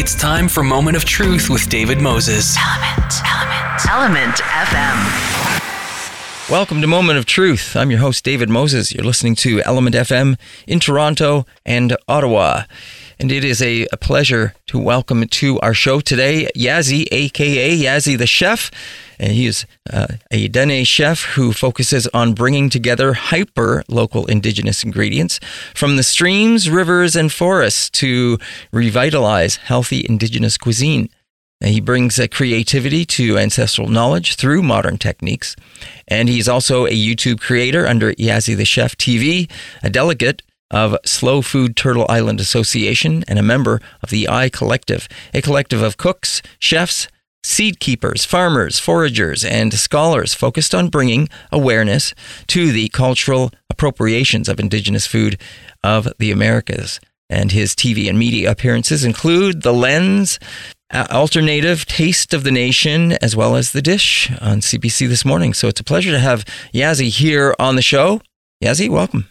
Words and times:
It's 0.00 0.14
time 0.14 0.46
for 0.46 0.62
Moment 0.62 0.96
of 0.96 1.04
Truth 1.04 1.50
with 1.50 1.68
David 1.68 2.00
Moses. 2.00 2.56
Element, 2.56 3.14
Element, 3.26 3.90
Element 3.90 4.36
FM. 4.36 6.48
Welcome 6.48 6.80
to 6.82 6.86
Moment 6.86 7.18
of 7.18 7.26
Truth. 7.26 7.74
I'm 7.74 7.90
your 7.90 7.98
host, 7.98 8.22
David 8.22 8.48
Moses. 8.48 8.92
You're 8.92 9.04
listening 9.04 9.34
to 9.34 9.60
Element 9.62 9.96
FM 9.96 10.38
in 10.68 10.78
Toronto 10.78 11.46
and 11.66 11.96
Ottawa. 12.06 12.62
And 13.18 13.32
it 13.32 13.42
is 13.42 13.60
a, 13.60 13.88
a 13.90 13.96
pleasure 13.96 14.54
to 14.68 14.78
welcome 14.78 15.26
to 15.26 15.58
our 15.58 15.74
show 15.74 15.98
today 15.98 16.48
Yazzie, 16.54 17.08
aka 17.10 17.76
Yazzie 17.76 18.16
the 18.16 18.28
Chef. 18.28 18.70
And 19.18 19.32
he 19.32 19.46
is 19.46 19.66
uh, 19.92 20.06
a 20.30 20.48
Dene 20.48 20.84
chef 20.84 21.22
who 21.34 21.52
focuses 21.52 22.06
on 22.08 22.34
bringing 22.34 22.70
together 22.70 23.14
hyper 23.14 23.82
local 23.88 24.26
indigenous 24.26 24.84
ingredients 24.84 25.40
from 25.74 25.96
the 25.96 26.02
streams, 26.02 26.70
rivers, 26.70 27.16
and 27.16 27.32
forests 27.32 27.90
to 27.90 28.38
revitalize 28.72 29.56
healthy 29.56 30.06
indigenous 30.08 30.56
cuisine. 30.56 31.08
And 31.60 31.70
he 31.72 31.80
brings 31.80 32.18
a 32.18 32.28
creativity 32.28 33.04
to 33.06 33.36
ancestral 33.36 33.88
knowledge 33.88 34.36
through 34.36 34.62
modern 34.62 34.96
techniques. 34.96 35.56
And 36.06 36.28
he's 36.28 36.48
also 36.48 36.86
a 36.86 36.90
YouTube 36.90 37.40
creator 37.40 37.86
under 37.86 38.12
Yazzie 38.14 38.56
the 38.56 38.64
Chef 38.64 38.96
TV, 38.96 39.50
a 39.82 39.90
delegate 39.90 40.42
of 40.70 40.96
Slow 41.04 41.42
Food 41.42 41.76
Turtle 41.76 42.06
Island 42.08 42.40
Association, 42.40 43.24
and 43.26 43.38
a 43.38 43.42
member 43.42 43.80
of 44.02 44.10
the 44.10 44.28
I 44.28 44.48
Collective, 44.48 45.08
a 45.34 45.42
collective 45.42 45.82
of 45.82 45.96
cooks, 45.96 46.42
chefs, 46.58 47.08
seed 47.42 47.80
keepers, 47.80 48.24
farmers, 48.24 48.78
foragers, 48.78 49.44
and 49.44 49.72
scholars 49.74 50.34
focused 50.34 50.74
on 50.74 50.88
bringing 50.88 51.28
awareness 51.52 52.14
to 52.48 52.72
the 52.72 52.88
cultural 52.88 53.50
appropriations 53.70 54.48
of 54.48 54.60
indigenous 54.60 55.06
food 55.06 55.40
of 55.82 56.08
the 56.18 56.30
Americas. 56.30 57.00
And 57.30 57.52
his 57.52 57.74
TV 57.74 58.08
and 58.08 58.18
media 58.18 58.50
appearances 58.50 59.04
include 59.04 59.62
The 59.62 59.72
Lens, 59.72 60.38
Alternative 60.92 61.84
Taste 61.84 62.32
of 62.32 62.44
the 62.44 62.50
Nation, 62.50 63.12
as 63.20 63.36
well 63.36 63.54
as 63.54 63.72
The 63.72 63.82
Dish 63.82 64.30
on 64.40 64.60
CBC 64.60 65.08
this 65.08 65.24
morning. 65.24 65.52
So 65.52 65.68
it's 65.68 65.80
a 65.80 65.84
pleasure 65.84 66.10
to 66.10 66.18
have 66.18 66.44
Yazzie 66.72 67.10
here 67.10 67.54
on 67.58 67.76
the 67.76 67.82
show. 67.82 68.22
Yazzie, 68.64 68.88
welcome. 68.88 69.28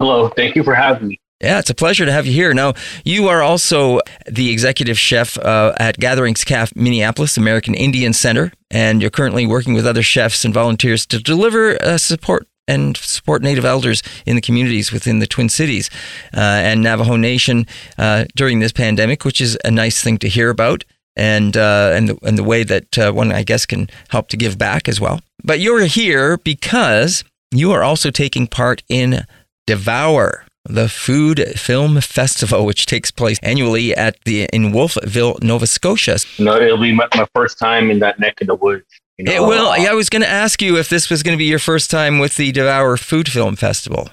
Hello, 0.00 0.28
thank 0.30 0.56
you 0.56 0.64
for 0.64 0.74
having 0.74 1.08
me. 1.08 1.20
Yeah, 1.40 1.60
it's 1.60 1.70
a 1.70 1.74
pleasure 1.74 2.04
to 2.04 2.10
have 2.10 2.26
you 2.26 2.32
here. 2.32 2.52
Now, 2.52 2.74
you 3.04 3.28
are 3.28 3.42
also 3.42 4.00
the 4.26 4.50
executive 4.50 4.98
chef 4.98 5.38
uh, 5.38 5.72
at 5.78 5.96
Gatherings 5.98 6.42
Cafe 6.42 6.72
Minneapolis 6.74 7.36
American 7.36 7.74
Indian 7.74 8.12
Center, 8.12 8.52
and 8.72 9.00
you're 9.00 9.10
currently 9.10 9.46
working 9.46 9.74
with 9.74 9.86
other 9.86 10.02
chefs 10.02 10.44
and 10.44 10.52
volunteers 10.52 11.06
to 11.06 11.20
deliver 11.20 11.80
uh, 11.82 11.96
support 11.96 12.48
and 12.66 12.96
support 12.96 13.42
Native 13.42 13.64
elders 13.64 14.02
in 14.26 14.34
the 14.34 14.42
communities 14.42 14.90
within 14.90 15.20
the 15.20 15.28
Twin 15.28 15.48
Cities 15.48 15.90
uh, 16.34 16.40
and 16.40 16.82
Navajo 16.82 17.14
Nation 17.14 17.66
uh, 17.98 18.24
during 18.34 18.58
this 18.58 18.72
pandemic, 18.72 19.24
which 19.24 19.40
is 19.40 19.56
a 19.64 19.70
nice 19.70 20.02
thing 20.02 20.18
to 20.18 20.28
hear 20.28 20.50
about. 20.50 20.84
And 21.16 21.56
uh, 21.56 21.92
and 21.94 22.10
the, 22.10 22.18
and 22.22 22.38
the 22.38 22.44
way 22.44 22.62
that 22.62 22.96
uh, 22.96 23.10
one 23.10 23.32
I 23.32 23.42
guess 23.42 23.66
can 23.66 23.90
help 24.08 24.28
to 24.28 24.36
give 24.36 24.56
back 24.56 24.88
as 24.88 25.00
well. 25.00 25.20
But 25.42 25.58
you're 25.58 25.86
here 25.86 26.36
because 26.36 27.24
you 27.50 27.72
are 27.72 27.82
also 27.82 28.10
taking 28.12 28.46
part 28.46 28.84
in 28.88 29.24
Devour, 29.66 30.44
the 30.68 30.88
Food 30.88 31.58
Film 31.58 32.00
Festival, 32.00 32.64
which 32.64 32.86
takes 32.86 33.10
place 33.10 33.38
annually 33.42 33.94
at 33.94 34.22
the 34.24 34.48
in 34.52 34.72
Wolfville, 34.72 35.38
Nova 35.42 35.66
Scotia. 35.66 36.18
No, 36.38 36.56
it'll 36.56 36.78
be 36.78 36.92
my, 36.92 37.08
my 37.14 37.26
first 37.34 37.58
time 37.58 37.90
in 37.90 37.98
that 38.00 38.20
neck 38.20 38.40
of 38.40 38.46
the 38.46 38.54
woods. 38.54 38.86
You 39.16 39.24
know, 39.24 39.32
it 39.32 39.40
will. 39.40 39.68
I 39.68 39.92
was 39.94 40.08
going 40.08 40.22
to 40.22 40.28
ask 40.28 40.62
you 40.62 40.76
if 40.76 40.88
this 40.88 41.10
was 41.10 41.22
going 41.22 41.36
to 41.36 41.38
be 41.38 41.46
your 41.46 41.58
first 41.58 41.90
time 41.90 42.18
with 42.18 42.36
the 42.36 42.52
Devour 42.52 42.96
Food 42.96 43.28
Film 43.28 43.56
Festival. 43.56 44.10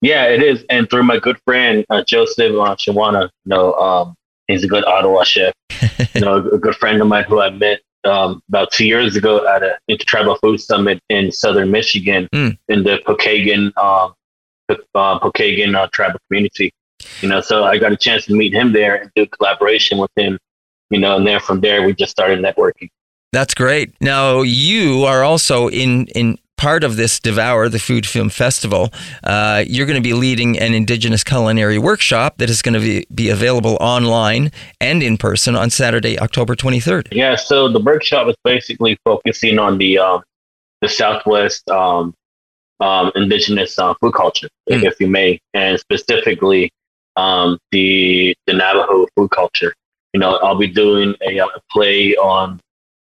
Yeah, 0.00 0.26
it 0.26 0.42
is, 0.42 0.64
and 0.70 0.88
through 0.88 1.04
my 1.04 1.18
good 1.18 1.38
friend 1.44 1.84
uh, 1.90 2.04
Joseph 2.04 2.52
uh, 2.52 2.76
Shawana, 2.76 3.24
you 3.24 3.30
know, 3.46 3.74
um, 3.74 4.14
he's 4.46 4.64
a 4.64 4.68
good 4.68 4.84
Ottawa 4.84 5.24
chef. 5.24 5.52
you 6.14 6.20
know, 6.20 6.36
a 6.36 6.58
good 6.58 6.74
friend 6.76 7.00
of 7.00 7.08
mine 7.08 7.24
who 7.24 7.40
I 7.40 7.50
met 7.50 7.80
um, 8.04 8.42
about 8.48 8.70
two 8.72 8.86
years 8.86 9.16
ago 9.16 9.46
at 9.46 9.62
an 9.62 9.74
intertribal 9.88 10.36
food 10.36 10.58
summit 10.58 11.00
in 11.08 11.32
southern 11.32 11.70
Michigan 11.70 12.28
mm. 12.32 12.56
in 12.68 12.84
the 12.84 12.98
Pokagon 13.06 13.76
um, 13.76 14.14
uh, 14.68 15.18
Pokagon 15.20 15.76
uh, 15.76 15.88
tribal 15.92 16.20
community. 16.28 16.72
You 17.20 17.28
know, 17.28 17.40
so 17.40 17.64
I 17.64 17.78
got 17.78 17.92
a 17.92 17.96
chance 17.96 18.26
to 18.26 18.34
meet 18.34 18.52
him 18.52 18.72
there 18.72 18.96
and 18.96 19.10
do 19.14 19.26
collaboration 19.26 19.98
with 19.98 20.10
him. 20.16 20.38
You 20.90 21.00
know, 21.00 21.16
and 21.16 21.26
then 21.26 21.40
from 21.40 21.60
there 21.60 21.82
we 21.82 21.94
just 21.94 22.10
started 22.10 22.40
networking. 22.40 22.88
That's 23.32 23.54
great. 23.54 23.94
Now 24.00 24.42
you 24.42 25.04
are 25.04 25.22
also 25.22 25.68
in 25.68 26.06
in 26.08 26.38
part 26.58 26.84
of 26.84 26.96
this 26.96 27.20
Devour, 27.20 27.70
the 27.70 27.78
Food 27.78 28.06
Film 28.06 28.28
Festival. 28.28 28.90
Uh, 29.24 29.64
you're 29.66 29.86
going 29.86 30.02
to 30.02 30.06
be 30.06 30.12
leading 30.12 30.58
an 30.58 30.74
Indigenous 30.74 31.24
culinary 31.24 31.78
workshop 31.78 32.38
that 32.38 32.50
is 32.50 32.60
going 32.60 32.74
to 32.74 32.80
be, 32.80 33.06
be 33.14 33.30
available 33.30 33.78
online 33.80 34.50
and 34.80 35.02
in 35.02 35.16
person 35.16 35.54
on 35.54 35.70
Saturday, 35.70 36.18
October 36.18 36.54
23rd. 36.54 37.08
Yeah, 37.12 37.36
so 37.36 37.68
the 37.68 37.80
workshop 37.80 38.28
is 38.28 38.34
basically 38.44 38.98
focusing 39.04 39.58
on 39.58 39.78
the 39.78 39.98
um, 39.98 40.22
the 40.82 40.88
Southwest 40.88 41.68
um, 41.70 42.14
um, 42.80 43.10
indigenous 43.14 43.78
uh, 43.78 43.94
food 43.94 44.14
culture, 44.14 44.48
mm. 44.70 44.82
if 44.84 45.00
you 45.00 45.08
may, 45.08 45.40
and 45.54 45.78
specifically 45.78 46.70
um, 47.16 47.58
the 47.72 48.34
the 48.46 48.54
Navajo 48.54 49.06
food 49.14 49.30
culture. 49.30 49.74
You 50.14 50.20
know, 50.20 50.36
I'll 50.36 50.58
be 50.58 50.68
doing 50.68 51.14
a, 51.22 51.38
a 51.38 51.48
play 51.70 52.16
on 52.16 52.60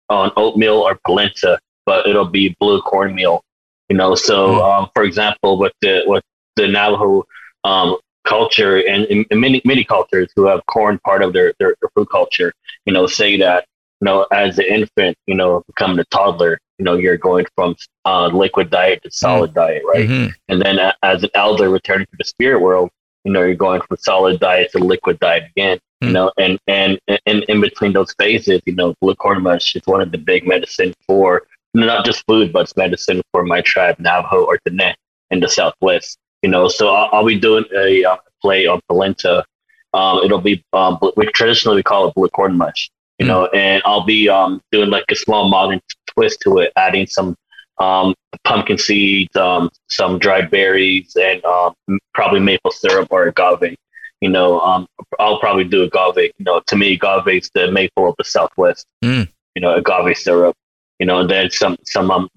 on 0.09 0.32
oatmeal 0.36 0.78
or 0.78 0.98
polenta, 1.06 1.59
but 1.86 2.06
it'll 2.06 2.26
be 2.26 2.56
blue 2.60 2.82
cornmeal. 2.82 3.42
You 3.88 3.97
know, 3.97 4.14
so 4.14 4.48
mm. 4.48 4.62
um, 4.62 4.91
for 4.94 5.04
example, 5.04 5.59
with 5.59 5.72
the 5.80 6.03
with 6.06 6.25
the 6.56 6.69
Navajo 6.69 7.25
um, 7.64 7.97
culture 8.25 8.76
and, 8.76 9.04
and, 9.06 9.26
many 9.41 9.62
many 9.64 9.84
cultures 9.84 10.30
who 10.36 10.47
have 10.47 10.64
corn 10.66 10.98
part 11.04 11.22
of 11.22 11.32
their, 11.32 11.53
their, 11.59 11.75
their 11.80 11.91
food 11.94 12.09
culture, 12.10 12.53
you 12.84 12.92
know, 12.92 13.06
say 13.06 13.36
that 13.38 13.66
you 14.00 14.06
know 14.06 14.26
as 14.32 14.59
an 14.59 14.66
infant, 14.66 15.16
you 15.26 15.34
know, 15.34 15.62
becoming 15.66 15.98
a 15.98 16.04
toddler, 16.06 16.59
you 16.80 16.84
know 16.84 16.94
you're 16.94 17.18
going 17.18 17.46
from 17.54 17.76
uh, 18.06 18.26
liquid 18.28 18.70
diet 18.70 19.02
to 19.02 19.10
solid 19.10 19.50
mm 19.50 19.54
diet 19.54 19.82
right? 19.92 20.08
Mm-hmm. 20.08 20.30
and 20.48 20.62
then 20.62 20.78
uh, 20.78 20.92
as 21.02 21.22
an 21.22 21.30
elder 21.34 21.68
returning 21.68 22.06
to 22.06 22.16
the 22.18 22.24
spirit 22.24 22.60
world 22.60 22.88
you 23.24 23.32
know 23.32 23.42
you're 23.42 23.54
going 23.54 23.82
from 23.82 23.96
solid 23.98 24.41
diet 24.41 24.72
to 24.72 24.78
liquid 24.78 25.18
diet 25.18 25.44
again 25.50 25.78
mm. 26.02 26.06
you 26.06 26.12
know? 26.12 26.32
And, 26.38 26.58
and 26.66 26.98
and 27.26 27.44
in 27.44 27.60
between 27.60 27.92
those 27.92 28.12
phases 28.14 28.60
you 28.64 28.74
know 28.74 28.94
blue 29.00 29.14
corn 29.14 29.42
mush 29.42 29.76
is 29.76 29.82
one 29.84 30.00
of 30.00 30.10
the 30.12 30.18
big 30.18 30.46
medicine 30.46 30.94
for 31.06 31.42
not 31.74 32.06
just 32.06 32.24
food 32.26 32.52
but 32.52 32.62
it's 32.62 32.76
medicine 32.76 33.20
for 33.32 33.44
my 33.44 33.60
tribe 33.60 33.97
navajo 33.98 34.44
or 34.44 34.58
Dene 34.64 34.94
in 35.30 35.41
the 35.41 35.48
southwest 35.48 36.18
you 36.42 36.48
know? 36.48 36.68
So 36.68 36.88
i'll, 36.94 37.10
I'll 37.12 37.26
be 37.26 37.38
doing 37.38 37.64
a 37.76 38.04
uh, 38.04 38.16
play 38.41 38.66
on 38.66 38.80
polenta. 38.88 39.44
Um, 39.92 40.20
it'll 40.24 40.41
be 40.41 40.64
um, 40.72 40.98
we 41.16 41.26
traditionally 41.26 41.76
we 41.76 41.82
call 41.82 42.08
it 42.08 42.14
blue 42.14 42.28
corn 42.28 42.56
mush 42.56 42.91
you 43.20 43.26
know, 43.26 43.47
and 43.47 43.82
I'll 43.84 44.04
be 44.04 44.28
um, 44.28 44.62
doing 44.72 44.88
like 44.88 45.04
a 45.10 45.14
small 45.14 45.48
modern 45.48 45.81
twist 46.06 46.41
to 46.42 46.58
it, 46.58 46.72
adding 46.76 47.06
some 47.06 47.36
um, 47.78 48.14
pumpkin 48.44 48.78
seeds, 48.78 49.34
um, 49.36 49.70
some 49.88 50.19
dried 50.19 50.50
berries, 50.50 51.14
and 51.20 51.44
um, 51.44 51.75
probably 52.14 52.41
maple 52.41 52.70
syrup 52.70 53.09
or 53.10 53.28
agave. 53.28 53.76
You 54.20 54.30
know, 54.30 54.60
um, 54.60 54.86
I'll 55.19 55.38
probably 55.38 55.64
do 55.64 55.82
agave. 55.82 56.32
You 56.38 56.44
know, 56.44 56.60
to 56.66 56.76
me, 56.76 56.94
agave 56.94 57.28
is 57.28 57.50
the 57.54 57.70
maple 57.70 58.09
of 58.09 58.14
the 58.16 58.25
Southwest. 58.25 58.86
Mm. 59.04 59.28
You 59.54 59.62
know, 59.62 59.75
agave 59.75 60.16
syrup. 60.16 60.56
You 60.98 61.06
know, 61.06 61.20
and 61.20 61.30
then 61.30 61.50
some 61.50 61.76
some 61.84 62.10
um, 62.10 62.28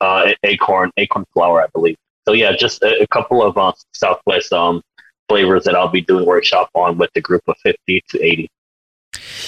uh, 0.00 0.32
acorn 0.42 0.90
acorn 0.96 1.24
flour, 1.34 1.62
I 1.62 1.66
believe. 1.74 1.96
So 2.26 2.32
yeah, 2.32 2.52
just 2.56 2.82
a, 2.82 3.02
a 3.02 3.06
couple 3.08 3.42
of 3.42 3.56
uh, 3.58 3.72
Southwest 3.92 4.52
um, 4.52 4.82
flavors 5.28 5.64
that 5.64 5.74
I'll 5.74 5.88
be 5.88 6.02
doing 6.02 6.26
workshop 6.26 6.70
on 6.74 6.98
with 6.98 7.10
the 7.14 7.20
group 7.20 7.42
of 7.46 7.56
fifty 7.62 8.02
to 8.08 8.22
eighty. 8.22 8.48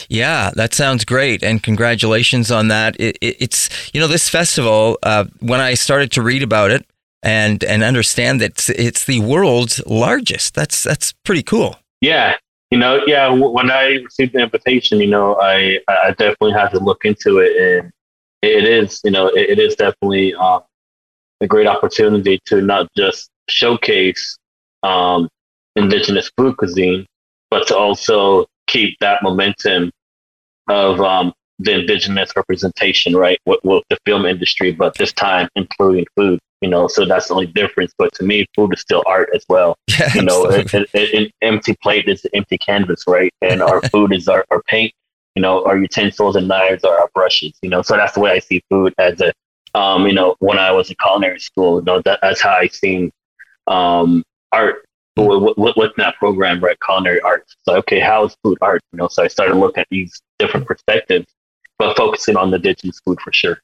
Yeah, 0.08 0.50
that 0.54 0.75
sounds 0.75 1.04
great, 1.04 1.42
and 1.42 1.62
congratulations 1.62 2.50
on 2.50 2.69
that. 2.69 2.98
It, 3.00 3.16
it, 3.20 3.36
it's 3.41 3.69
you 3.92 4.00
know 4.00 4.08
this 4.08 4.28
festival. 4.28 4.98
Uh, 5.03 5.25
when 5.41 5.60
I 5.60 5.75
started 5.75 6.12
to 6.12 6.22
read 6.22 6.42
about 6.42 6.70
it 6.70 6.86
and 7.22 7.62
and 7.64 7.82
understand 7.82 8.41
that 8.41 8.52
it's, 8.52 8.69
it's 8.70 9.04
the 9.04 9.20
world's 9.20 9.84
largest, 9.86 10.54
that's 10.54 10.82
that's 10.82 11.12
pretty 11.25 11.42
cool. 11.42 11.76
Yeah, 12.00 12.36
you 12.70 12.78
know, 12.78 13.00
yeah. 13.06 13.28
When 13.28 13.70
I 13.70 14.00
received 14.05 14.32
the 14.32 14.40
invitation, 14.40 15.00
you 15.00 15.08
know, 15.08 15.40
I 15.40 15.78
I 15.88 16.11
definitely 16.11 16.52
had 16.52 16.69
to 16.69 16.81
look 16.81 17.05
into 17.05 17.38
it, 17.38 17.56
and 17.56 17.93
it 18.43 18.64
is 18.64 19.00
you 19.05 19.11
know 19.11 19.28
it, 19.28 19.50
it 19.50 19.58
is 19.58 19.76
definitely 19.76 20.34
um, 20.34 20.62
a 21.40 21.46
great 21.46 21.66
opportunity 21.66 22.40
to 22.46 22.61
not 22.61 22.88
just 22.96 23.28
showcase 23.49 24.38
um, 24.82 25.28
indigenous 25.76 26.31
food 26.37 26.56
cuisine, 26.56 27.06
but 27.50 27.66
to 27.69 27.76
also 27.76 28.46
keep 28.67 28.99
that 29.00 29.23
momentum 29.23 29.91
of 30.69 31.00
um, 31.00 31.32
the 31.59 31.81
indigenous 31.81 32.32
representation, 32.37 33.14
right, 33.14 33.38
with, 33.47 33.61
with, 33.64 33.85
the 33.91 33.99
film 34.05 34.26
industry, 34.26 34.73
but 34.73 34.97
this 34.99 35.12
time 35.12 35.49
including 35.56 36.06
food. 36.17 36.38
You 36.61 36.69
know, 36.69 36.87
so 36.87 37.05
that's 37.05 37.26
the 37.26 37.35
only 37.35 37.47
difference. 37.47 37.93
But 37.99 38.14
to 38.14 38.25
me, 38.25 38.47
food 38.55 38.73
is 38.73 38.81
still 38.81 39.03
art 39.05 39.31
as 39.35 39.44
well. 39.49 39.76
Yeah, 39.88 40.14
you 40.14 40.23
know, 40.23 40.47
an 40.49 41.31
empty 41.43 41.76
plate 41.82 42.09
is 42.09 42.25
an 42.25 42.31
empty 42.35 42.56
canvas, 42.56 43.03
right? 43.09 43.32
And 43.43 43.61
our 43.61 43.82
food 43.91 44.12
is 44.12 44.29
our, 44.29 44.44
our 44.50 44.62
paint. 44.62 44.93
You 45.35 45.43
know, 45.43 45.64
our 45.64 45.76
utensils 45.76 46.37
and 46.37 46.47
knives 46.47 46.85
are 46.85 47.00
our 47.00 47.11
brushes. 47.14 47.59
You 47.62 47.70
know, 47.70 47.82
so 47.82 47.97
that's 47.97 48.12
the 48.12 48.20
way 48.20 48.31
I 48.31 48.38
see 48.38 48.62
food 48.70 48.94
as 48.99 49.20
a, 49.20 49.32
um, 49.76 50.06
you 50.06 50.12
know, 50.12 50.37
when 50.38 50.56
I 50.56 50.70
was 50.70 50.88
in 50.88 50.97
culinary 51.03 51.41
school. 51.41 51.81
You 51.81 51.85
know, 51.85 52.00
that, 52.03 52.20
that's 52.23 52.41
how 52.41 52.53
I 52.53 52.69
seen 52.69 53.11
um, 53.67 54.23
art 54.53 54.85
What, 55.14 55.76
what's 55.76 55.97
that 55.97 56.17
program, 56.17 56.62
right? 56.62 56.76
Culinary 56.85 57.20
arts. 57.20 57.55
So, 57.64 57.76
okay, 57.76 58.00
how 58.00 58.25
is 58.25 58.37
food 58.43 58.59
art? 58.62 58.81
You 58.93 58.99
know, 58.99 59.09
so 59.09 59.23
I 59.23 59.29
started 59.29 59.56
looking 59.56 59.82
at 59.82 59.88
these 59.91 60.23
different 60.38 60.67
perspectives, 60.67 61.26
but 61.79 61.97
focusing 61.97 62.37
on 62.37 62.50
the 62.50 62.56
indigenous 62.56 63.00
food 63.05 63.20
for 63.20 63.32
sure. 63.32 63.59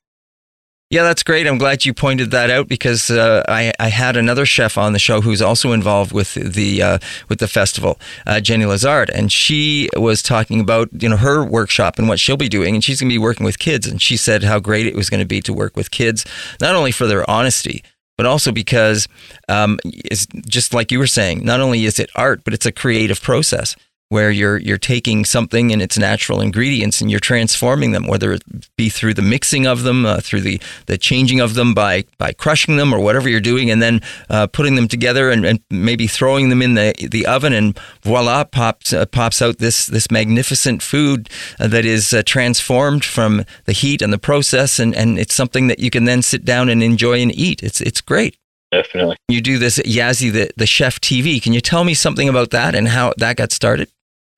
Yeah, 0.90 1.02
that's 1.02 1.22
great. 1.22 1.46
I'm 1.46 1.58
glad 1.58 1.84
you 1.84 1.92
pointed 1.92 2.30
that 2.30 2.48
out 2.48 2.66
because 2.66 3.10
uh, 3.10 3.42
I, 3.46 3.74
I 3.78 3.88
had 3.90 4.16
another 4.16 4.46
chef 4.46 4.78
on 4.78 4.94
the 4.94 4.98
show 4.98 5.20
who's 5.20 5.42
also 5.42 5.72
involved 5.72 6.12
with 6.12 6.32
the 6.32 6.82
uh, 6.82 6.98
with 7.28 7.40
the 7.40 7.48
festival, 7.48 8.00
uh, 8.26 8.40
Jenny 8.40 8.64
Lessard, 8.64 9.10
and 9.12 9.30
she 9.30 9.90
was 9.98 10.22
talking 10.22 10.60
about 10.60 10.88
you 10.98 11.10
know 11.10 11.18
her 11.18 11.44
workshop 11.44 11.98
and 11.98 12.08
what 12.08 12.18
she'll 12.18 12.38
be 12.38 12.48
doing, 12.48 12.74
and 12.74 12.82
she's 12.82 13.02
going 13.02 13.10
to 13.10 13.12
be 13.12 13.18
working 13.18 13.44
with 13.44 13.58
kids, 13.58 13.86
and 13.86 14.00
she 14.00 14.16
said 14.16 14.44
how 14.44 14.58
great 14.60 14.86
it 14.86 14.94
was 14.94 15.10
going 15.10 15.20
to 15.20 15.26
be 15.26 15.42
to 15.42 15.52
work 15.52 15.76
with 15.76 15.90
kids, 15.90 16.24
not 16.58 16.74
only 16.74 16.90
for 16.90 17.06
their 17.06 17.28
honesty, 17.28 17.84
but 18.18 18.26
also 18.26 18.52
because 18.52 19.08
um, 19.48 19.78
it's 19.84 20.26
just 20.46 20.74
like 20.74 20.92
you 20.92 20.98
were 20.98 21.06
saying, 21.06 21.44
not 21.44 21.60
only 21.60 21.86
is 21.86 21.98
it 21.98 22.10
art, 22.14 22.44
but 22.44 22.52
it's 22.52 22.66
a 22.66 22.72
creative 22.72 23.22
process 23.22 23.74
where 24.08 24.30
you're 24.30 24.56
you're 24.58 24.78
taking 24.78 25.24
something 25.24 25.72
and 25.72 25.82
its 25.82 25.98
natural 25.98 26.40
ingredients 26.40 27.00
and 27.00 27.10
you're 27.10 27.20
transforming 27.20 27.92
them, 27.92 28.06
whether 28.06 28.32
it 28.32 28.42
be 28.76 28.88
through 28.88 29.14
the 29.14 29.22
mixing 29.22 29.66
of 29.66 29.82
them, 29.82 30.06
uh, 30.06 30.20
through 30.20 30.40
the, 30.40 30.60
the 30.86 30.96
changing 30.96 31.40
of 31.40 31.54
them 31.54 31.74
by 31.74 32.04
by 32.16 32.32
crushing 32.32 32.76
them 32.76 32.94
or 32.94 33.00
whatever 33.00 33.28
you're 33.28 33.40
doing, 33.40 33.70
and 33.70 33.82
then 33.82 34.00
uh, 34.30 34.46
putting 34.46 34.76
them 34.76 34.88
together 34.88 35.30
and, 35.30 35.44
and, 35.44 35.60
maybe 35.70 36.06
throwing 36.06 36.48
them 36.48 36.62
in 36.62 36.74
the 36.74 36.94
the 37.10 37.26
oven, 37.26 37.52
and 37.52 37.78
voila, 38.02 38.44
pops 38.44 38.92
uh, 38.92 39.04
pops 39.06 39.42
out 39.42 39.58
this 39.58 39.86
this 39.86 40.10
magnificent 40.10 40.82
food 40.82 41.28
uh, 41.60 41.66
that 41.68 41.84
is 41.84 42.14
uh, 42.14 42.22
transformed 42.24 43.04
from 43.04 43.44
the 43.66 43.72
heat 43.72 44.00
and 44.00 44.12
the 44.12 44.18
process, 44.18 44.78
and, 44.78 44.94
and 44.94 45.18
it's 45.18 45.34
something 45.34 45.66
that 45.66 45.80
you 45.80 45.90
can 45.90 46.04
then 46.04 46.22
sit 46.22 46.44
down 46.44 46.68
and 46.68 46.82
enjoy 46.82 47.20
and 47.20 47.34
eat. 47.34 47.62
It's 47.62 47.80
it's 47.80 48.00
great. 48.00 48.36
Definitely. 48.70 49.16
You 49.28 49.40
do 49.40 49.58
this 49.58 49.78
at 49.78 49.86
Yazzie, 49.86 50.30
the, 50.30 50.50
the 50.56 50.66
Chef 50.66 51.00
TV. 51.00 51.42
Can 51.42 51.54
you 51.54 51.60
tell 51.60 51.84
me 51.84 51.94
something 51.94 52.28
about 52.28 52.50
that 52.50 52.74
and 52.74 52.88
how 52.88 53.14
that 53.16 53.36
got 53.36 53.50
started? 53.50 53.88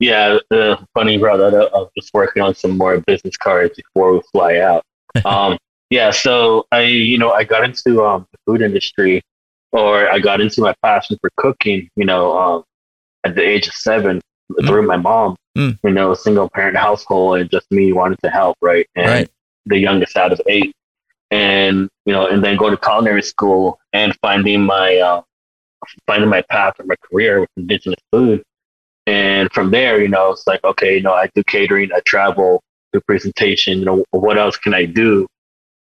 Yeah, 0.00 0.38
uh, 0.50 0.76
funny 0.94 1.18
bro. 1.18 1.36
That 1.36 1.54
I 1.54 1.78
was 1.78 1.90
just 1.96 2.12
working 2.14 2.42
on 2.42 2.54
some 2.54 2.76
more 2.76 2.98
business 3.00 3.36
cards 3.36 3.76
before 3.76 4.14
we 4.14 4.22
fly 4.32 4.56
out. 4.56 4.82
um, 5.26 5.58
yeah, 5.90 6.10
so 6.10 6.66
I, 6.72 6.82
you 6.82 7.18
know, 7.18 7.32
I 7.32 7.44
got 7.44 7.64
into 7.64 8.02
um, 8.02 8.26
the 8.32 8.38
food 8.46 8.62
industry, 8.62 9.22
or 9.72 10.10
I 10.10 10.18
got 10.18 10.40
into 10.40 10.62
my 10.62 10.74
passion 10.82 11.18
for 11.20 11.30
cooking. 11.36 11.88
You 11.96 12.06
know, 12.06 12.36
um, 12.38 12.64
at 13.24 13.34
the 13.34 13.42
age 13.42 13.68
of 13.68 13.74
seven, 13.74 14.22
mm. 14.50 14.66
through 14.66 14.86
my 14.86 14.96
mom. 14.96 15.36
Mm. 15.58 15.78
You 15.84 15.90
know, 15.90 16.12
a 16.12 16.16
single 16.16 16.48
parent 16.48 16.78
household, 16.78 17.40
and 17.40 17.50
just 17.50 17.70
me 17.70 17.92
wanting 17.92 18.18
to 18.24 18.30
help, 18.30 18.56
right? 18.62 18.86
And 18.96 19.06
right. 19.06 19.30
the 19.66 19.76
youngest 19.76 20.16
out 20.16 20.32
of 20.32 20.40
eight, 20.46 20.72
and 21.30 21.90
you 22.06 22.14
know, 22.14 22.26
and 22.26 22.42
then 22.42 22.56
go 22.56 22.70
to 22.70 22.76
culinary 22.78 23.22
school 23.22 23.78
and 23.92 24.16
finding 24.22 24.62
my 24.62 24.96
uh, 24.96 25.20
finding 26.06 26.30
my 26.30 26.40
path 26.40 26.80
or 26.80 26.86
my 26.86 26.96
career 27.02 27.40
with 27.40 27.50
indigenous 27.58 28.00
food 28.10 28.42
and 29.10 29.52
from 29.52 29.72
there, 29.72 30.00
you 30.00 30.06
know, 30.06 30.30
it's 30.30 30.46
like, 30.46 30.62
okay, 30.62 30.94
you 30.94 31.02
know, 31.02 31.12
I 31.12 31.28
do 31.34 31.42
catering, 31.42 31.90
I 31.92 31.98
travel, 32.06 32.62
do 32.92 33.00
presentation, 33.00 33.80
you 33.80 33.84
know, 33.84 34.04
what 34.12 34.38
else 34.38 34.56
can 34.56 34.72
I 34.72 34.84
do, 34.84 35.26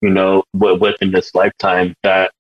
you 0.02 0.10
know, 0.10 0.44
within 0.54 1.12
this 1.12 1.34
lifetime 1.34 1.96
that 2.04 2.31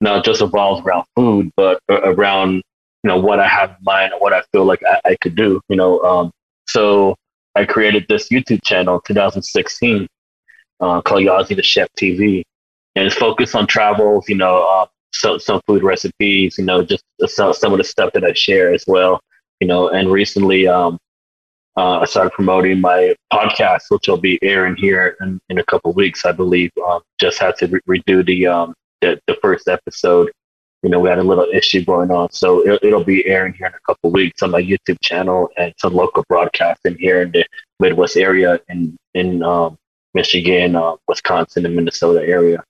not 0.00 0.24
just 0.24 0.40
evolves 0.40 0.86
around 0.86 1.04
food, 1.16 1.50
but 1.56 1.80
around, 1.88 2.62
you 3.02 3.08
know, 3.08 3.18
what 3.18 3.40
I 3.40 3.48
have 3.48 3.70
in 3.70 3.76
mind, 3.82 4.12
what 4.20 4.32
I 4.32 4.42
feel 4.52 4.64
like 4.64 4.80
I, 4.88 5.00
I 5.04 5.16
could 5.20 5.34
do, 5.34 5.60
you 5.68 5.74
know. 5.74 6.00
Um, 6.02 6.30
so 6.68 7.16
I 7.56 7.64
created 7.64 8.06
this 8.08 8.28
YouTube 8.28 8.62
channel 8.62 8.94
in 8.94 9.00
2016 9.08 10.06
uh, 10.78 11.00
called 11.00 11.22
Yazzie 11.22 11.56
the 11.56 11.62
Chef 11.64 11.88
TV. 11.98 12.44
And 12.94 13.04
it's 13.04 13.16
focused 13.16 13.56
on 13.56 13.66
travels, 13.66 14.28
you 14.28 14.36
know, 14.36 14.62
uh, 14.62 14.86
so, 15.12 15.38
some 15.38 15.60
food 15.66 15.82
recipes, 15.82 16.56
you 16.56 16.64
know, 16.64 16.84
just 16.84 17.02
some, 17.26 17.52
some 17.52 17.72
of 17.72 17.78
the 17.78 17.84
stuff 17.84 18.12
that 18.12 18.22
I 18.22 18.32
share 18.32 18.72
as 18.72 18.84
well 18.86 19.20
you 19.60 19.66
know, 19.66 19.90
and 19.90 20.10
recently 20.10 20.66
um, 20.66 20.98
uh, 21.76 22.00
I 22.00 22.04
started 22.06 22.32
promoting 22.32 22.80
my 22.80 23.14
podcast, 23.32 23.82
which 23.90 24.08
will 24.08 24.16
be 24.16 24.38
airing 24.42 24.76
here 24.76 25.16
in, 25.20 25.40
in 25.48 25.58
a 25.58 25.64
couple 25.64 25.92
weeks, 25.92 26.24
I 26.24 26.32
believe. 26.32 26.70
Um, 26.86 27.02
just 27.20 27.38
had 27.38 27.56
to 27.58 27.68
re- 27.86 28.00
redo 28.00 28.24
the, 28.26 28.46
um, 28.46 28.74
the, 29.00 29.20
the 29.26 29.36
first 29.40 29.68
episode. 29.68 30.30
You 30.82 30.88
know, 30.88 30.98
we 30.98 31.10
had 31.10 31.18
a 31.18 31.22
little 31.22 31.46
issue 31.52 31.84
going 31.84 32.10
on, 32.10 32.32
so 32.32 32.66
it, 32.66 32.80
it'll 32.82 33.04
be 33.04 33.26
airing 33.26 33.52
here 33.52 33.66
in 33.66 33.74
a 33.74 33.80
couple 33.86 34.10
weeks 34.10 34.42
on 34.42 34.50
my 34.50 34.62
YouTube 34.62 34.96
channel 35.02 35.50
and 35.58 35.74
some 35.76 35.92
local 35.92 36.24
broadcasting 36.28 36.96
here 36.98 37.20
in 37.20 37.30
the 37.32 37.44
Midwest 37.78 38.16
area 38.16 38.58
in 38.70 38.96
in 39.12 39.42
um, 39.42 39.76
Michigan, 40.14 40.76
uh, 40.76 40.96
Wisconsin, 41.06 41.66
and 41.66 41.76
Minnesota 41.76 42.26
area 42.26 42.64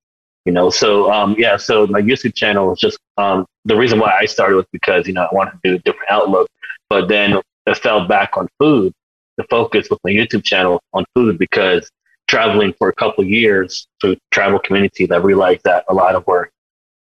you 0.46 0.52
know 0.52 0.70
so 0.70 1.12
um 1.12 1.34
yeah 1.38 1.56
so 1.56 1.87
my 1.88 2.00
youtube 2.00 2.34
channel 2.34 2.72
is 2.72 2.78
just 2.78 2.98
um 3.19 3.44
the 3.66 3.76
reason 3.76 3.98
why 3.98 4.10
i 4.19 4.25
started 4.25 4.56
was 4.56 4.64
because 4.72 5.06
you 5.06 5.12
know 5.12 5.22
i 5.22 5.34
wanted 5.34 5.52
to 5.52 5.58
do 5.62 5.75
a 5.75 5.78
different 5.81 6.10
outlook 6.10 6.48
but 6.90 7.08
then 7.08 7.40
I 7.66 7.75
fell 7.75 8.06
back 8.06 8.37
on 8.37 8.48
food, 8.58 8.92
the 9.37 9.44
focus 9.44 9.88
with 9.88 10.00
my 10.04 10.10
YouTube 10.10 10.44
channel 10.44 10.82
on 10.92 11.04
food 11.14 11.38
because 11.38 11.88
traveling 12.26 12.75
for 12.78 12.88
a 12.88 12.94
couple 12.94 13.25
years 13.25 13.87
through 14.00 14.16
tribal 14.31 14.58
communities, 14.58 15.10
I 15.10 15.16
realized 15.16 15.62
that 15.64 15.84
a 15.88 15.94
lot 15.94 16.14
of 16.14 16.28
our 16.28 16.50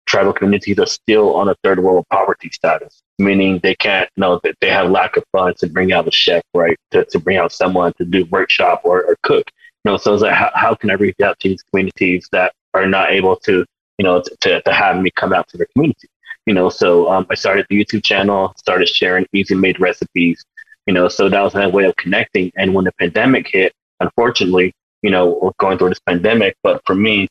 tribal 0.07 0.33
communities 0.33 0.79
are 0.79 0.87
still 0.87 1.35
on 1.35 1.49
a 1.49 1.55
third 1.63 1.81
world 1.81 2.07
poverty 2.11 2.51
status, 2.53 3.03
meaning 3.19 3.61
they 3.63 3.75
can't 3.75 4.09
you 4.17 4.21
know 4.21 4.41
that 4.45 4.57
they 4.61 4.71
have 4.71 4.91
lack 4.91 5.17
of 5.17 5.25
funds 5.33 5.61
to 5.61 5.69
bring 5.69 5.93
out 5.93 6.07
a 6.07 6.11
chef, 6.11 6.43
right? 6.55 6.77
To, 6.93 7.05
to 7.07 7.19
bring 7.19 7.39
out 7.39 7.53
someone 7.53 7.93
to 7.95 8.05
do 8.05 8.25
workshop 8.27 8.83
or, 8.85 9.05
or 9.05 9.17
cook. 9.23 9.51
You 9.85 9.93
know, 9.93 9.97
so 9.97 10.13
it's 10.15 10.23
like 10.23 10.35
how, 10.35 10.51
how 10.55 10.75
can 10.75 10.91
I 10.91 10.95
reach 10.95 11.21
out 11.23 11.39
to 11.41 11.49
these 11.49 11.63
communities 11.63 12.29
that 12.33 12.53
are 12.75 12.87
not 12.87 13.11
able 13.11 13.37
to, 13.37 13.65
you 13.99 14.05
know, 14.05 14.23
to, 14.43 14.63
to 14.63 14.73
have 14.73 15.01
me 15.01 15.11
come 15.15 15.33
out 15.33 15.49
to 15.49 15.57
their 15.57 15.69
community? 15.75 16.09
You 16.49 16.55
know, 16.55 16.71
so 16.71 17.11
um, 17.11 17.27
I 17.29 17.35
started 17.35 17.67
the 17.69 17.85
YouTube 17.85 18.03
channel, 18.03 18.55
started 18.57 18.89
sharing 18.89 19.27
easy 19.35 19.55
made 19.55 19.79
recipes, 19.79 20.43
you 20.87 20.95
know, 20.95 21.07
so 21.07 21.29
that 21.29 21.43
was 21.43 21.53
my 21.53 21.67
way 21.67 21.85
of 21.85 21.95
connecting. 21.97 22.51
And 22.57 22.73
when 22.73 22.87
the 22.87 22.93
pandemic 22.93 23.49
hit, 23.53 23.75
unfortunately, 24.01 24.73
you 25.03 25.11
know, 25.11 25.39
we're 25.43 25.51
going 25.61 25.77
through 25.77 25.91
this 25.91 26.01
pandemic, 26.01 26.57
but 26.63 26.81
for 26.87 26.95
me, 26.95 27.29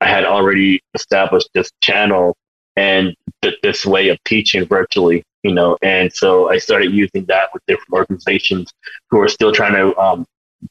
I 0.00 0.08
had 0.08 0.24
already 0.24 0.80
established 0.94 1.50
this 1.52 1.70
channel 1.82 2.34
and 2.76 3.14
th- 3.42 3.56
this 3.62 3.84
way 3.84 4.08
of 4.08 4.16
teaching 4.24 4.64
virtually, 4.64 5.22
you 5.42 5.52
know, 5.52 5.76
and 5.82 6.10
so 6.10 6.48
I 6.48 6.56
started 6.56 6.92
using 6.92 7.26
that 7.26 7.50
with 7.52 7.62
different 7.66 7.92
organizations 7.92 8.72
who 9.10 9.20
are 9.20 9.28
still 9.28 9.52
trying 9.52 9.74
to 9.74 9.94
um, 9.98 10.24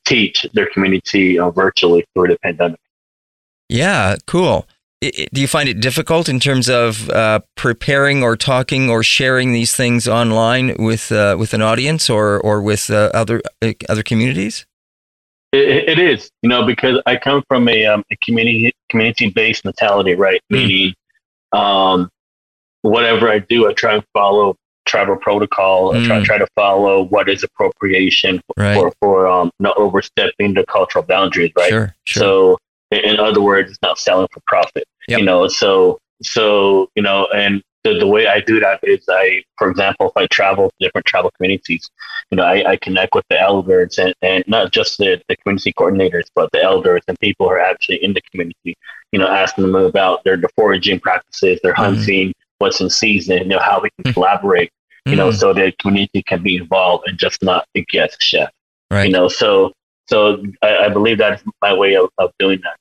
teach 0.06 0.44
their 0.54 0.72
community 0.72 1.38
uh, 1.38 1.52
virtually 1.52 2.04
through 2.16 2.30
the 2.30 2.40
pandemic. 2.40 2.80
Yeah, 3.70 4.16
cool 4.26 4.66
do 5.02 5.42
you 5.42 5.48
find 5.48 5.70
it 5.70 5.80
difficult 5.80 6.30
in 6.30 6.40
terms 6.40 6.70
of 6.70 7.10
uh, 7.10 7.40
preparing 7.56 8.24
or 8.24 8.36
talking 8.36 8.90
or 8.90 9.04
sharing 9.04 9.52
these 9.52 9.76
things 9.76 10.08
online 10.08 10.76
with 10.80 11.12
uh, 11.12 11.36
with 11.38 11.54
an 11.54 11.62
audience 11.62 12.10
or 12.10 12.40
or 12.40 12.62
with 12.62 12.90
uh, 12.90 13.12
other 13.14 13.42
uh, 13.62 13.74
other 13.90 14.04
communities? 14.04 14.66
It, 15.52 15.90
it 15.90 16.00
is, 16.00 16.30
you 16.42 16.50
know, 16.50 16.66
because 16.66 17.02
I 17.06 17.16
come 17.16 17.44
from 17.48 17.70
a, 17.70 17.86
um, 17.86 18.04
a 18.12 18.16
community 18.18 18.74
community 18.90 19.30
based 19.30 19.66
mentality, 19.66 20.16
right? 20.16 20.42
Mm. 20.52 20.58
Meaning, 20.58 20.94
um, 21.52 22.10
whatever 22.82 23.30
I 23.30 23.40
do, 23.40 23.70
I 23.70 23.74
try 23.74 23.96
and 23.96 24.04
follow 24.14 24.56
tribal 24.86 25.18
protocol. 25.18 25.94
Mm. 25.94 26.04
I 26.04 26.06
try 26.06 26.18
hmm. 26.18 26.24
try 26.24 26.38
to 26.38 26.48
follow 26.56 27.04
what 27.04 27.30
is 27.30 27.44
appropriation 27.44 28.42
right. 28.58 28.76
for 28.76 28.94
for 29.00 29.28
um, 29.28 29.52
not 29.60 29.78
overstepping 29.78 30.54
the 30.54 30.66
cultural 30.66 31.04
boundaries, 31.04 31.52
right? 31.58 31.70
Sure, 31.70 31.96
sure. 32.06 32.22
So 32.22 32.58
in 32.92 33.20
other 33.20 33.42
words, 33.42 33.72
it's 33.72 33.82
not 33.82 33.98
selling 33.98 34.28
for 34.32 34.42
profit. 34.48 34.86
Yep. 35.08 35.20
You 35.20 35.26
know, 35.26 35.48
so 35.48 36.00
so 36.22 36.90
you 36.96 37.04
know, 37.04 37.28
and 37.34 37.62
the, 37.86 38.00
the 38.00 38.08
way 38.08 38.28
I 38.28 38.42
do 38.42 38.60
that 38.60 38.80
is 38.84 39.06
I, 39.08 39.44
for 39.58 39.70
example, 39.70 40.08
if 40.08 40.18
I 40.18 40.26
travel 40.28 40.70
to 40.70 40.76
different 40.80 41.06
tribal 41.06 41.32
communities, 41.38 41.90
you 42.32 42.38
know, 42.38 42.44
I, 42.44 42.72
I 42.72 42.76
connect 42.78 43.14
with 43.14 43.26
the 43.30 43.40
elders 43.40 44.00
and, 44.00 44.14
and 44.24 44.44
not 44.48 44.72
just 44.72 44.98
the, 44.98 45.22
the 45.30 45.38
community 45.38 45.72
coordinators, 45.74 46.26
but 46.34 46.50
the 46.52 46.64
elders 46.64 47.04
and 47.08 47.18
people 47.20 47.48
who 47.48 47.54
are 47.54 47.60
actually 47.60 48.04
in 48.04 48.14
the 48.14 48.22
community, 48.32 48.76
you 49.12 49.20
know, 49.20 49.28
asking 49.28 49.66
them 49.66 49.76
about 49.76 50.24
their 50.24 50.36
the 50.36 50.50
foraging 50.58 51.00
practices, 51.00 51.60
their 51.62 51.74
mm-hmm. 51.74 51.96
hunting, 51.96 52.28
mm-hmm. 52.30 52.56
what's 52.58 52.82
in 52.82 52.90
season, 52.90 53.38
you 53.38 53.46
know, 53.46 53.60
how 53.60 53.80
we 53.80 53.90
can 53.92 54.06
mm-hmm. 54.06 54.14
collaborate, 54.14 54.72
you 55.06 55.12
mm-hmm. 55.12 55.20
know, 55.20 55.32
so 55.32 55.54
the 55.54 55.72
community 55.80 56.24
can 56.24 56.42
be 56.42 56.58
involved 56.58 57.08
and 57.08 57.20
just 57.20 57.44
not 57.44 57.68
the 57.76 57.86
guest 57.86 58.18
chef. 58.20 58.50
Right. 58.90 59.06
You 59.06 59.12
know, 59.12 59.28
so 59.28 59.74
so 60.08 60.44
I, 60.62 60.86
I 60.86 60.90
believe 60.90 61.18
that's 61.18 61.44
my 61.62 61.74
way 61.74 61.96
of, 61.96 62.10
of 62.18 62.32
doing 62.40 62.62
that. 62.64 62.76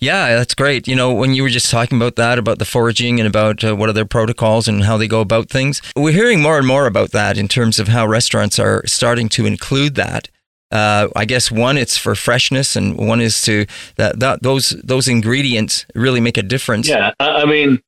Yeah, 0.00 0.34
that's 0.34 0.54
great. 0.54 0.88
You 0.88 0.96
know, 0.96 1.14
when 1.14 1.34
you 1.34 1.42
were 1.42 1.48
just 1.48 1.70
talking 1.70 1.96
about 1.96 2.16
that, 2.16 2.38
about 2.38 2.58
the 2.58 2.64
foraging 2.64 3.20
and 3.20 3.26
about 3.26 3.64
uh, 3.64 3.76
what 3.76 3.88
are 3.88 3.92
their 3.92 4.04
protocols 4.04 4.68
and 4.68 4.84
how 4.84 4.96
they 4.96 5.08
go 5.08 5.20
about 5.20 5.48
things, 5.48 5.80
we're 5.96 6.12
hearing 6.12 6.42
more 6.42 6.58
and 6.58 6.66
more 6.66 6.86
about 6.86 7.12
that 7.12 7.38
in 7.38 7.48
terms 7.48 7.78
of 7.78 7.88
how 7.88 8.06
restaurants 8.06 8.58
are 8.58 8.84
starting 8.86 9.28
to 9.30 9.46
include 9.46 9.94
that. 9.94 10.28
Uh, 10.70 11.08
I 11.14 11.24
guess 11.24 11.52
one, 11.52 11.78
it's 11.78 11.96
for 11.96 12.14
freshness, 12.16 12.74
and 12.74 12.98
one 12.98 13.20
is 13.20 13.40
to 13.42 13.66
that, 13.96 14.18
that 14.18 14.42
those 14.42 14.70
those 14.82 15.06
ingredients 15.06 15.86
really 15.94 16.20
make 16.20 16.36
a 16.36 16.42
difference. 16.42 16.88
Yeah, 16.88 17.12
I 17.20 17.44
mean, 17.44 17.80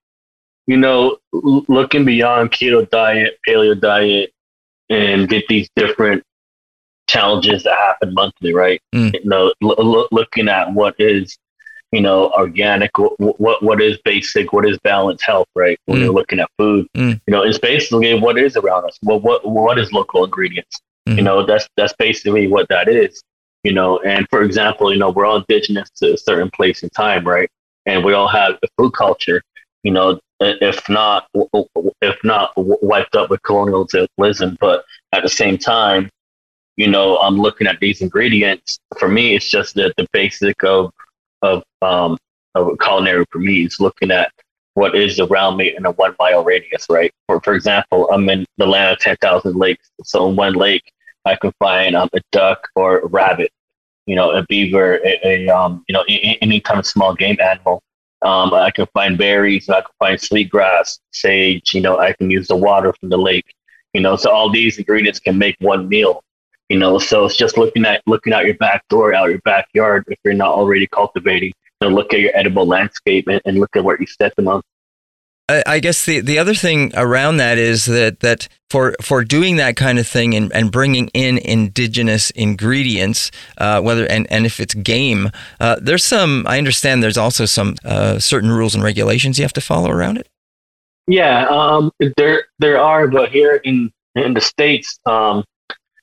you 0.67 0.77
know, 0.77 1.19
looking 1.33 2.05
beyond 2.05 2.53
keto 2.53 2.89
diet, 2.89 3.39
paleo 3.49 3.81
diet, 3.81 4.33
and 4.89 5.29
get 5.29 5.49
these 5.49 5.69
different 5.75 6.23
challenges 7.07 7.63
that 7.65 7.77
happen 7.77 8.15
monthly, 8.15 8.53
right? 8.53 8.81
Mm. 8.95 9.15
You 9.15 9.25
know, 9.25 9.53
l- 9.63 10.09
looking 10.13 10.49
at 10.49 10.73
what 10.73 10.95
is 10.99 11.37
you 11.93 12.01
know, 12.01 12.31
organic, 12.33 12.99
what, 12.99 13.41
what, 13.41 13.63
what 13.63 13.81
is 13.81 13.97
basic, 14.05 14.53
what 14.53 14.69
is 14.69 14.77
balanced 14.83 15.25
health, 15.25 15.47
right? 15.55 15.79
When 15.87 15.99
Mm. 15.99 16.03
you're 16.03 16.13
looking 16.13 16.41
at 16.41 16.51
food, 16.59 16.89
Mm. 16.97 17.21
you 17.27 17.33
know, 17.33 17.43
it's 17.43 17.59
basically 17.59 18.13
what 18.19 18.37
is 18.37 18.57
around 18.57 18.87
us. 18.87 18.99
What, 19.03 19.23
what, 19.23 19.49
what 19.49 19.79
is 19.79 19.93
local 19.93 20.25
ingredients? 20.25 20.81
You 21.07 21.23
know, 21.23 21.47
that's, 21.47 21.69
that's 21.77 21.95
basically 21.97 22.49
what 22.49 22.69
that 22.69 22.89
is, 22.89 23.23
you 23.63 23.73
know, 23.73 24.01
and 24.01 24.27
for 24.31 24.43
example, 24.43 24.93
you 24.93 24.99
know, 24.99 25.11
we're 25.11 25.25
all 25.25 25.37
indigenous 25.37 25.89
to 25.99 26.15
a 26.15 26.19
certain 26.19 26.51
place 26.51 26.83
and 26.83 26.93
time, 26.93 27.25
right? 27.27 27.49
And 27.87 28.05
we 28.05 28.13
all 28.15 28.27
have 28.29 28.59
the 28.61 28.69
food 28.77 28.93
culture, 28.93 29.41
you 29.85 29.93
know, 29.93 30.19
if 30.41 30.89
not, 30.89 31.29
if 32.03 32.17
not 32.25 32.53
wiped 32.57 33.15
up 33.15 33.31
with 33.31 33.41
colonialism, 33.45 34.59
but 34.61 34.85
at 35.13 35.23
the 35.23 35.29
same 35.29 35.57
time, 35.57 36.11
you 36.77 36.89
know, 36.89 37.19
I'm 37.19 37.37
looking 37.39 37.67
at 37.67 37.81
these 37.81 38.03
ingredients. 38.03 38.79
For 38.99 39.09
me, 39.09 39.35
it's 39.35 39.51
just 39.51 39.75
the, 39.75 39.93
the 39.97 40.07
basic 40.13 40.63
of 40.65 40.93
of 41.43 41.63
um 41.83 42.17
of 42.55 42.79
culinary 42.81 43.25
for 43.31 43.39
me 43.39 43.65
is 43.65 43.81
looking 43.81 44.11
at 44.11 44.33
what 44.75 44.95
is 44.95 45.19
around 45.21 45.57
me 45.57 45.75
in 45.75 45.87
a 45.87 45.93
one 45.93 46.15
mile 46.19 46.45
radius, 46.45 46.87
right? 46.91 47.13
For 47.27 47.41
for 47.41 47.55
example, 47.55 48.11
I'm 48.11 48.29
in 48.29 48.45
the 48.59 48.67
land 48.67 48.93
of 48.93 48.99
ten 48.99 49.17
thousand 49.21 49.57
lakes. 49.57 49.89
So 50.05 50.29
in 50.29 50.37
one 50.37 50.55
lake 50.55 50.93
I 51.25 51.37
can 51.37 51.53
find 51.59 51.97
um, 51.97 52.09
a 52.13 52.21
duck 52.31 52.69
or 52.77 53.01
a 53.01 53.07
rabbit, 53.07 53.51
you 54.07 54.15
know, 54.15 54.31
a 54.33 54.45
beaver, 54.45 55.01
a, 55.05 55.21
a 55.25 55.49
um, 55.49 55.85
you 55.89 55.93
know, 55.93 56.05
any 56.09 56.61
kind 56.61 56.79
of 56.79 56.87
small 56.87 57.15
game 57.15 57.39
animal. 57.41 57.83
Um, 58.23 58.55
I 58.55 58.71
can 58.71 58.87
find 58.95 59.19
berries, 59.19 59.69
I 59.69 59.81
can 59.83 59.91
find 59.99 60.21
sweetgrass, 60.21 60.99
sage, 61.13 61.75
you 61.75 61.81
know, 61.81 61.99
I 61.99 62.13
can 62.13 62.31
use 62.31 62.49
the 62.49 62.57
water 62.57 62.93
from 62.99 63.11
the 63.11 63.19
lake. 63.19 63.55
You 63.93 64.01
know, 64.01 64.17
so 64.17 64.31
all 64.31 64.51
these 64.51 64.79
ingredients 64.79 65.21
can 65.21 65.39
make 65.39 65.57
one 65.61 65.89
meal 65.89 66.23
you 66.69 66.79
know 66.79 66.99
so 66.99 67.25
it's 67.25 67.37
just 67.37 67.57
looking 67.59 67.85
at 67.85 68.03
looking 68.07 68.33
out 68.33 68.45
your 68.45 68.57
back 68.57 68.87
door 68.89 69.15
out 69.15 69.31
your 69.31 69.41
backyard 69.41 70.05
if 70.09 70.19
you're 70.25 70.35
not 70.35 70.51
already 70.51 70.87
cultivating 70.89 71.53
you 71.81 71.89
know, 71.89 71.95
look 71.95 72.13
at 72.15 72.21
your 72.21 72.35
edible 72.35 72.67
landscape 72.67 73.29
and, 73.29 73.41
and 73.45 73.59
look 73.59 73.75
at 73.77 73.85
what 73.85 73.99
you're 74.01 74.07
stepping 74.07 74.49
on 74.49 74.63
I 75.49 75.63
I 75.67 75.79
guess 75.79 76.05
the, 76.05 76.21
the 76.21 76.39
other 76.39 76.55
thing 76.55 76.93
around 76.97 77.37
that 77.37 77.59
is 77.59 77.87
that, 77.87 78.21
that 78.21 78.49
for 78.69 78.97
for 79.01 79.23
doing 79.25 79.57
that 79.57 79.77
kind 79.77 79.99
of 79.99 80.07
thing 80.07 80.35
and, 80.35 80.53
and 80.53 80.73
bringing 80.73 81.09
in 81.09 81.39
indigenous 81.39 82.31
ingredients, 82.31 83.31
uh, 83.59 83.81
whether 83.81 84.07
and, 84.07 84.27
and 84.31 84.45
if 84.45 84.59
it's 84.59 84.75
game, 84.75 85.31
uh, 85.61 85.77
there's 85.81 86.05
some. 86.05 86.45
I 86.49 86.59
understand 86.59 87.01
there's 87.03 87.17
also 87.17 87.45
some 87.45 87.77
uh, 87.85 88.19
certain 88.19 88.51
rules 88.51 88.75
and 88.75 88.83
regulations 88.83 89.39
you 89.39 89.45
have 89.45 89.53
to 89.53 89.61
follow 89.61 89.91
around 89.91 90.19
it. 90.19 90.27
yeah 91.07 91.47
um 91.49 91.93
there 92.17 92.47
there 92.59 92.81
are 92.81 93.07
but 93.07 93.31
here 93.31 93.61
in 93.65 93.93
in 94.17 94.35
the 94.35 94.41
states 94.41 94.99
um 95.07 95.45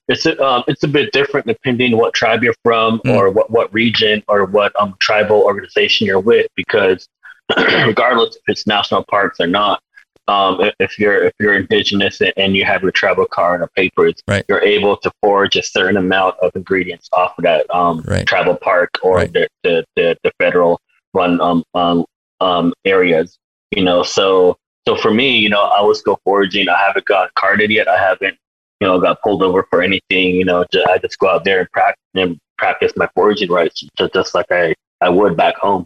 it's 0.08 0.26
a, 0.26 0.42
um, 0.44 0.64
it's 0.68 0.84
a 0.84 0.88
bit 0.88 1.12
different 1.14 1.48
depending 1.48 1.96
what 1.98 2.14
tribe 2.14 2.44
you're 2.44 2.56
from 2.64 3.00
Mm. 3.06 3.16
or 3.18 3.30
what, 3.30 3.50
what 3.50 3.74
region 3.74 4.24
or 4.28 4.46
what 4.46 4.74
um, 4.80 4.96
tribal 5.00 5.42
organization 5.42 6.08
you're 6.08 6.20
with 6.20 6.48
because 6.56 7.08
regardless 7.58 8.36
if 8.36 8.42
it's 8.48 8.68
national 8.68 9.04
parks 9.06 9.40
or 9.40 9.48
not 9.48 9.82
um, 10.30 10.62
if, 10.62 10.74
if 10.80 11.00
you're 11.00 11.24
if 11.26 11.34
you're 11.40 11.56
indigenous 11.56 12.22
and- 12.38 12.56
you 12.56 12.64
have 12.66 12.82
your 12.82 12.92
tribal 12.92 13.26
card 13.26 13.62
or 13.62 13.68
papers 13.76 14.16
Right. 14.28 14.46
you're 14.48 14.62
able 14.62 14.96
to 14.98 15.12
forage 15.22 15.56
a 15.56 15.64
certain 15.64 15.98
amount 15.98 16.36
of 16.42 16.52
ingredients 16.56 17.10
off 17.14 17.38
of 17.38 17.44
that 17.44 17.74
um, 17.74 18.04
Right. 18.08 18.26
tribal 18.26 18.56
park 18.56 18.92
or 19.04 19.18
Right. 19.18 19.34
the, 19.34 19.48
the, 19.64 19.86
the, 19.96 20.18
the 20.24 20.32
federal 20.40 20.80
run 21.14 21.40
um, 21.42 21.64
um, 21.74 22.06
um, 22.42 22.74
areas 22.86 23.38
you 23.72 23.84
know 23.84 24.04
so 24.04 24.58
so 24.88 24.96
for 24.96 25.14
me 25.14 25.38
you 25.38 25.50
know 25.50 25.62
i 25.62 25.78
always 25.78 26.02
go 26.02 26.18
foraging 26.24 26.68
i 26.70 26.78
haven't 26.78 27.06
got 27.06 27.34
carded 27.36 27.72
yet 27.72 27.88
i 27.88 27.98
haven't 27.98 28.38
you 28.84 28.90
know, 28.90 29.00
got 29.00 29.22
pulled 29.22 29.42
over 29.42 29.66
for 29.70 29.82
anything, 29.82 30.36
you 30.36 30.44
know, 30.44 30.66
ju- 30.70 30.84
I 30.90 30.98
just 30.98 31.18
go 31.18 31.30
out 31.30 31.46
there 31.46 31.62
and 31.62 31.72
practice 31.72 32.04
and 32.16 32.38
practice 32.58 32.92
my 32.98 33.08
foraging 33.16 33.50
rights 33.50 33.82
just, 33.98 34.14
just 34.14 34.36
like 34.36 34.48
I, 34.52 34.76
I 35.00 35.08
would 35.08 35.38
back 35.38 35.56
home, 35.56 35.86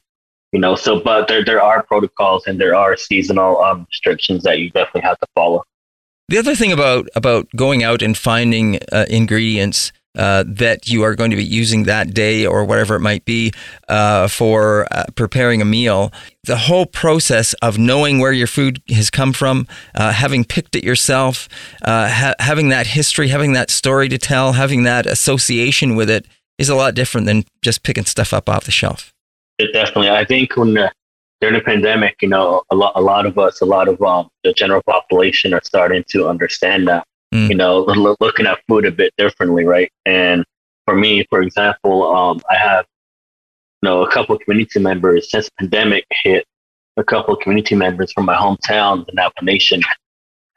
you 0.51 0.59
know. 0.59 0.73
So, 0.73 0.99
but 0.99 1.27
there 1.27 1.45
there 1.45 1.61
are 1.61 1.83
protocols 1.83 2.47
and 2.47 2.59
there 2.59 2.73
are 2.73 2.97
seasonal 2.97 3.61
um, 3.61 3.85
restrictions 3.87 4.41
that 4.45 4.57
you 4.57 4.71
definitely 4.71 5.01
have 5.01 5.19
to 5.19 5.27
follow. 5.35 5.63
The 6.29 6.39
other 6.39 6.55
thing 6.55 6.71
about 6.71 7.07
about 7.15 7.47
going 7.55 7.83
out 7.83 8.01
and 8.01 8.17
finding 8.17 8.79
uh, 8.91 9.05
ingredients 9.11 9.91
uh, 10.17 10.43
that 10.47 10.89
you 10.89 11.03
are 11.03 11.15
going 11.15 11.31
to 11.31 11.37
be 11.37 11.43
using 11.43 11.83
that 11.83 12.13
day 12.13 12.45
or 12.45 12.65
whatever 12.65 12.95
it 12.95 12.99
might 12.99 13.23
be 13.23 13.53
uh, 13.87 14.27
for 14.27 14.87
uh, 14.91 15.05
preparing 15.15 15.61
a 15.61 15.65
meal, 15.65 16.11
the 16.43 16.57
whole 16.57 16.85
process 16.85 17.53
of 17.55 17.77
knowing 17.77 18.19
where 18.19 18.31
your 18.31 18.47
food 18.47 18.81
has 18.89 19.09
come 19.09 19.31
from, 19.31 19.67
uh, 19.95 20.11
having 20.11 20.43
picked 20.43 20.75
it 20.75 20.83
yourself, 20.83 21.47
uh, 21.83 22.09
ha- 22.09 22.35
having 22.39 22.69
that 22.69 22.87
history, 22.87 23.27
having 23.27 23.53
that 23.53 23.69
story 23.69 24.09
to 24.09 24.17
tell, 24.17 24.53
having 24.53 24.83
that 24.83 25.05
association 25.05 25.95
with 25.95 26.09
it 26.09 26.25
is 26.57 26.69
a 26.69 26.75
lot 26.75 26.95
different 26.95 27.27
than 27.27 27.45
just 27.61 27.83
picking 27.83 28.05
stuff 28.05 28.33
up 28.33 28.49
off 28.49 28.65
the 28.65 28.71
shelf. 28.71 29.13
It 29.59 29.73
definitely, 29.73 30.09
I 30.09 30.25
think 30.25 30.55
when 30.57 30.73
the, 30.73 30.91
during 31.41 31.55
the 31.55 31.61
pandemic, 31.61 32.15
you 32.21 32.29
know, 32.29 32.63
a 32.71 32.75
lot 32.75 32.93
a 32.95 33.01
lot 33.01 33.25
of 33.25 33.37
us, 33.37 33.61
a 33.61 33.65
lot 33.65 33.87
of 33.87 34.01
um, 34.01 34.27
the 34.43 34.53
general 34.53 34.81
population 34.83 35.53
are 35.53 35.61
starting 35.63 36.03
to 36.09 36.27
understand 36.27 36.87
that. 36.87 37.05
Mm. 37.33 37.49
You 37.49 37.55
know, 37.55 37.79
lo- 37.79 38.15
looking 38.19 38.45
at 38.45 38.59
food 38.67 38.85
a 38.85 38.91
bit 38.91 39.13
differently, 39.17 39.65
right? 39.65 39.91
And 40.05 40.45
for 40.85 40.95
me, 40.95 41.25
for 41.29 41.41
example, 41.41 42.03
um, 42.15 42.41
I 42.49 42.55
have 42.55 42.85
you 43.83 43.89
know 43.89 44.03
a 44.03 44.09
couple 44.11 44.35
of 44.35 44.41
community 44.41 44.79
members 44.79 45.29
since 45.31 45.49
pandemic 45.59 46.05
hit. 46.23 46.45
A 46.99 47.03
couple 47.03 47.35
of 47.35 47.41
community 47.41 47.75
members 47.75 48.11
from 48.11 48.25
my 48.25 48.35
hometown, 48.35 49.05
the 49.05 49.11
Navajo 49.13 49.43
Nation, 49.43 49.81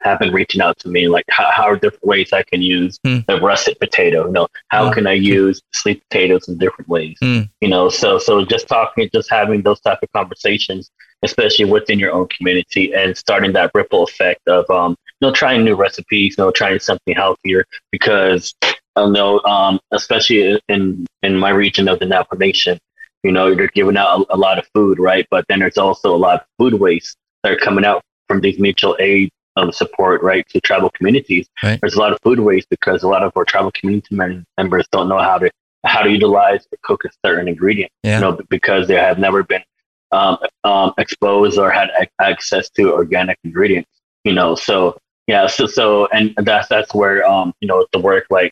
have 0.01 0.17
been 0.17 0.33
reaching 0.33 0.59
out 0.59 0.79
to 0.79 0.89
me 0.89 1.07
like, 1.07 1.23
how, 1.29 1.51
how 1.51 1.63
are 1.65 1.75
different 1.75 2.03
ways 2.03 2.33
I 2.33 2.41
can 2.41 2.63
use 2.63 2.97
Hmm. 3.05 3.19
the 3.27 3.39
russet 3.39 3.79
potato? 3.79 4.25
You 4.25 4.31
know, 4.31 4.47
how 4.69 4.89
Oh, 4.89 4.91
can 4.91 5.05
I 5.05 5.13
use 5.13 5.61
sweet 5.73 6.01
potatoes 6.09 6.47
in 6.47 6.57
different 6.57 6.89
ways? 6.89 7.15
Hmm. 7.21 7.41
You 7.59 7.67
know, 7.67 7.89
so 7.89 8.17
so 8.17 8.43
just 8.43 8.67
talking, 8.67 9.07
just 9.13 9.29
having 9.29 9.61
those 9.61 9.79
type 9.81 9.99
of 10.01 10.11
conversations, 10.13 10.89
especially 11.21 11.65
within 11.65 11.99
your 11.99 12.11
own 12.11 12.27
community, 12.29 12.91
and 12.95 13.15
starting 13.15 13.53
that 13.53 13.69
ripple 13.75 14.03
effect 14.03 14.41
of 14.47 14.67
um, 14.71 14.95
you 15.21 15.27
know, 15.27 15.33
trying 15.33 15.63
new 15.63 15.75
recipes, 15.75 16.35
you 16.37 16.43
know, 16.43 16.51
trying 16.51 16.79
something 16.79 17.15
healthier 17.15 17.65
because 17.91 18.53
I 18.95 19.07
know, 19.07 19.39
um, 19.41 19.79
especially 19.91 20.59
in 20.67 21.05
in 21.21 21.37
my 21.37 21.51
region 21.51 21.87
of 21.87 21.99
the 21.99 22.05
Navajo 22.05 22.37
Nation, 22.37 22.79
you 23.23 23.31
know, 23.31 23.47
you're 23.47 23.67
giving 23.67 23.97
out 23.97 24.21
a, 24.29 24.35
a 24.35 24.37
lot 24.37 24.57
of 24.57 24.67
food, 24.73 24.99
right? 24.99 25.25
But 25.29 25.45
then 25.47 25.59
there's 25.59 25.77
also 25.77 26.13
a 26.13 26.17
lot 26.17 26.41
of 26.41 26.47
food 26.57 26.79
waste 26.79 27.15
that 27.43 27.53
are 27.53 27.57
coming 27.57 27.85
out 27.85 28.01
from 28.27 28.41
these 28.41 28.59
mutual 28.59 28.97
aid 28.99 29.29
um, 29.57 29.71
support, 29.71 30.23
right, 30.23 30.47
to 30.49 30.61
tribal 30.61 30.89
communities. 30.89 31.47
Right. 31.63 31.79
There's 31.79 31.95
a 31.95 31.99
lot 31.99 32.13
of 32.13 32.19
food 32.23 32.39
waste 32.39 32.67
because 32.69 33.03
a 33.03 33.07
lot 33.07 33.23
of 33.23 33.31
our 33.35 33.45
tribal 33.45 33.71
community 33.71 34.15
members 34.15 34.87
don't 34.91 35.07
know 35.07 35.19
how 35.19 35.37
to 35.37 35.51
how 35.83 36.01
to 36.01 36.11
utilize 36.11 36.65
or 36.71 36.77
cook 36.83 37.05
a 37.05 37.09
certain 37.25 37.47
ingredient, 37.47 37.91
Yeah. 38.03 38.15
you 38.15 38.21
know, 38.21 38.39
because 38.49 38.87
they 38.87 38.95
have 38.95 39.17
never 39.17 39.43
been 39.43 39.63
um, 40.11 40.37
um, 40.63 40.93
exposed 40.97 41.57
or 41.57 41.71
had 41.71 41.89
ac- 41.99 42.09
access 42.19 42.69
to 42.71 42.93
organic 42.93 43.37
ingredients, 43.43 43.89
you 44.23 44.33
know. 44.33 44.53
So 44.55 44.97
yeah, 45.27 45.47
so 45.47 45.65
so 45.65 46.07
and 46.07 46.33
that's 46.37 46.67
that's 46.67 46.93
where 46.93 47.25
um, 47.27 47.53
you 47.61 47.67
know 47.67 47.85
the 47.93 47.99
work 47.99 48.25
like 48.29 48.51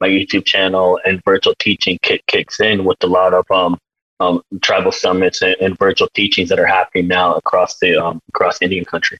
my 0.00 0.08
YouTube 0.08 0.44
channel 0.44 0.98
and 1.04 1.22
virtual 1.24 1.54
teaching 1.58 1.98
kick, 2.02 2.26
kicks 2.26 2.60
in 2.60 2.84
with 2.84 3.02
a 3.02 3.06
lot 3.06 3.32
of 3.32 3.48
um, 3.50 3.78
um, 4.20 4.42
tribal 4.60 4.92
summits 4.92 5.42
and, 5.42 5.56
and 5.60 5.78
virtual 5.78 6.08
teachings 6.14 6.48
that 6.48 6.58
are 6.58 6.66
happening 6.66 7.08
now 7.08 7.34
across 7.34 7.78
the 7.78 7.96
um, 7.96 8.20
across 8.28 8.60
Indian 8.60 8.84
country. 8.84 9.18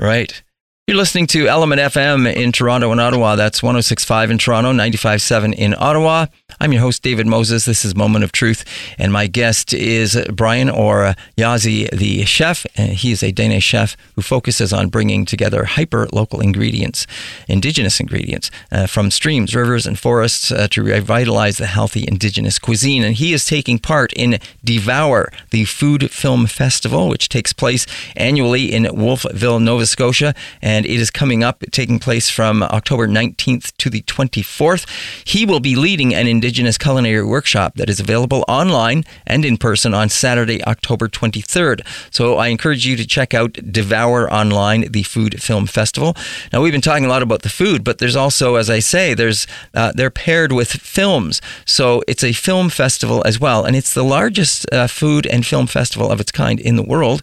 Right. 0.00 0.42
You're 0.88 0.96
listening 0.96 1.26
to 1.26 1.48
Element 1.48 1.82
FM 1.82 2.34
in 2.34 2.50
Toronto 2.50 2.90
and 2.92 2.98
Ottawa. 2.98 3.36
That's 3.36 3.62
1065 3.62 4.30
in 4.30 4.38
Toronto, 4.38 4.70
957 4.70 5.52
in 5.52 5.74
Ottawa. 5.78 6.28
I'm 6.60 6.72
your 6.72 6.80
host, 6.80 7.02
David 7.02 7.26
Moses. 7.26 7.66
This 7.66 7.84
is 7.84 7.94
Moment 7.94 8.24
of 8.24 8.32
Truth. 8.32 8.64
And 8.98 9.12
my 9.12 9.26
guest 9.26 9.74
is 9.74 10.18
Brian 10.32 10.70
or 10.70 11.14
Yazzie, 11.36 11.90
the 11.90 12.24
chef. 12.24 12.64
And 12.74 12.92
he 12.92 13.12
is 13.12 13.22
a 13.22 13.30
Dene 13.30 13.60
chef 13.60 13.98
who 14.16 14.22
focuses 14.22 14.72
on 14.72 14.88
bringing 14.88 15.26
together 15.26 15.64
hyper 15.64 16.08
local 16.10 16.40
ingredients, 16.40 17.06
indigenous 17.48 18.00
ingredients 18.00 18.50
uh, 18.72 18.86
from 18.86 19.10
streams, 19.10 19.54
rivers, 19.54 19.86
and 19.86 19.98
forests 19.98 20.50
uh, 20.50 20.68
to 20.68 20.82
revitalize 20.82 21.58
the 21.58 21.66
healthy 21.66 22.06
indigenous 22.08 22.58
cuisine. 22.58 23.04
And 23.04 23.14
he 23.14 23.34
is 23.34 23.44
taking 23.44 23.78
part 23.78 24.14
in 24.14 24.38
Devour, 24.64 25.30
the 25.50 25.66
food 25.66 26.10
film 26.10 26.46
festival, 26.46 27.08
which 27.08 27.28
takes 27.28 27.52
place 27.52 27.86
annually 28.16 28.72
in 28.72 28.84
Wolfville, 28.96 29.60
Nova 29.60 29.84
Scotia. 29.84 30.34
And 30.62 30.77
it 30.86 31.00
is 31.00 31.10
coming 31.10 31.42
up, 31.42 31.64
taking 31.70 31.98
place 31.98 32.30
from 32.30 32.62
October 32.62 33.06
19th 33.06 33.76
to 33.78 33.90
the 33.90 34.02
24th. 34.02 34.86
He 35.26 35.44
will 35.46 35.60
be 35.60 35.76
leading 35.76 36.14
an 36.14 36.26
Indigenous 36.26 36.78
culinary 36.78 37.24
workshop 37.24 37.74
that 37.74 37.88
is 37.88 38.00
available 38.00 38.44
online 38.48 39.04
and 39.26 39.44
in 39.44 39.56
person 39.56 39.94
on 39.94 40.08
Saturday, 40.08 40.62
October 40.64 41.08
23rd. 41.08 41.86
So 42.10 42.36
I 42.36 42.48
encourage 42.48 42.86
you 42.86 42.96
to 42.96 43.06
check 43.06 43.34
out 43.34 43.52
Devour 43.52 44.32
Online, 44.32 44.90
the 44.90 45.02
food 45.02 45.42
film 45.42 45.66
festival. 45.66 46.16
Now, 46.52 46.62
we've 46.62 46.72
been 46.72 46.80
talking 46.80 47.04
a 47.04 47.08
lot 47.08 47.22
about 47.22 47.42
the 47.42 47.48
food, 47.48 47.84
but 47.84 47.98
there's 47.98 48.16
also, 48.16 48.56
as 48.56 48.70
I 48.70 48.78
say, 48.78 49.14
there's 49.14 49.46
uh, 49.74 49.92
they're 49.94 50.10
paired 50.10 50.52
with 50.52 50.70
films. 50.70 51.40
So 51.64 52.02
it's 52.06 52.24
a 52.24 52.32
film 52.32 52.68
festival 52.68 53.22
as 53.26 53.40
well. 53.40 53.64
And 53.64 53.76
it's 53.76 53.94
the 53.94 54.04
largest 54.04 54.66
uh, 54.72 54.86
food 54.86 55.26
and 55.26 55.44
film 55.46 55.66
festival 55.66 56.10
of 56.10 56.20
its 56.20 56.32
kind 56.32 56.60
in 56.60 56.76
the 56.76 56.82
world 56.82 57.22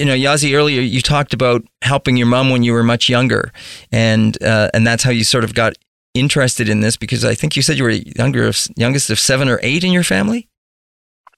you 0.00 0.06
know, 0.06 0.14
Yazzie, 0.14 0.54
earlier 0.56 0.80
you 0.80 1.00
talked 1.00 1.32
about 1.34 1.62
helping 1.82 2.16
your 2.16 2.26
mom 2.26 2.50
when 2.50 2.62
you 2.64 2.72
were 2.72 2.82
much 2.82 3.08
younger, 3.08 3.52
and 3.92 4.42
uh, 4.42 4.70
and 4.74 4.86
that's 4.86 5.04
how 5.04 5.10
you 5.10 5.22
sort 5.22 5.44
of 5.44 5.54
got 5.54 5.74
interested 6.14 6.68
in 6.68 6.80
this 6.80 6.96
because 6.96 7.24
I 7.24 7.34
think 7.34 7.54
you 7.54 7.62
said 7.62 7.78
you 7.78 7.84
were 7.84 7.90
younger 7.90 8.50
youngest 8.76 9.10
of 9.10 9.18
seven 9.20 9.48
or 9.48 9.60
eight 9.62 9.84
in 9.84 9.92
your 9.92 10.02
family. 10.02 10.48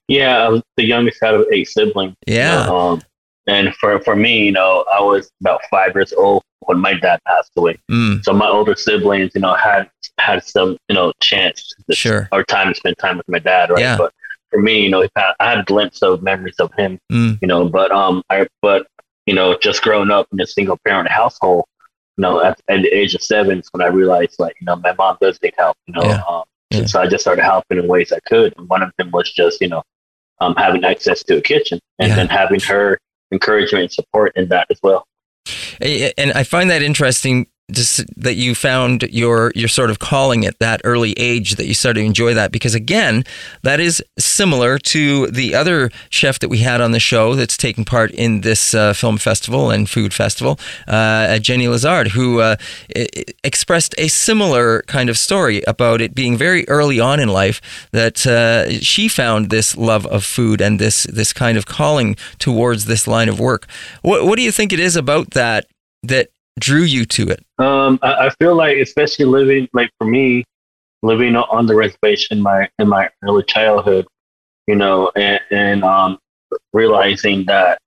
Yeah, 0.07 0.37
I 0.45 0.49
was 0.49 0.61
the 0.77 0.85
youngest 0.85 1.21
out 1.23 1.35
of 1.35 1.45
eight 1.51 1.67
siblings. 1.67 2.15
Yeah. 2.27 2.67
Um, 2.69 3.01
and 3.47 3.73
for, 3.75 3.99
for 4.01 4.15
me, 4.15 4.45
you 4.45 4.51
know, 4.51 4.85
I 4.93 4.99
was 5.01 5.29
about 5.41 5.61
five 5.69 5.93
years 5.95 6.11
old 6.13 6.43
when 6.61 6.79
my 6.79 6.93
dad 6.93 7.19
passed 7.27 7.51
away. 7.57 7.77
Mm, 7.91 8.23
So 8.23 8.33
my 8.33 8.47
older 8.47 8.75
siblings, 8.75 9.31
you 9.35 9.41
know, 9.41 9.53
had 9.53 9.89
had 10.17 10.43
some, 10.43 10.77
you 10.89 10.95
know, 10.95 11.11
chance 11.21 11.73
to, 11.89 11.95
Sure. 11.95 12.27
or 12.31 12.43
time 12.43 12.69
to 12.69 12.75
spend 12.75 12.97
time 12.99 13.17
with 13.17 13.27
my 13.29 13.39
dad, 13.39 13.69
right? 13.69 13.79
Yeah. 13.79 13.97
But 13.97 14.13
for 14.53 14.61
me, 14.61 14.81
you 14.81 14.89
know, 14.89 15.07
I 15.15 15.33
had 15.39 15.59
a 15.59 15.63
glimpse 15.63 16.01
of 16.03 16.21
memories 16.21 16.55
of 16.59 16.71
him, 16.75 16.99
mm, 17.11 17.39
you 17.41 17.47
know, 17.47 17.67
but 17.67 17.91
um, 17.91 18.21
I 18.29 18.47
but 18.61 18.87
you 19.25 19.33
know, 19.33 19.57
just 19.57 19.81
growing 19.81 20.11
up 20.11 20.27
in 20.31 20.39
a 20.41 20.45
single 20.45 20.77
parent 20.85 21.09
household, 21.09 21.65
you 22.17 22.21
know, 22.21 22.43
at, 22.43 22.59
at 22.67 22.81
the 22.81 22.89
age 22.89 23.15
of 23.15 23.23
seven 23.23 23.59
is 23.59 23.69
when 23.71 23.81
I 23.81 23.87
realized, 23.87 24.35
like, 24.37 24.55
you 24.59 24.65
know, 24.65 24.75
my 24.75 24.93
mom 24.93 25.17
does 25.21 25.41
need 25.41 25.53
help, 25.57 25.77
you 25.87 25.93
know, 25.93 26.03
Yeah. 26.03 26.23
um, 26.29 26.43
Yeah. 26.69 26.85
so 26.85 27.01
I 27.01 27.07
just 27.07 27.23
started 27.23 27.43
helping 27.43 27.77
in 27.77 27.87
ways 27.87 28.11
I 28.11 28.19
could. 28.27 28.53
And 28.57 28.67
one 28.67 28.83
of 28.83 28.91
them 28.97 29.11
was 29.11 29.31
just, 29.31 29.61
you 29.61 29.69
know, 29.69 29.81
um, 30.41 30.55
having 30.55 30.83
access 30.83 31.23
to 31.23 31.37
a 31.37 31.41
kitchen 31.41 31.79
and 31.99 32.09
Yeah. 32.09 32.15
then 32.17 32.27
having 32.27 32.59
her 32.61 32.99
encouragement 33.31 33.83
and 33.83 33.91
support 33.93 34.33
in 34.35 34.49
that 34.49 34.67
as 34.69 34.79
well. 34.83 35.05
And 35.81 36.33
I 36.33 36.43
find 36.43 36.69
that 36.69 36.81
interesting 36.81 37.47
that 38.15 38.35
you 38.35 38.55
found 38.55 39.03
your 39.03 39.51
your 39.55 39.67
sort 39.67 39.89
of 39.89 39.99
calling 39.99 40.45
at 40.45 40.59
that 40.59 40.81
early 40.83 41.13
age 41.13 41.55
that 41.55 41.65
you 41.65 41.73
started 41.73 42.01
to 42.01 42.05
enjoy 42.05 42.33
that 42.33 42.51
because 42.51 42.75
again 42.75 43.23
that 43.63 43.79
is 43.79 44.03
similar 44.17 44.77
to 44.77 45.27
the 45.27 45.55
other 45.55 45.89
chef 46.09 46.39
that 46.39 46.49
we 46.49 46.59
had 46.59 46.81
on 46.81 46.91
the 46.91 46.99
show 46.99 47.35
that's 47.35 47.57
taking 47.57 47.85
part 47.85 48.11
in 48.11 48.41
this 48.41 48.73
uh, 48.73 48.93
film 48.93 49.17
festival 49.17 49.69
and 49.69 49.89
food 49.89 50.13
festival 50.13 50.59
uh, 50.87 51.39
Jenny 51.39 51.65
Lessard 51.65 52.09
who 52.09 52.39
uh, 52.39 52.55
expressed 53.43 53.95
a 53.97 54.07
similar 54.07 54.81
kind 54.87 55.09
of 55.09 55.17
story 55.17 55.61
about 55.67 56.01
it 56.01 56.15
being 56.15 56.37
very 56.37 56.67
early 56.67 56.99
on 56.99 57.19
in 57.19 57.29
life 57.29 57.61
that 57.91 58.25
uh, 58.25 58.69
she 58.79 59.07
found 59.07 59.49
this 59.49 59.75
love 59.77 60.05
of 60.07 60.23
food 60.23 60.61
and 60.61 60.79
this 60.79 61.03
this 61.03 61.33
kind 61.33 61.57
of 61.57 61.65
calling 61.65 62.15
towards 62.39 62.85
this 62.85 63.07
line 63.07 63.29
of 63.29 63.39
work. 63.39 63.67
What, 64.01 64.25
what 64.25 64.37
do 64.37 64.43
you 64.43 64.51
think 64.51 64.73
it 64.73 64.79
is 64.79 64.95
about 64.95 65.31
that 65.31 65.65
that 66.03 66.29
drew 66.59 66.81
you 66.83 67.05
to 67.05 67.27
it 67.29 67.43
Um, 67.59 67.99
I, 68.01 68.27
I 68.27 68.29
feel 68.39 68.55
like, 68.55 68.77
especially 68.77 69.25
living, 69.25 69.67
like 69.73 69.89
for 69.97 70.05
me, 70.05 70.43
living 71.01 71.35
on- 71.35 71.65
the 71.65 71.75
reservation 71.75 72.37
in 72.37 72.43
my 72.43 72.69
in 72.79 72.87
my 72.87 73.09
early 73.23 73.43
childhood, 73.43 74.05
you 74.67 74.75
know, 74.75 75.11
and, 75.15 75.39
and 75.51 75.83
um, 75.83 76.17
realizing 76.73 77.45
that 77.45 77.79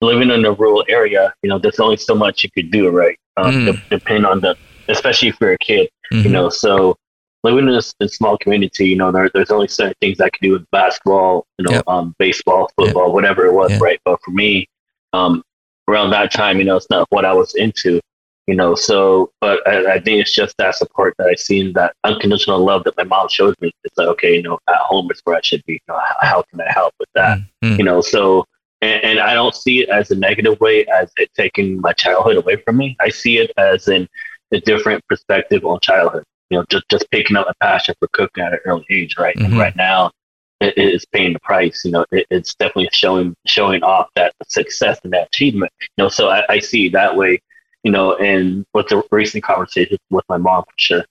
living 0.00 0.30
in 0.30 0.44
a 0.44 0.52
rural 0.52 0.84
area, 0.88 1.34
you 1.42 1.48
know, 1.50 1.58
there's 1.58 1.80
only 1.80 1.96
so 1.96 2.14
much 2.14 2.42
you 2.44 2.50
could 2.50 2.70
do, 2.70 2.88
right? 2.90 3.16
Um, 3.36 3.54
Mm. 3.54 3.64
de- 3.90 3.96
depend 3.98 4.26
on 4.26 4.40
the, 4.40 4.56
especially 4.88 5.28
if 5.28 5.36
you're 5.40 5.52
a 5.52 5.58
kid, 5.58 5.88
you 6.10 6.22
Mhm. 6.24 6.30
know. 6.32 6.48
So 6.48 6.96
living 7.44 7.68
in 7.68 7.74
a, 7.74 7.82
a 8.00 8.08
small 8.08 8.36
community, 8.38 8.88
you 8.88 8.96
know, 8.96 9.12
there, 9.12 9.30
there's 9.34 9.50
only 9.50 9.68
certain 9.68 9.94
things 10.00 10.20
I 10.20 10.28
could 10.30 10.40
do 10.40 10.52
with 10.52 10.64
basketball, 10.72 11.46
you 11.58 11.64
know, 11.64 11.72
Yep. 11.72 11.84
um, 11.88 12.14
baseball, 12.18 12.70
football, 12.76 13.12
whatever 13.12 13.46
it 13.46 13.52
was, 13.52 13.70
Yeah. 13.72 13.78
right? 13.80 14.00
But 14.04 14.20
for 14.24 14.30
me, 14.32 14.66
um, 15.12 15.42
around 15.88 16.10
that 16.10 16.32
time, 16.32 16.58
you 16.58 16.64
know, 16.64 16.76
it's 16.76 16.90
not 16.90 17.06
what 17.10 17.24
I 17.24 17.32
was 17.32 17.54
into, 17.54 18.00
you 18.46 18.54
know. 18.54 18.74
So, 18.74 19.30
but 19.40 19.66
I, 19.66 19.94
I 19.94 20.00
think 20.00 20.20
it's 20.20 20.34
just 20.34 20.54
that 20.58 20.74
support 20.74 21.14
that 21.18 21.28
I 21.28 21.34
seen, 21.34 21.72
that 21.72 21.94
unconditional 22.04 22.64
love 22.64 22.84
that 22.84 22.96
my 22.96 23.04
mom 23.04 23.28
showed 23.28 23.54
me. 23.60 23.72
It's 23.84 23.96
like, 23.96 24.08
okay, 24.08 24.36
you 24.36 24.42
know, 24.42 24.58
at 24.68 24.76
home 24.76 25.10
is 25.10 25.20
where 25.24 25.36
I 25.36 25.40
should 25.42 25.64
be. 25.66 25.74
You 25.74 25.78
know, 25.88 25.98
how, 25.98 26.16
how 26.20 26.42
can 26.50 26.60
I 26.60 26.70
help 26.70 26.94
with 27.00 27.08
that? 27.14 27.38
Mm. 27.64 27.78
You 27.78 27.84
know, 27.84 28.00
so. 28.00 28.44
And, 28.80 29.02
and 29.02 29.18
I 29.18 29.34
don't 29.34 29.56
see 29.56 29.80
it 29.82 29.88
as 29.88 30.12
a 30.12 30.14
negative 30.14 30.60
way, 30.60 30.86
as 30.86 31.10
it 31.16 31.30
taking 31.34 31.80
my 31.80 31.92
childhood 31.92 32.36
away 32.36 32.56
from 32.56 32.76
me. 32.76 32.96
I 33.00 33.08
see 33.08 33.38
it 33.38 33.50
as 33.56 33.88
in 33.88 34.06
a 34.52 34.60
different 34.60 35.04
perspective 35.08 35.64
on 35.64 35.80
childhood. 35.80 36.22
You 36.50 36.58
know, 36.58 36.64
just 36.70 36.84
just 36.88 37.10
picking 37.10 37.36
up 37.36 37.48
a 37.48 37.54
passion 37.60 37.96
for 37.98 38.08
cooking 38.12 38.44
at 38.44 38.52
an 38.52 38.60
early 38.66 38.86
age, 38.88 39.16
right? 39.18 39.36
Mhm. 39.36 39.46
And 39.46 39.58
right 39.58 39.74
now, 39.74 40.12
it, 40.60 40.76
it 40.76 40.94
is 40.94 41.04
paying 41.06 41.32
the 41.32 41.40
price. 41.40 41.82
You 41.84 41.92
know, 41.92 42.04
it, 42.10 42.26
it's 42.30 42.54
definitely 42.54 42.90
showing 42.92 43.34
showing 43.46 43.82
off 43.82 44.08
that 44.16 44.34
success 44.46 44.98
and 45.04 45.12
that 45.12 45.28
achievement. 45.28 45.72
You 45.80 46.04
know, 46.04 46.08
so 46.08 46.28
I, 46.28 46.42
I 46.48 46.58
see 46.58 46.88
that 46.90 47.16
way. 47.16 47.40
You 47.84 47.92
know, 47.92 48.16
and 48.16 48.66
with 48.74 48.88
the 48.88 49.02
recent 49.10 49.44
conversation 49.44 49.98
with 50.10 50.24
my 50.28 50.36
mom, 50.36 50.64
for 50.64 50.74
sure. 50.76 51.04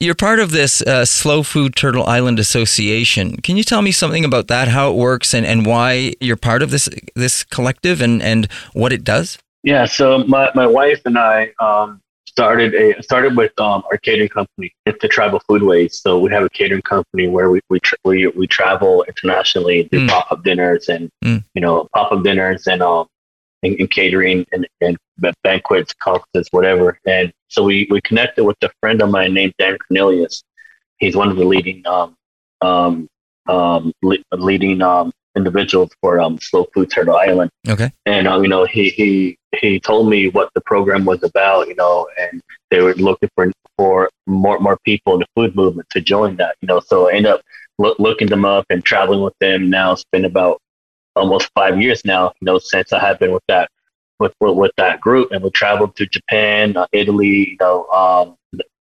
You're 0.00 0.14
part 0.14 0.38
of 0.38 0.52
this 0.52 0.80
uh, 0.82 1.04
Slow 1.04 1.42
Food 1.42 1.74
Turtle 1.74 2.06
Island 2.06 2.38
Association. 2.38 3.36
Can 3.38 3.56
you 3.56 3.64
tell 3.64 3.82
me 3.82 3.90
something 3.90 4.24
about 4.24 4.46
that, 4.46 4.68
how 4.68 4.92
it 4.92 4.96
works, 4.96 5.34
and, 5.34 5.44
and 5.44 5.66
why 5.66 6.14
you're 6.20 6.36
part 6.36 6.62
of 6.62 6.70
this 6.70 6.88
this 7.16 7.42
collective 7.42 8.00
and, 8.00 8.22
and 8.22 8.48
what 8.74 8.92
it 8.92 9.02
does? 9.02 9.38
Yeah, 9.64 9.86
so 9.86 10.18
my, 10.18 10.52
my 10.54 10.68
wife 10.68 11.00
and 11.04 11.18
I 11.18 11.50
um, 11.58 12.00
started 12.28 12.74
a 12.74 13.02
started 13.02 13.36
with 13.36 13.52
um, 13.58 13.82
our 13.90 13.98
catering 13.98 14.28
company, 14.28 14.70
at 14.86 15.00
the 15.00 15.08
Tribal 15.08 15.40
Foodways. 15.48 15.94
So 15.94 16.18
we 16.18 16.30
have 16.30 16.44
a 16.44 16.50
catering 16.50 16.82
company 16.82 17.26
where 17.28 17.50
we 17.50 17.60
we 17.70 17.80
tra- 17.80 17.98
we, 18.04 18.26
we 18.28 18.46
travel 18.46 19.04
internationally, 19.08 19.84
do 19.90 19.98
Mm. 20.00 20.08
pop 20.08 20.30
up 20.32 20.44
dinners 20.44 20.88
and 20.88 21.10
Mm. 21.24 21.42
you 21.54 21.62
know 21.62 21.88
pop 21.94 22.12
up 22.12 22.22
dinners 22.22 22.66
and 22.66 22.82
um 22.82 23.06
and, 23.64 23.74
and 23.80 23.90
catering 23.90 24.46
and, 24.52 24.68
and 24.80 24.96
banquets, 25.42 25.92
conferences, 25.94 26.48
whatever. 26.52 27.00
And 27.06 27.32
so 27.48 27.64
we 27.64 27.86
we 27.90 28.00
connected 28.02 28.44
with 28.44 28.56
a 28.62 28.70
friend 28.80 29.00
of 29.02 29.10
mine 29.10 29.32
named 29.34 29.54
Dan 29.58 29.76
Cornelius. 29.78 30.42
He's 30.98 31.16
one 31.16 31.30
of 31.30 31.36
the 31.36 31.44
leading 31.44 31.84
um 31.86 32.14
um 32.60 33.08
um 33.48 33.92
le- 34.02 34.24
leading 34.32 34.82
um 34.82 35.10
individuals 35.38 35.90
for 36.00 36.20
um 36.20 36.38
Slow 36.48 36.64
Food 36.74 36.90
Turtle 36.90 37.16
Island. 37.16 37.50
Okay. 37.74 37.90
and 38.06 38.28
um, 38.28 38.42
you 38.44 38.50
know 38.54 38.64
he 38.64 38.84
he 38.90 39.10
he 39.60 39.80
told 39.80 40.04
me 40.08 40.28
what 40.36 40.48
the 40.54 40.60
program 40.72 41.02
was 41.04 41.22
about 41.22 41.68
you 41.70 41.76
know 41.82 41.94
and 42.22 42.42
they 42.70 42.80
were 42.84 42.94
looking 42.94 43.30
for 43.34 43.44
for 43.78 44.10
more 44.26 44.58
more 44.66 44.78
people 44.84 45.14
in 45.14 45.20
the 45.20 45.26
food 45.34 45.54
movement 45.60 45.88
to 45.90 46.00
join 46.00 46.36
that 46.36 46.56
you 46.60 46.66
know. 46.68 46.80
So 46.80 47.08
I 47.08 47.14
ended 47.14 47.32
up 47.32 47.42
loo- 47.78 47.98
looking 47.98 48.28
them 48.28 48.44
up 48.44 48.66
and 48.70 48.84
traveling 48.84 49.22
with 49.22 49.38
them. 49.40 49.70
Now 49.70 49.92
it's 49.92 50.04
been 50.12 50.24
about 50.24 50.60
almost 51.16 51.50
five 51.54 51.80
years 51.80 52.00
now 52.04 52.24
you 52.40 52.46
know 52.46 52.58
since 52.58 52.92
I 52.92 53.00
have 53.06 53.18
been 53.18 53.32
with 53.32 53.46
that 53.48 53.66
with 54.20 54.34
with, 54.40 54.56
with 54.56 54.72
that 54.76 55.00
group. 55.00 55.32
And 55.32 55.42
we 55.42 55.50
traveled 55.50 55.96
to 55.96 56.06
Japan 56.06 56.76
uh, 56.76 56.86
Italy 56.92 57.50
you 57.52 57.58
know 57.60 57.86
um 58.02 58.36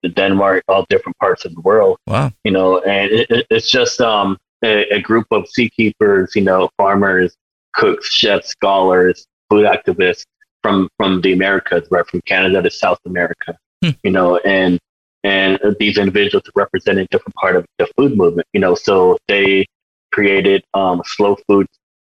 the 0.05 0.09
Denmark 0.09 0.63
all 0.67 0.85
different 0.89 1.17
parts 1.17 1.45
of 1.45 1.55
the 1.55 1.61
world. 1.61 1.97
Wow. 2.07 2.31
you 2.43 2.51
know, 2.51 2.79
and 2.79 3.11
it, 3.11 3.29
it, 3.29 3.47
it's 3.49 3.69
just 3.69 3.99
um, 4.01 4.37
a, 4.65 4.97
a 4.97 4.99
group 4.99 5.27
of 5.31 5.47
seed 5.47 5.71
keepers, 5.73 6.35
you 6.35 6.41
know, 6.41 6.69
farmers, 6.77 7.35
cooks, 7.73 8.07
chefs, 8.09 8.49
scholars, 8.49 9.25
food 9.49 9.65
activists 9.65 10.23
from 10.63 10.89
from 10.97 11.21
the 11.21 11.31
Americas, 11.33 11.87
right, 11.91 12.07
from 12.07 12.21
Canada 12.21 12.61
to 12.61 12.71
South 12.71 12.99
America, 13.05 13.57
Hmm. 13.83 13.91
you 14.03 14.11
know, 14.11 14.37
and 14.37 14.79
and 15.23 15.59
these 15.79 15.97
individuals 15.97 16.43
represent 16.55 16.99
a 16.99 17.05
different 17.11 17.35
part 17.35 17.55
of 17.55 17.65
the 17.79 17.87
food 17.97 18.15
movement, 18.15 18.47
you 18.53 18.59
know, 18.59 18.75
so 18.75 19.17
they 19.27 19.65
created 20.11 20.63
um, 20.73 21.01
Slow 21.05 21.35
Food 21.47 21.67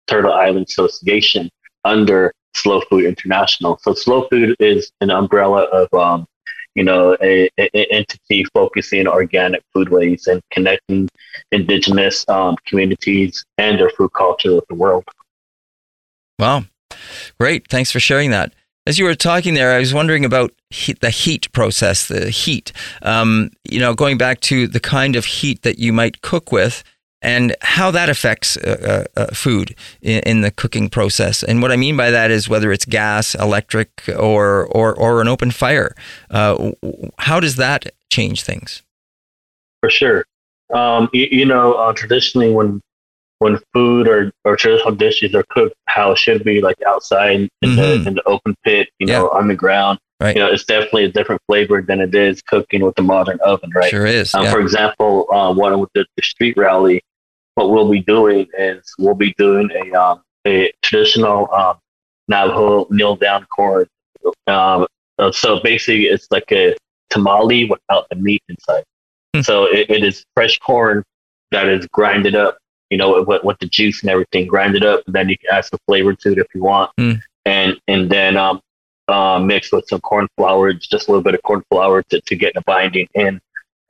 Turtle 0.07 0.33
Island 0.33 0.67
Association 0.69 1.49
under 1.85 2.33
Slow 2.55 2.81
Food 2.91 3.05
International. 3.05 3.79
So 3.83 3.95
Slow 3.95 4.27
Food 4.29 4.57
is 4.59 4.91
an 5.01 5.11
umbrella 5.11 5.63
of 5.81 5.93
um, 5.95 6.27
you 6.75 6.85
know, 6.85 7.17
a, 7.21 7.49
a, 7.59 7.93
entity 7.93 8.45
focusing 8.53 9.07
organic 9.07 9.63
foodways 9.75 10.27
and 10.27 10.43
connecting 10.51 11.09
indigenous 11.53 12.29
um, 12.29 12.57
communities 12.67 13.45
and 13.59 13.79
their 13.79 13.91
food 13.91 14.13
culture 14.13 14.55
with 14.55 14.67
the 14.69 14.75
world. 14.75 15.05
Wow. 16.39 16.65
Great. 17.39 17.69
Thanks 17.69 17.91
for 17.91 18.01
sharing 18.01 18.31
that. 18.31 18.53
As 18.87 18.99
you 18.99 19.07
were 19.07 19.15
talking 19.15 19.55
there, 19.55 19.73
I 19.73 19.79
was 19.79 19.95
wondering 19.95 20.25
about 20.25 20.53
the 21.01 21.11
heat 21.11 21.51
process, 21.53 22.07
the 22.07 22.29
heat. 22.29 22.71
Um, 23.01 23.51
you 23.65 23.81
know, 23.81 23.95
going 23.95 24.19
back 24.19 24.41
to 24.41 24.67
the 24.67 24.81
kind 24.81 25.17
of 25.17 25.25
heat 25.25 25.63
that 25.63 25.79
you 25.79 25.93
might 25.93 26.21
cook 26.21 26.53
with 26.53 26.85
and 27.25 27.57
how 27.63 27.91
that 27.91 28.09
affects 28.09 28.57
uh, 28.59 29.05
uh, 29.17 29.21
uh, 29.21 29.27
food 29.35 29.75
in, 30.03 30.21
in 30.25 30.41
the 30.43 30.51
cooking 30.51 30.89
process. 30.89 31.43
And 31.43 31.63
what 31.63 31.73
I 31.73 31.77
mean 31.77 31.97
by 31.97 32.11
that 32.11 32.31
is 32.31 32.49
whether 32.49 32.71
it's 32.71 32.85
gas, 32.85 33.35
electric, 33.35 33.89
or 34.17 34.67
or, 34.67 34.95
or 34.95 35.21
an 35.21 35.29
open 35.29 35.51
fire. 35.51 35.95
Uh, 36.31 36.73
how 37.19 37.41
does 37.41 37.57
that 37.57 37.87
change 38.13 38.43
things? 38.43 38.83
For 39.81 39.91
sure. 39.91 40.25
Um, 40.73 41.09
you, 41.13 41.27
you 41.31 41.45
know, 41.47 41.75
uh, 41.75 41.93
traditionally 41.93 42.53
when 42.53 42.81
when 43.41 43.59
food 43.75 44.09
or, 44.09 44.33
or 44.45 44.57
traditional 44.57 44.95
dishes 44.95 45.35
are 45.35 45.45
cooked 45.51 45.75
how 45.87 46.13
it 46.13 46.19
should 46.19 46.45
be, 46.45 46.61
like 46.61 46.77
outside 46.87 47.33
in, 47.41 47.49
Mhm. 47.65 47.77
the, 47.77 48.09
in 48.09 48.15
the 48.15 48.23
open 48.27 48.55
pit, 48.65 48.89
you 48.99 49.07
know, 49.07 49.29
on 49.31 49.49
the 49.49 49.55
ground, 49.55 49.99
Right. 50.21 50.35
you 50.37 50.41
know, 50.41 50.51
it's 50.51 50.65
definitely 50.65 51.05
a 51.05 51.09
different 51.13 51.43
flavor 51.49 51.83
than 51.83 52.01
it 52.01 52.15
is 52.15 52.41
cooking 52.43 52.83
with 52.85 52.95
the 52.95 53.03
modern 53.03 53.39
oven, 53.45 53.71
right? 53.75 53.91
Sure 53.91 54.07
is. 54.07 54.35
Um, 54.35 54.45
yeah. 54.45 54.53
For 54.53 54.61
example, 54.61 55.27
uh, 55.33 55.53
one 55.53 55.79
with 55.81 55.91
the, 55.95 56.07
the 56.17 56.23
street 56.23 56.57
rally, 56.57 57.03
what 57.55 57.71
we'll 57.71 57.91
be 57.91 58.01
doing 58.01 58.49
is 58.59 58.95
we'll 58.99 59.15
be 59.15 59.35
doing 59.35 59.71
a 59.71 59.93
um, 59.97 60.23
a 60.47 60.73
traditional 60.83 61.53
um, 61.53 61.79
Navajo 62.29 62.87
kneel 62.91 63.17
down 63.17 63.47
corn. 63.55 63.87
Um, 64.47 64.87
uh, 65.19 65.33
so 65.33 65.61
basically, 65.61 66.05
it's 66.05 66.27
like 66.31 66.51
a 66.53 66.75
tamale 67.11 67.67
without 67.67 68.07
the 68.11 68.17
meat 68.17 68.43
inside. 68.49 68.85
Hmm. 69.35 69.43
So 69.43 69.65
it, 69.65 69.91
it 69.91 70.05
is 70.05 70.25
fresh 70.35 70.59
corn 70.59 71.05
that 71.53 71.69
is 71.69 71.87
grinded 71.89 72.35
up, 72.35 72.59
you 72.91 72.99
know, 72.99 73.23
with, 73.23 73.45
with 73.45 73.59
the 73.61 73.67
juice 73.67 74.03
and 74.03 74.11
everything, 74.11 74.47
grinded 74.47 74.85
up. 74.85 75.03
And 75.07 75.15
then 75.15 75.29
you 75.29 75.39
can 75.39 75.51
add 75.53 75.65
some 75.65 75.79
flavor 75.87 76.15
to 76.15 76.33
it 76.33 76.39
if 76.39 76.47
you 76.55 76.63
want, 76.63 76.91
Hmm. 76.99 77.13
and 77.45 77.81
and 77.87 78.11
then 78.11 78.37
um, 78.37 78.61
uh, 79.09 79.39
mix 79.39 79.71
with 79.71 79.87
some 79.87 80.01
corn 80.01 80.27
flour, 80.37 80.73
just 80.73 81.09
a 81.09 81.11
little 81.11 81.23
bit 81.23 81.35
of 81.35 81.43
corn 81.43 81.63
flour 81.71 82.03
to, 82.11 82.21
to 82.21 82.37
get 82.37 82.55
the 82.55 82.63
binding 82.63 83.07
in 83.15 83.41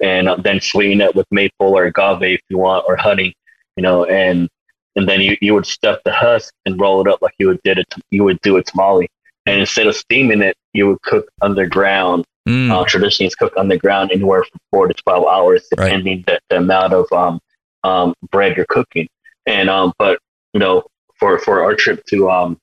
and 0.00 0.28
uh, 0.28 0.36
then 0.36 0.60
sweeten 0.60 1.00
it 1.00 1.14
with 1.14 1.26
maple 1.30 1.78
or 1.78 1.84
agave 1.84 2.22
if 2.22 2.40
you 2.48 2.58
want 2.58 2.84
or 2.88 2.96
honey 2.96 3.34
you 3.76 3.82
know 3.82 4.04
and 4.04 4.48
and 4.96 5.08
then 5.08 5.20
you, 5.20 5.36
you 5.40 5.54
would 5.54 5.66
stuff 5.66 5.98
the 6.04 6.12
husk 6.12 6.52
and 6.66 6.80
roll 6.80 7.00
it 7.00 7.08
up 7.08 7.20
like 7.20 7.34
you 7.38 7.48
would 7.48 7.60
did 7.64 7.78
it 7.78 7.86
you 8.10 8.24
would 8.24 8.40
do 8.42 8.56
a 8.56 8.62
tamale. 8.62 9.08
And 9.46 9.60
instead 9.60 9.86
of 9.86 9.94
steaming 9.94 10.40
it, 10.40 10.56
you 10.72 10.86
would 10.88 11.02
cook 11.02 11.28
underground. 11.42 12.24
Mm, 12.48 12.70
Uh, 12.72 12.84
traditionally, 12.86 13.26
it's 13.26 13.34
cooked 13.34 13.58
underground 13.58 14.10
anywhere 14.10 14.42
from 14.44 14.58
four 14.70 14.88
to 14.88 14.94
twelve 14.94 15.26
hours, 15.26 15.66
Right. 15.76 15.86
depending 15.88 16.24
the, 16.26 16.40
the 16.48 16.56
amount 16.58 16.94
of 16.94 17.12
um, 17.12 17.40
um, 17.82 18.14
bread 18.30 18.56
you're 18.56 18.64
cooking. 18.66 19.06
And 19.46 19.68
um, 19.68 19.92
but 19.98 20.18
you 20.54 20.60
know, 20.60 20.84
for 21.18 21.38
for 21.38 21.62
our 21.62 21.74
trip 21.74 22.02
to 22.06 22.30
um 22.30 22.56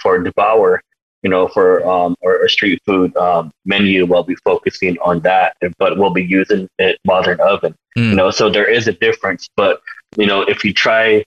for 0.00 0.18
Devour, 0.18 0.80
you 1.22 1.28
know, 1.30 1.48
for 1.48 1.86
um 1.86 2.16
our, 2.24 2.40
our 2.40 2.48
street 2.48 2.80
food 2.86 3.14
um 3.16 3.50
menu, 3.66 4.06
we'll 4.06 4.22
be 4.22 4.36
focusing 4.44 4.96
on 5.00 5.20
that, 5.20 5.56
but 5.78 5.98
we'll 5.98 6.10
be 6.22 6.24
using 6.24 6.68
it 6.78 6.98
modern 7.04 7.38
oven. 7.40 7.74
Mm. 7.98 8.10
You 8.10 8.16
know, 8.16 8.30
so 8.30 8.48
there 8.48 8.70
is 8.70 8.88
a 8.88 8.92
difference. 8.92 9.46
But 9.56 9.82
you 10.16 10.26
know, 10.26 10.42
if 10.42 10.64
you 10.64 10.72
try 10.72 11.24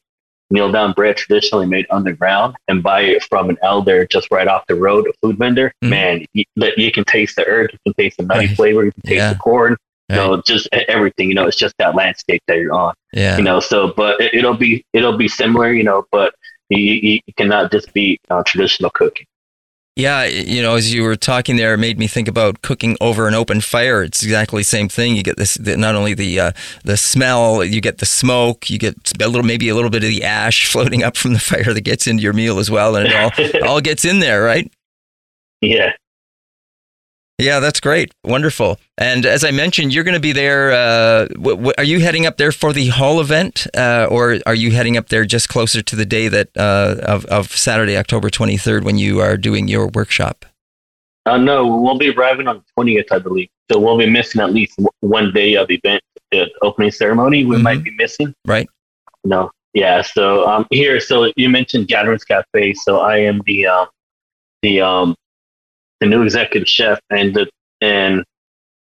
kneel 0.49 0.71
down 0.71 0.93
bread 0.93 1.17
traditionally 1.17 1.65
made 1.65 1.85
underground 1.89 2.55
and 2.69 2.81
buy 2.81 3.01
it 3.01 3.21
from 3.23 3.49
an 3.49 3.57
elder 3.61 4.05
just 4.07 4.31
right 4.31 4.47
off 4.47 4.63
the 4.67 4.75
road, 4.75 5.05
a 5.07 5.13
food 5.21 5.37
vendor, 5.37 5.73
Mhm. 5.83 5.89
man, 5.89 6.25
you, 6.33 6.45
you 6.77 6.91
can 6.91 7.03
taste 7.03 7.35
the 7.35 7.43
herb, 7.45 7.69
you 7.73 7.77
can 7.85 7.93
taste 7.95 8.17
the 8.17 8.23
nutty 8.23 8.47
Right. 8.47 8.55
flavor, 8.55 8.85
you 8.85 8.91
can 8.93 9.01
taste 9.01 9.17
Yeah. 9.17 9.33
the 9.33 9.39
corn, 9.39 9.75
you 10.09 10.15
know, 10.15 10.41
just 10.41 10.69
everything. 10.71 11.27
You 11.27 11.35
know, 11.35 11.47
it's 11.47 11.57
just 11.57 11.75
that 11.79 11.95
landscape 11.95 12.41
that 12.47 12.57
you're 12.59 12.73
on. 12.73 12.93
yeah. 13.11 13.35
You 13.37 13.43
know, 13.43 13.59
so 13.59 13.93
but 13.97 14.21
it, 14.21 14.33
it'll 14.35 14.53
be 14.53 14.85
it'll 14.93 15.17
be 15.17 15.27
similar. 15.27 15.73
You 15.73 15.83
know, 15.83 16.05
but 16.13 16.33
you, 16.69 16.77
you, 16.79 17.19
you 17.27 17.33
cannot 17.35 17.69
just 17.71 17.91
be 17.93 18.17
uh, 18.29 18.41
traditional 18.43 18.89
cooking. 18.91 19.25
Yeah, 19.97 20.25
you 20.25 20.61
know, 20.61 20.75
as 20.75 20.93
you 20.93 21.01
were 21.01 21.15
talking 21.15 21.55
there, 21.55 21.73
it 21.73 21.79
made 21.79 21.97
me 21.97 22.05
think 22.05 22.27
about 22.27 22.61
cooking 22.61 22.97
over 23.01 23.27
an 23.27 23.33
open 23.33 23.61
fire. 23.61 24.03
It's 24.03 24.21
exactly 24.21 24.59
the 24.61 24.65
same 24.65 24.89
thing. 24.89 25.15
You 25.15 25.23
get 25.23 25.37
this, 25.37 25.57
not 25.59 25.95
only 25.95 26.13
the 26.13 26.39
uh, 26.39 26.51
the 26.83 26.97
smell, 26.97 27.63
you 27.63 27.81
get 27.81 27.97
the 27.97 28.05
smoke, 28.05 28.69
you 28.69 28.77
get 28.77 29.11
a 29.19 29.27
little, 29.27 29.41
maybe 29.41 29.69
a 29.69 29.73
little 29.73 29.89
bit 29.89 30.03
of 30.03 30.09
the 30.09 30.23
ash 30.23 30.67
floating 30.71 31.01
up 31.01 31.17
from 31.17 31.33
the 31.33 31.39
fire 31.39 31.73
that 31.73 31.81
gets 31.81 32.05
into 32.05 32.21
your 32.21 32.33
meal 32.33 32.59
as 32.59 32.69
well, 32.69 32.95
and 32.95 33.07
it 33.07 33.15
all 33.63 33.67
all 33.67 33.81
gets 33.81 34.05
in 34.05 34.19
there, 34.19 34.43
right? 34.43 34.71
Yeah. 35.59 35.93
Yeah, 37.39 37.59
that's 37.59 37.79
great, 37.79 38.11
wonderful. 38.23 38.79
And 38.97 39.23
as 39.23 39.43
I 39.43 39.51
mentioned, 39.51 39.93
you're 39.93 40.03
going 40.03 40.15
to 40.15 40.19
be 40.19 40.31
there. 40.31 40.71
Uh, 40.71 41.27
wh- 41.39 41.67
wh- 41.67 41.73
are 41.77 41.83
you 41.83 41.99
heading 41.99 42.25
up 42.25 42.37
there 42.37 42.51
for 42.51 42.73
the 42.73 42.87
hall 42.87 43.21
event, 43.21 43.67
uh, 43.77 44.07
or 44.09 44.39
are 44.47 44.55
you 44.55 44.71
heading 44.71 44.97
up 44.97 45.09
there 45.09 45.23
just 45.23 45.47
closer 45.47 45.83
to 45.83 45.95
the 45.95 46.05
day 46.05 46.29
that 46.29 46.49
uh, 46.57 46.95
of 47.03 47.25
of 47.25 47.51
Saturday, 47.55 47.95
October 47.95 48.31
23rd, 48.31 48.83
when 48.83 48.97
you 48.97 49.19
are 49.19 49.37
doing 49.37 49.67
your 49.67 49.87
workshop? 49.89 50.45
Uh, 51.27 51.37
no, 51.37 51.67
we'll 51.77 51.97
be 51.99 52.09
arriving 52.09 52.47
on 52.47 52.55
the 52.57 52.63
twentieth, 52.73 53.11
I 53.11 53.19
believe. 53.19 53.49
So 53.71 53.79
we'll 53.79 53.97
be 53.99 54.09
missing 54.09 54.41
at 54.41 54.51
least 54.51 54.75
w- 54.77 54.89
one 55.01 55.31
day 55.31 55.53
of 55.55 55.67
the 55.67 55.75
event, 55.83 56.01
the 56.31 56.49
opening 56.63 56.89
ceremony. 56.89 57.45
We 57.45 57.57
Mhm. 57.57 57.61
might 57.61 57.83
be 57.83 57.91
missing. 57.91 58.33
Right. 58.45 58.67
No. 59.25 59.51
Yeah. 59.75 60.01
So 60.01 60.47
um, 60.47 60.65
here, 60.71 60.99
so 60.99 61.31
you 61.35 61.49
mentioned 61.49 61.87
Gatherings 61.87 62.23
Cafe. 62.23 62.73
So 62.73 62.97
I 63.01 63.17
am 63.17 63.41
the 63.45 63.67
um, 63.67 63.87
the 64.63 64.81
um, 64.81 65.15
the 65.99 66.07
new 66.07 66.23
executive 66.23 66.67
chef, 66.67 66.99
and 67.09 67.33
the 67.33 67.49
and 67.81 68.23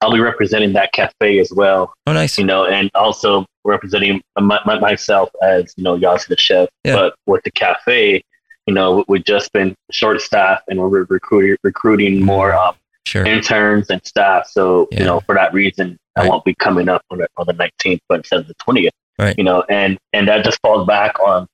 I'll 0.02 0.12
be 0.14 0.20
representing 0.20 0.74
that 0.74 0.92
cafe 0.94 1.40
as 1.40 1.52
well. 1.54 1.94
Oh, 2.08 2.14
nice. 2.14 2.38
You 2.38 2.46
know, 2.46 2.66
and 2.66 2.92
also 2.96 3.46
representing 3.64 4.22
my, 4.40 4.60
my, 4.66 4.78
myself 4.80 5.30
as 5.42 5.74
you 5.78 5.84
know 5.84 5.98
Yazzie 5.98 6.28
the 6.28 6.38
chef. 6.38 6.70
Yeah. 6.84 6.96
But 6.96 7.16
with 7.26 7.44
the 7.44 7.52
cafe, 7.52 8.22
you 8.68 8.74
know, 8.74 9.04
we've 9.08 9.24
just 9.24 9.52
been 9.54 9.76
short 9.92 10.22
staff, 10.22 10.62
and 10.68 10.80
we're 10.80 11.04
recruiting 11.06 11.58
recruiting 11.64 12.22
more 12.24 12.54
um, 12.54 12.76
Sure. 13.08 13.24
interns 13.24 13.92
and 13.92 14.04
staff. 14.06 14.48
So 14.48 14.88
Yeah. 14.92 15.00
you 15.00 15.06
know, 15.06 15.20
for 15.22 15.36
that 15.36 15.54
reason, 15.54 15.98
Right. 16.18 16.26
I 16.26 16.30
won't 16.30 16.44
be 16.46 16.56
coming 16.56 16.88
up 16.90 17.02
on 17.12 17.18
the, 17.20 17.28
on 17.38 17.46
the 17.46 17.54
19th, 17.54 18.00
but 18.10 18.16
instead 18.20 18.40
of 18.40 18.48
the 18.48 18.56
20th. 18.56 18.90
Right. 19.20 19.36
You 19.38 19.44
know, 19.44 19.64
and 19.70 19.98
and 20.14 20.28
that 20.28 20.44
just 20.44 20.60
falls 20.62 20.88
back 20.88 21.20
on 21.20 21.48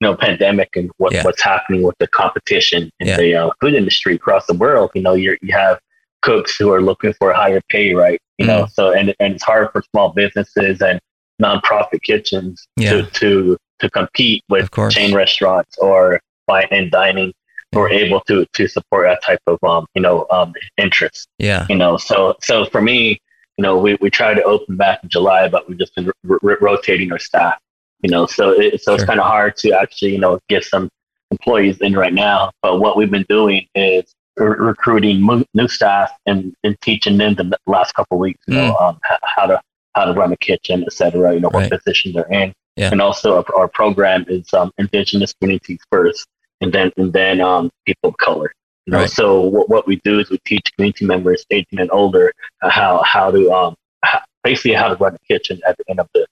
you 0.00 0.06
know 0.08 0.16
pandemic 0.16 0.70
and 0.76 0.90
what, 0.98 1.12
Yeah. 1.12 1.22
what's 1.24 1.42
happening 1.42 1.82
with 1.82 1.96
the 1.98 2.06
competition 2.08 2.90
in 3.00 3.06
Yeah. 3.08 3.16
the 3.16 3.34
uh, 3.34 3.50
food 3.60 3.74
industry 3.74 4.14
across 4.14 4.46
the 4.46 4.54
world. 4.54 4.90
You 4.94 5.02
know, 5.02 5.14
you 5.14 5.36
you 5.42 5.52
have 5.54 5.78
cooks 6.22 6.56
who 6.56 6.72
are 6.72 6.80
looking 6.82 7.12
for 7.14 7.30
a 7.30 7.36
higher 7.36 7.60
pay, 7.68 7.94
right? 7.94 8.20
You 8.38 8.46
know, 8.46 8.64
Mm. 8.64 8.70
so 8.72 8.92
and 8.92 9.14
and 9.20 9.34
it's 9.34 9.44
hard 9.44 9.70
for 9.72 9.82
small 9.90 10.10
businesses 10.10 10.80
and 10.82 11.00
nonprofit 11.42 12.02
kitchens 12.02 12.66
Yeah. 12.76 12.90
to 12.90 13.02
to 13.20 13.56
to 13.80 13.90
compete 13.90 14.42
with 14.48 14.70
chain 14.90 15.14
restaurants 15.14 15.76
or 15.78 16.20
fine 16.46 16.68
and 16.70 16.90
dining 16.90 17.32
who 17.72 17.80
are 17.80 17.90
able 17.90 18.20
to 18.28 18.46
to 18.52 18.68
support 18.68 19.06
that 19.08 19.22
type 19.22 19.40
of 19.48 19.58
um 19.64 19.84
you 19.94 20.02
know 20.02 20.26
um 20.30 20.52
interest 20.78 21.26
Yeah. 21.38 21.66
you 21.68 21.74
know 21.76 21.96
so 21.96 22.36
so 22.40 22.64
for 22.66 22.80
me 22.80 23.18
you 23.56 23.62
know 23.62 23.76
we, 23.76 23.96
we 24.00 24.10
tried 24.10 24.34
to 24.34 24.44
open 24.44 24.76
back 24.76 25.00
in 25.02 25.08
july 25.08 25.48
but 25.48 25.68
we've 25.68 25.78
just 25.78 25.94
been 25.96 26.06
r- 26.30 26.38
r- 26.44 26.58
rotating 26.60 27.10
our 27.10 27.18
staff 27.18 27.58
you 28.04 28.10
know 28.14 28.24
so 28.26 28.50
it, 28.50 28.80
so 28.82 28.90
Sure. 28.90 28.94
it's 28.96 29.04
kind 29.10 29.20
of 29.24 29.26
hard 29.26 29.52
to 29.62 29.66
actually 29.82 30.12
you 30.16 30.18
know 30.24 30.38
get 30.48 30.62
some 30.72 30.88
employees 31.30 31.76
in 31.80 31.92
right 32.04 32.12
now 32.28 32.50
but 32.62 32.78
what 32.82 32.96
we've 32.96 33.10
been 33.18 33.26
doing 33.38 33.66
is 33.74 34.04
re- 34.36 34.56
recruiting 34.72 35.20
mo- 35.28 35.44
new 35.54 35.68
staff 35.78 36.10
and, 36.26 36.54
and 36.64 36.72
teaching 36.82 37.16
them 37.18 37.34
the 37.34 37.46
last 37.66 37.90
couple 37.94 38.16
of 38.18 38.20
weeks 38.20 38.40
you 38.46 38.54
know 38.54 38.74
um, 38.76 38.94
h- 39.10 39.18
how 39.34 39.46
to 39.46 39.56
how 39.96 40.04
to 40.04 40.12
run 40.12 40.30
a 40.32 40.36
kitchen 40.48 40.76
et 40.88 40.92
cetera 41.00 41.28
you 41.34 41.40
know 41.40 41.48
Mm. 41.50 41.54
Right. 41.54 41.70
what 41.72 41.82
position 41.84 42.12
they're 42.14 42.32
in 42.42 42.52
Yeah. 42.76 42.90
and 42.92 43.00
also 43.00 43.26
our, 43.38 43.44
our 43.60 43.68
program 43.80 44.20
is 44.28 44.52
um, 44.58 44.70
indigenous 44.78 45.32
communities 45.40 45.80
first 45.90 46.26
and 46.60 46.70
then 46.72 46.92
and 47.00 47.12
then 47.12 47.40
um, 47.40 47.70
people 47.86 48.10
of 48.10 48.16
color 48.28 48.52
you 48.86 48.92
know 48.92 48.98
Right. 49.00 49.10
so 49.20 49.40
what, 49.54 49.66
what 49.74 49.84
we 49.90 49.96
do 50.04 50.14
is 50.20 50.28
we 50.30 50.38
teach 50.50 50.66
community 50.76 51.04
members 51.06 51.40
18 51.50 51.80
and 51.80 51.90
older 52.00 52.26
uh, 52.62 52.68
how 52.78 53.02
how 53.14 53.30
to 53.36 53.42
um 53.58 53.74
how, 54.08 54.20
basically 54.42 54.74
how 54.74 54.88
to 54.92 54.96
run 55.04 55.14
a 55.14 55.22
kitchen 55.32 55.56
at 55.66 55.74
the 55.78 55.84
end 55.90 56.00
of 56.04 56.08
the 56.14 56.26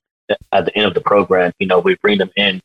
at 0.53 0.65
the 0.67 0.77
end 0.77 0.87
of 0.87 0.95
the 0.95 1.01
program 1.01 1.53
you 1.59 1.67
know 1.67 1.79
we 1.79 1.95
bring 1.97 2.19
them 2.19 2.31
in 2.37 2.61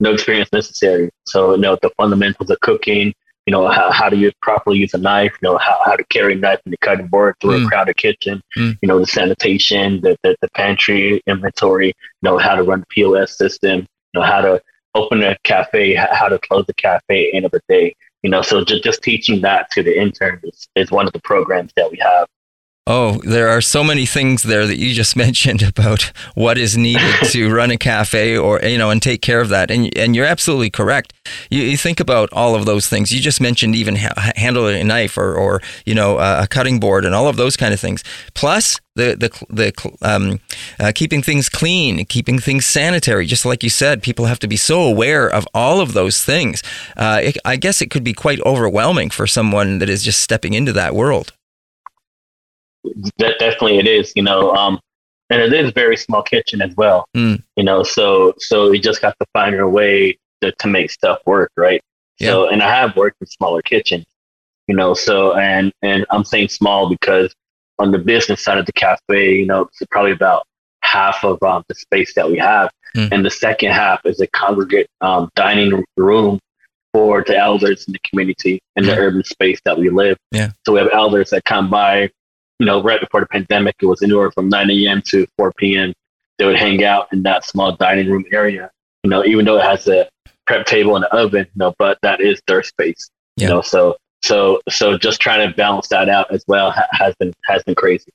no 0.00 0.12
experience 0.12 0.50
necessary 0.52 1.10
so 1.26 1.54
you 1.54 1.60
know 1.60 1.76
the 1.82 1.90
fundamentals 1.96 2.50
of 2.50 2.58
cooking 2.60 3.12
you 3.46 3.52
know 3.52 3.68
how, 3.68 3.90
how 3.92 4.08
do 4.08 4.16
you 4.16 4.32
properly 4.42 4.78
use 4.78 4.94
a 4.94 4.98
knife 4.98 5.32
you 5.40 5.48
know 5.48 5.58
how, 5.58 5.78
how 5.84 5.94
to 5.96 6.04
carry 6.04 6.32
a 6.32 6.36
knife 6.36 6.60
in 6.66 6.70
the 6.70 6.76
cutting 6.78 7.06
board 7.06 7.34
through 7.40 7.58
Mm. 7.60 7.66
a 7.66 7.68
crowded 7.68 7.96
kitchen 7.96 8.42
Mm. 8.56 8.78
you 8.82 8.88
know 8.88 8.98
the 8.98 9.06
sanitation 9.06 10.00
the, 10.00 10.16
the 10.22 10.36
the 10.40 10.48
pantry 10.50 11.22
inventory 11.26 11.88
you 11.88 11.92
know 12.22 12.38
how 12.38 12.54
to 12.56 12.62
run 12.62 12.82
the 12.84 13.02
pos 13.04 13.36
system 13.36 13.80
you 13.80 14.20
know 14.20 14.22
how 14.26 14.40
to 14.40 14.60
open 14.94 15.22
a 15.22 15.36
cafe 15.44 15.94
how 15.94 16.28
to 16.28 16.38
close 16.38 16.64
the 16.66 16.74
cafe 16.74 17.26
at 17.26 17.32
the 17.32 17.34
end 17.36 17.44
of 17.44 17.52
the 17.52 17.60
day 17.68 17.94
you 18.22 18.30
know 18.30 18.42
so 18.42 18.64
just, 18.64 18.82
just 18.82 19.02
teaching 19.02 19.40
that 19.42 19.68
to 19.72 19.82
the 19.82 19.96
interns 20.00 20.42
is, 20.44 20.68
is 20.76 20.90
one 20.90 21.06
of 21.06 21.12
the 21.12 21.20
programs 21.20 21.72
that 21.76 21.90
we 21.90 21.98
have 21.98 22.26
Oh, 22.86 23.18
there 23.24 23.48
are 23.48 23.62
so 23.62 23.82
many 23.82 24.04
things 24.04 24.42
there 24.42 24.66
that 24.66 24.76
you 24.76 24.92
just 24.92 25.16
mentioned 25.26 25.62
about 25.62 26.12
what 26.34 26.58
is 26.58 26.76
needed 26.76 27.14
to 27.30 27.50
run 27.54 27.70
a 27.70 27.78
cafe 27.78 28.36
or 28.36 28.60
you 28.60 28.76
know 28.76 28.90
and 28.90 29.00
take 29.00 29.22
care 29.22 29.40
of 29.40 29.48
that. 29.48 29.70
And 29.70 29.96
and 29.96 30.14
you're 30.14 30.26
absolutely 30.26 30.68
correct. 30.68 31.14
You, 31.48 31.62
you 31.62 31.78
think 31.78 31.98
about 31.98 32.30
all 32.32 32.54
of 32.54 32.66
those 32.66 32.86
things. 32.86 33.10
You 33.10 33.22
just 33.22 33.40
mentioned 33.40 33.74
even 33.74 33.96
ha- 33.96 34.32
handling 34.36 34.78
a 34.78 34.84
knife 34.84 35.16
or 35.16 35.34
or 35.34 35.62
you 35.86 35.94
know 35.94 36.18
uh, 36.18 36.40
a 36.42 36.46
cutting 36.46 36.78
board 36.78 37.06
and 37.06 37.14
all 37.14 37.26
of 37.26 37.36
those 37.36 37.56
kind 37.56 37.72
of 37.72 37.80
things. 37.80 38.04
Plus 38.34 38.78
the 38.96 39.16
the 39.16 39.46
the 39.48 39.96
um, 40.02 40.40
uh, 40.78 40.92
keeping 40.94 41.22
things 41.22 41.48
clean, 41.48 42.04
keeping 42.04 42.38
things 42.38 42.66
sanitary. 42.66 43.24
Just 43.24 43.46
like 43.46 43.62
you 43.62 43.70
said, 43.70 44.02
people 44.02 44.26
have 44.26 44.40
to 44.40 44.46
be 44.46 44.58
so 44.58 44.82
aware 44.82 45.26
of 45.26 45.48
all 45.54 45.80
of 45.80 45.94
those 45.94 46.22
things. 46.22 46.62
Uh, 46.98 47.20
it, 47.22 47.38
I 47.46 47.56
guess 47.56 47.80
it 47.80 47.90
could 47.90 48.04
be 48.04 48.12
quite 48.12 48.40
overwhelming 48.42 49.08
for 49.08 49.26
someone 49.26 49.78
that 49.78 49.88
is 49.88 50.02
just 50.02 50.20
stepping 50.20 50.52
into 50.52 50.74
that 50.74 50.94
world. 50.94 51.32
That 53.18 53.38
definitely 53.38 53.78
it 53.78 53.86
is, 53.86 54.12
you 54.14 54.22
know. 54.22 54.54
Um, 54.54 54.78
and 55.30 55.40
it 55.40 55.52
is 55.52 55.70
a 55.70 55.72
very 55.72 55.96
small 55.96 56.22
kitchen 56.22 56.60
as 56.60 56.74
well, 56.76 57.06
Mm. 57.16 57.42
you 57.56 57.64
know. 57.64 57.82
So 57.82 58.34
so 58.38 58.72
you 58.72 58.78
just 58.80 59.00
got 59.00 59.14
to 59.20 59.26
find 59.32 59.54
your 59.54 59.68
way 59.68 60.18
to, 60.42 60.52
to 60.52 60.68
make 60.68 60.90
stuff 60.90 61.18
work, 61.26 61.50
right? 61.56 61.80
So 62.20 62.48
and 62.48 62.62
I 62.62 62.74
have 62.74 62.96
worked 62.96 63.16
in 63.20 63.26
smaller 63.26 63.62
kitchens, 63.62 64.04
you 64.68 64.76
know. 64.76 64.94
So 64.94 65.34
and 65.34 65.72
and 65.82 66.04
I'm 66.10 66.24
saying 66.24 66.48
small 66.48 66.88
because 66.88 67.34
on 67.78 67.90
the 67.90 67.98
business 67.98 68.44
side 68.44 68.58
of 68.58 68.66
the 68.66 68.72
cafe, 68.72 69.34
you 69.36 69.46
know, 69.46 69.62
it's 69.62 69.80
probably 69.90 70.12
about 70.12 70.44
half 70.82 71.24
of 71.24 71.42
um, 71.42 71.64
the 71.68 71.74
space 71.74 72.14
that 72.14 72.30
we 72.30 72.38
have, 72.38 72.70
Mm. 72.96 73.08
and 73.10 73.24
the 73.24 73.30
second 73.30 73.72
half 73.72 74.00
is 74.04 74.20
a 74.20 74.26
congregate 74.28 74.86
um, 75.00 75.28
dining 75.34 75.82
room 75.96 76.38
for 76.92 77.24
the 77.26 77.36
elders 77.36 77.84
in 77.88 77.92
the 77.92 77.98
community 78.08 78.60
in 78.76 78.84
the 78.84 78.92
Mm. 78.92 78.98
urban 78.98 79.24
space 79.24 79.58
that 79.64 79.76
we 79.76 79.88
live. 79.90 80.16
Yeah. 80.30 80.50
So 80.64 80.74
we 80.74 80.78
have 80.78 80.90
elders 80.92 81.30
that 81.30 81.44
come 81.44 81.68
by 81.68 82.10
you 82.58 82.66
know, 82.66 82.82
right 82.82 83.00
before 83.00 83.20
the 83.20 83.26
pandemic, 83.26 83.76
it 83.80 83.86
was 83.86 84.02
anywhere 84.02 84.30
from 84.30 84.48
9 84.48 84.70
a.m. 84.70 85.02
to 85.08 85.26
4 85.38 85.52
p.m. 85.56 85.92
They 86.38 86.46
would 86.46 86.56
hang 86.58 86.84
out 86.84 87.08
in 87.12 87.22
that 87.24 87.44
small 87.44 87.76
dining 87.76 88.10
room 88.10 88.24
area, 88.32 88.70
you 89.02 89.10
know, 89.10 89.24
even 89.24 89.44
though 89.44 89.58
it 89.58 89.64
has 89.64 89.86
a 89.88 90.08
prep 90.46 90.66
table 90.66 90.96
and 90.96 91.04
an 91.04 91.10
oven, 91.18 91.46
you 91.46 91.58
know, 91.58 91.74
but 91.78 91.98
that 92.02 92.20
is 92.20 92.40
their 92.46 92.62
space, 92.62 93.08
Yeah. 93.36 93.48
you 93.48 93.54
know, 93.54 93.60
so, 93.62 93.96
so, 94.22 94.60
so 94.68 94.98
just 94.98 95.20
trying 95.20 95.48
to 95.48 95.54
balance 95.56 95.88
that 95.88 96.08
out 96.08 96.30
as 96.32 96.44
well 96.48 96.74
has 96.92 97.14
been, 97.18 97.32
has 97.46 97.62
been 97.64 97.74
crazy. 97.74 98.10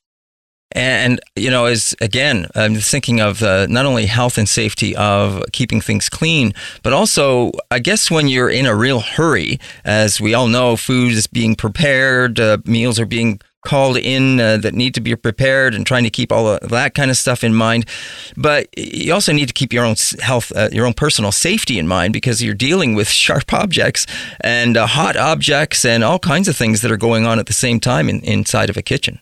And 0.74 1.20
you 1.36 1.50
know, 1.50 1.66
as 1.66 1.96
again, 2.00 2.48
I'm 2.54 2.76
thinking 2.76 3.20
of 3.20 3.42
uh, 3.42 3.66
not 3.68 3.88
only 3.88 4.06
health 4.06 4.38
and 4.38 4.48
safety 4.48 4.96
of 4.96 5.44
keeping 5.52 5.82
things 5.82 6.10
clean, 6.10 6.54
but 6.84 6.94
also, 6.94 7.52
I 7.72 7.80
guess, 7.80 8.12
when 8.12 8.28
you're 8.28 8.52
in 8.52 8.68
a 8.68 8.76
real 8.76 9.00
hurry, 9.00 9.60
as 9.84 10.22
we 10.22 10.36
all 10.36 10.48
know, 10.48 10.76
food 10.76 11.14
is 11.14 11.26
being 11.26 11.56
prepared, 11.56 12.40
uh, 12.40 12.60
meals 12.66 13.00
are 13.00 13.08
being 13.08 13.42
called 13.62 13.98
in 13.98 14.40
uh, 14.40 14.58
that 14.58 14.74
need 14.74 14.94
to 14.96 15.02
be 15.02 15.16
prepared 15.16 15.76
and 15.76 15.86
trying 15.86 16.04
to 16.04 16.10
keep 16.10 16.32
all 16.32 16.48
of 16.48 16.70
that 16.70 16.96
kind 16.96 17.12
of 17.12 17.18
stuff 17.18 17.44
in 17.44 17.54
mind. 17.54 17.86
But 18.38 18.68
you 18.78 19.14
also 19.14 19.34
need 19.34 19.48
to 19.48 19.54
keep 19.54 19.74
your 19.74 19.86
own 19.86 19.96
health, 20.22 20.52
uh, 20.56 20.70
your 20.72 20.86
own 20.86 20.94
personal 20.94 21.32
safety 21.32 21.78
in 21.78 21.88
mind 21.88 22.14
because 22.14 22.42
you're 22.42 22.54
dealing 22.54 22.96
with 22.96 23.10
sharp 23.10 23.54
objects 23.54 24.06
and 24.42 24.78
uh, 24.78 24.88
hot 24.88 25.18
objects 25.18 25.84
and 25.86 26.04
all 26.04 26.20
kinds 26.20 26.48
of 26.48 26.56
things 26.56 26.82
that 26.82 26.92
are 26.92 26.98
going 26.98 27.26
on 27.26 27.40
at 27.40 27.48
the 27.48 27.54
same 27.54 27.80
time 27.80 28.10
in, 28.10 28.22
inside 28.22 28.70
of 28.70 28.78
a 28.78 28.82
kitchen. 28.82 29.20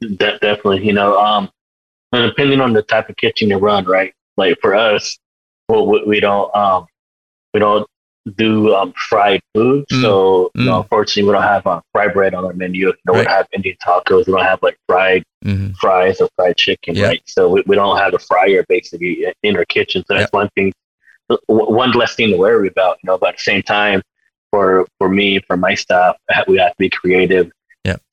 De- 0.00 0.38
definitely, 0.38 0.84
you 0.84 0.92
know, 0.92 1.18
um, 1.18 1.50
depending 2.12 2.60
on 2.60 2.72
the 2.72 2.82
type 2.82 3.08
of 3.08 3.16
kitchen 3.16 3.50
you 3.50 3.58
run, 3.58 3.84
right? 3.84 4.12
Like 4.36 4.58
for 4.60 4.74
us, 4.74 5.18
well, 5.68 5.86
we, 5.86 6.02
we 6.04 6.20
don't, 6.20 6.54
um, 6.54 6.86
we 7.54 7.60
don't 7.60 7.86
do 8.36 8.74
um, 8.74 8.92
fried 9.08 9.40
food. 9.54 9.86
Mm. 9.92 10.02
So, 10.02 10.50
mm. 10.56 10.60
You 10.60 10.66
know, 10.66 10.80
unfortunately, 10.82 11.24
we 11.24 11.32
don't 11.32 11.42
have 11.42 11.66
uh, 11.66 11.80
fried 11.92 12.12
bread 12.12 12.34
on 12.34 12.44
our 12.44 12.52
menu. 12.52 12.86
You 12.88 12.94
know, 13.04 13.12
right. 13.12 13.18
we 13.20 13.24
don't 13.24 13.32
have 13.32 13.46
Indian 13.52 13.76
tacos. 13.84 14.26
We 14.26 14.32
don't 14.32 14.44
have 14.44 14.62
like 14.62 14.78
fried 14.88 15.24
mm-hmm. 15.44 15.72
fries 15.80 16.20
or 16.20 16.28
fried 16.36 16.56
chicken, 16.56 16.94
yeah. 16.94 17.06
right? 17.06 17.22
So 17.26 17.48
we, 17.48 17.62
we 17.66 17.76
don't 17.76 17.98
have 17.98 18.14
a 18.14 18.18
fryer 18.18 18.64
basically 18.68 19.26
in 19.42 19.56
our 19.56 19.64
kitchen. 19.64 20.04
So 20.06 20.14
that's 20.14 20.32
one 20.32 20.48
thing, 20.54 20.72
one 21.46 21.92
less 21.92 22.14
thing 22.14 22.30
to 22.30 22.36
worry 22.36 22.68
about. 22.68 22.98
You 23.02 23.08
know, 23.08 23.18
but 23.18 23.30
at 23.30 23.36
the 23.36 23.42
same 23.42 23.62
time, 23.62 24.02
for 24.50 24.86
for 24.98 25.08
me, 25.08 25.40
for 25.46 25.56
my 25.56 25.74
staff, 25.74 26.16
we 26.48 26.58
have 26.58 26.72
to 26.72 26.78
be 26.78 26.90
creative 26.90 27.50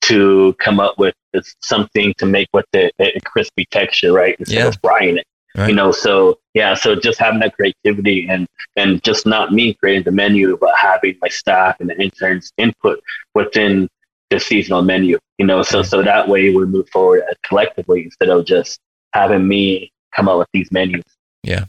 to 0.02 0.54
come 0.60 0.80
up 0.80 0.98
with 0.98 1.14
something 1.60 2.14
to 2.18 2.26
make 2.26 2.48
with 2.52 2.66
the, 2.72 2.92
the 2.98 3.20
crispy 3.24 3.66
texture, 3.70 4.12
right? 4.12 4.36
Instead 4.38 4.58
yeah. 4.58 4.68
of 4.68 4.76
frying 4.82 5.18
it. 5.18 5.26
Right. 5.56 5.68
You 5.68 5.74
know, 5.74 5.92
so 5.92 6.38
yeah, 6.54 6.74
so 6.74 6.96
just 6.96 7.18
having 7.18 7.40
that 7.40 7.54
creativity 7.54 8.26
and 8.28 8.48
and 8.76 9.02
just 9.04 9.24
not 9.24 9.52
me 9.52 9.74
creating 9.74 10.02
the 10.02 10.10
menu, 10.10 10.56
but 10.56 10.74
having 10.76 11.16
my 11.22 11.28
staff 11.28 11.78
and 11.80 11.88
the 11.90 12.00
interns 12.00 12.52
input 12.58 13.00
within 13.34 13.88
the 14.30 14.40
seasonal 14.40 14.82
menu. 14.82 15.18
You 15.38 15.46
know, 15.46 15.62
so 15.62 15.82
so 15.82 16.02
that 16.02 16.28
way 16.28 16.50
we 16.54 16.66
move 16.66 16.88
forward 16.88 17.22
collectively 17.44 18.04
instead 18.04 18.30
of 18.30 18.46
just 18.46 18.80
having 19.12 19.46
me 19.46 19.92
come 20.14 20.28
up 20.28 20.38
with 20.38 20.48
these 20.52 20.72
menus. 20.72 21.04
Yeah, 21.44 21.66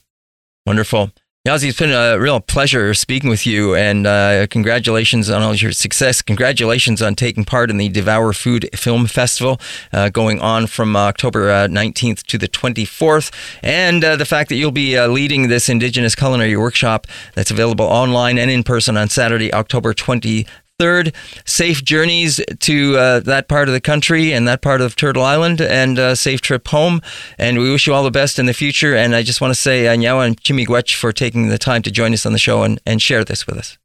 wonderful. 0.65 1.12
Yazzie, 1.45 1.69
it's 1.69 1.77
been 1.77 1.91
a 1.91 2.19
real 2.19 2.39
pleasure 2.39 2.95
speaking 2.95 3.29
with 3.29 3.45
you, 3.45 3.75
and 3.75 4.08
uh, 4.08 4.47
congratulations 4.47 5.29
on 5.29 5.43
all 5.43 5.53
your 5.53 5.71
success. 5.71 6.23
Congratulations 6.23 7.03
on 7.03 7.13
taking 7.13 7.45
part 7.45 7.69
in 7.69 7.77
the 7.77 7.88
Devour 7.88 8.34
Food 8.34 8.67
Film 8.73 9.05
Festival 9.05 9.62
uh, 9.93 10.10
going 10.10 10.41
on 10.41 10.65
from 10.65 10.95
October 10.95 11.51
uh, 11.51 11.67
19th 11.67 12.23
to 12.23 12.39
the 12.39 12.47
24th, 12.47 13.31
and 13.62 14.03
uh, 14.03 14.15
the 14.15 14.25
fact 14.25 14.49
that 14.49 14.55
you'll 14.55 14.71
be 14.71 14.97
uh, 14.97 15.08
leading 15.08 15.47
this 15.47 15.69
Indigenous 15.69 16.15
culinary 16.15 16.58
workshop 16.58 17.05
that's 17.36 17.51
available 17.51 17.86
online 17.86 18.39
and 18.39 18.49
in 18.49 18.63
person 18.63 18.97
on 18.97 19.08
Saturday, 19.08 19.53
October 19.53 19.93
20th 19.93 20.47
third. 20.79 21.13
Safe 21.45 21.83
journeys 21.83 22.41
to 22.59 22.97
uh, 22.97 23.19
that 23.21 23.47
part 23.47 23.67
of 23.69 23.73
the 23.73 23.81
country 23.81 24.33
and 24.33 24.47
that 24.47 24.61
part 24.61 24.81
of 24.81 24.95
Turtle 24.95 25.23
Island, 25.23 25.61
and 25.61 25.97
a 25.97 26.03
uh, 26.03 26.15
safe 26.15 26.41
trip 26.41 26.67
home. 26.67 27.01
And 27.38 27.57
we 27.59 27.71
wish 27.71 27.88
you 27.88 27.93
all 27.93 28.03
the 28.03 28.11
best 28.11 28.39
in 28.39 28.45
the 28.45 28.53
future. 28.53 28.95
And 28.95 29.15
I 29.15 29.23
just 29.23 29.41
want 29.41 29.53
to 29.53 29.59
say, 29.59 29.83
Anyawa 29.83 30.25
and 30.25 30.41
Chimigwech 30.41 30.95
for 30.95 31.11
taking 31.11 31.47
the 31.47 31.57
time 31.57 31.81
to 31.83 31.91
join 31.91 32.13
us 32.13 32.25
on 32.25 32.33
the 32.33 32.39
show 32.39 32.63
and, 32.63 32.79
and 32.85 33.01
share 33.01 33.23
this 33.23 33.47
with 33.47 33.57
us. 33.57 33.77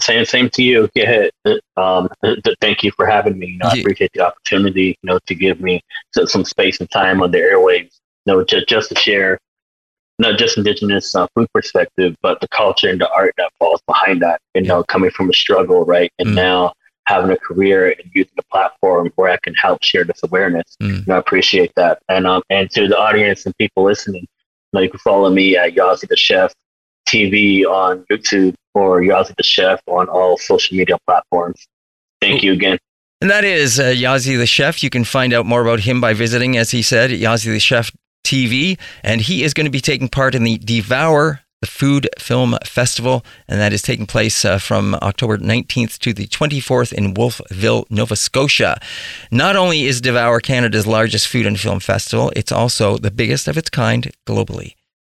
Same, 0.00 0.24
same 0.24 0.50
to 0.50 0.62
you. 0.62 0.88
Yeah, 0.94 1.28
um, 1.76 2.08
thank 2.60 2.82
you 2.82 2.90
for 2.92 3.06
having 3.06 3.38
me. 3.38 3.48
You 3.48 3.58
know, 3.58 3.68
I 3.70 3.76
appreciate 3.76 4.10
the 4.14 4.22
opportunity, 4.22 4.98
you 5.02 5.06
know, 5.06 5.18
to 5.26 5.34
give 5.34 5.60
me 5.60 5.80
some 6.12 6.44
space 6.44 6.80
and 6.80 6.90
time 6.90 7.22
on 7.22 7.30
the 7.30 7.38
airwaves. 7.38 8.00
You 8.26 8.34
know, 8.34 8.44
just, 8.44 8.68
just 8.68 8.88
to 8.88 8.96
share 8.96 9.38
not 10.22 10.38
just 10.38 10.56
indigenous 10.56 11.14
uh, 11.14 11.26
food 11.34 11.48
perspective, 11.52 12.16
but 12.22 12.40
the 12.40 12.48
culture 12.48 12.88
and 12.88 13.00
the 13.00 13.10
art 13.10 13.34
that 13.36 13.52
falls 13.58 13.82
behind 13.86 14.22
that. 14.22 14.40
You 14.54 14.62
know, 14.62 14.82
coming 14.84 15.10
from 15.10 15.28
a 15.28 15.34
struggle, 15.34 15.84
right, 15.84 16.10
and 16.18 16.30
mm. 16.30 16.34
now 16.34 16.72
having 17.06 17.30
a 17.30 17.36
career 17.36 17.90
and 17.90 18.10
using 18.14 18.32
a 18.38 18.42
platform 18.44 19.10
where 19.16 19.30
I 19.30 19.36
can 19.42 19.54
help 19.54 19.82
share 19.82 20.04
this 20.04 20.22
awareness. 20.22 20.76
Mm. 20.80 21.08
I 21.08 21.16
appreciate 21.16 21.72
that. 21.76 22.00
And 22.08 22.26
um, 22.26 22.42
and 22.48 22.70
to 22.70 22.88
the 22.88 22.98
audience 22.98 23.44
and 23.44 23.56
people 23.58 23.84
listening, 23.84 24.22
you, 24.22 24.28
know, 24.72 24.80
you 24.80 24.90
can 24.90 25.00
follow 25.00 25.30
me 25.30 25.56
at 25.56 25.74
Yazzie 25.74 26.08
the 26.08 26.16
Chef 26.16 26.54
TV 27.08 27.64
on 27.64 28.04
YouTube 28.10 28.54
or 28.74 29.00
Yazzie 29.00 29.36
the 29.36 29.42
Chef 29.42 29.80
on 29.86 30.08
all 30.08 30.38
social 30.38 30.76
media 30.76 30.96
platforms. 31.06 31.66
Thank 32.20 32.42
you 32.42 32.52
again. 32.52 32.78
And 33.20 33.30
that 33.30 33.44
is 33.44 33.78
uh, 33.78 33.84
Yazzie 33.84 34.36
the 34.36 34.46
Chef. 34.46 34.82
You 34.82 34.90
can 34.90 35.04
find 35.04 35.32
out 35.32 35.46
more 35.46 35.62
about 35.62 35.80
him 35.80 36.00
by 36.00 36.12
visiting, 36.12 36.56
as 36.56 36.70
he 36.70 36.82
said, 36.82 37.10
Yazzie 37.10 37.52
the 37.52 37.60
Chef 37.60 37.92
TV, 38.24 38.78
and 39.02 39.20
he 39.20 39.42
is 39.42 39.54
going 39.54 39.66
to 39.66 39.70
be 39.70 39.80
taking 39.80 40.08
part 40.08 40.34
in 40.34 40.44
the 40.44 40.58
Devour 40.58 41.40
the 41.62 41.66
Food 41.68 42.08
Film 42.18 42.58
Festival, 42.64 43.24
and 43.48 43.60
that 43.60 43.72
is 43.72 43.82
taking 43.82 44.04
place 44.04 44.44
uh, 44.44 44.58
from 44.58 44.96
October 44.96 45.38
19th 45.38 45.96
to 46.00 46.12
the 46.12 46.26
24th 46.26 46.92
in 46.92 47.14
Wolfville, 47.14 47.86
Nova 47.88 48.16
Scotia. 48.16 48.80
Not 49.30 49.54
only 49.54 49.84
is 49.84 50.00
Devour 50.00 50.40
Canada's 50.40 50.88
largest 50.88 51.28
food 51.28 51.46
and 51.46 51.58
film 51.58 51.78
festival, 51.78 52.32
it's 52.34 52.50
also 52.50 52.98
the 52.98 53.12
biggest 53.12 53.46
of 53.46 53.56
its 53.56 53.70
kind 53.70 54.10
globally. 54.26 54.74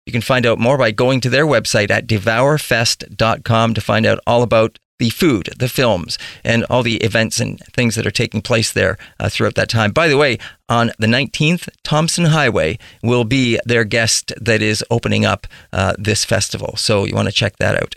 You 0.06 0.12
can 0.12 0.22
find 0.22 0.46
out 0.46 0.60
more 0.60 0.78
by 0.78 0.92
going 0.92 1.22
to 1.22 1.30
their 1.30 1.46
website 1.46 1.90
at 1.90 2.08
devourfest.com 2.08 3.74
to 3.74 3.82
find 3.82 4.06
out 4.06 4.20
all 4.28 4.44
about 4.44 4.80
the 5.00 5.10
food, 5.10 5.50
the 5.58 5.70
films, 5.70 6.18
and 6.44 6.64
all 6.66 6.84
the 6.84 6.98
events 6.98 7.40
and 7.40 7.60
things 7.74 7.96
that 7.96 8.08
are 8.08 8.12
taking 8.12 8.42
place 8.42 8.72
there 8.72 8.98
uh, 9.20 9.30
throughout 9.30 9.56
that 9.56 9.70
time. 9.70 9.92
By 9.92 10.08
the 10.08 10.18
way, 10.18 10.38
on 10.70 10.92
the 11.00 11.08
19th, 11.08 11.70
Tomson 11.84 12.26
Highway 12.26 12.78
will 13.02 13.24
be 13.24 13.60
their 13.66 13.84
guest 13.84 14.34
that 14.40 14.62
is 14.62 14.84
opening 14.90 15.26
up 15.26 15.48
uh, 15.72 15.94
this 15.98 16.24
festival. 16.26 16.76
So 16.78 17.06
you 17.06 17.16
want 17.16 17.28
to 17.28 17.34
check 17.34 17.58
that 17.58 17.82
out. 17.82 17.96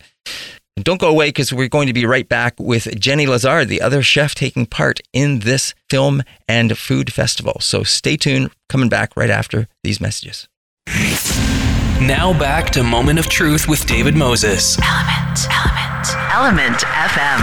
Don't 0.79 1.01
go 1.01 1.09
away 1.09 1.29
because 1.29 1.55
we're 1.55 1.69
going 1.69 1.87
to 1.87 1.95
be 1.95 2.05
right 2.05 2.29
back 2.29 2.55
with 2.59 3.01
Jenny 3.01 3.25
Lessard, 3.25 3.69
the 3.69 3.81
other 3.81 4.03
chef 4.03 4.35
taking 4.35 4.67
part 4.67 5.01
in 5.15 5.39
this 5.41 5.75
film 5.89 6.23
and 6.47 6.77
food 6.77 7.13
festival. 7.13 7.57
So 7.61 7.83
stay 7.83 8.19
tuned, 8.19 8.51
coming 8.69 8.91
back 8.91 9.17
right 9.17 9.31
after 9.31 9.69
these 9.83 10.03
messages. 10.03 10.49
Now 12.07 12.33
back 12.39 12.71
to 12.71 12.85
Moment 12.85 13.19
of 13.19 13.29
Truth 13.29 13.67
with 13.67 13.85
David 13.85 14.15
Moses. 14.15 14.79
Element, 14.81 15.41
Element, 15.51 16.07
Element 16.31 16.77
FM. 16.85 17.43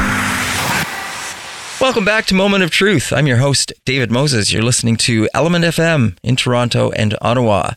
Welcome 1.82 2.06
back 2.06 2.26
to 2.28 2.34
Moment 2.34 2.63
of 2.63 2.71
Truth. 2.71 3.12
I'm 3.12 3.28
your 3.28 3.39
host, 3.39 3.73
David 3.84 4.10
Moses. 4.10 4.54
You're 4.54 4.63
listening 4.63 4.95
to 4.97 5.28
Element 5.34 5.65
FM 5.65 6.17
in 6.23 6.38
Toronto 6.38 6.91
and 6.91 7.13
Ottawa. 7.19 7.71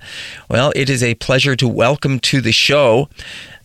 Well, 0.49 0.72
it 0.77 0.88
is 0.88 1.03
a 1.03 1.16
pleasure 1.16 1.57
to 1.57 1.66
welcome 1.66 2.20
to 2.20 2.40
the 2.40 2.53
show 2.53 3.09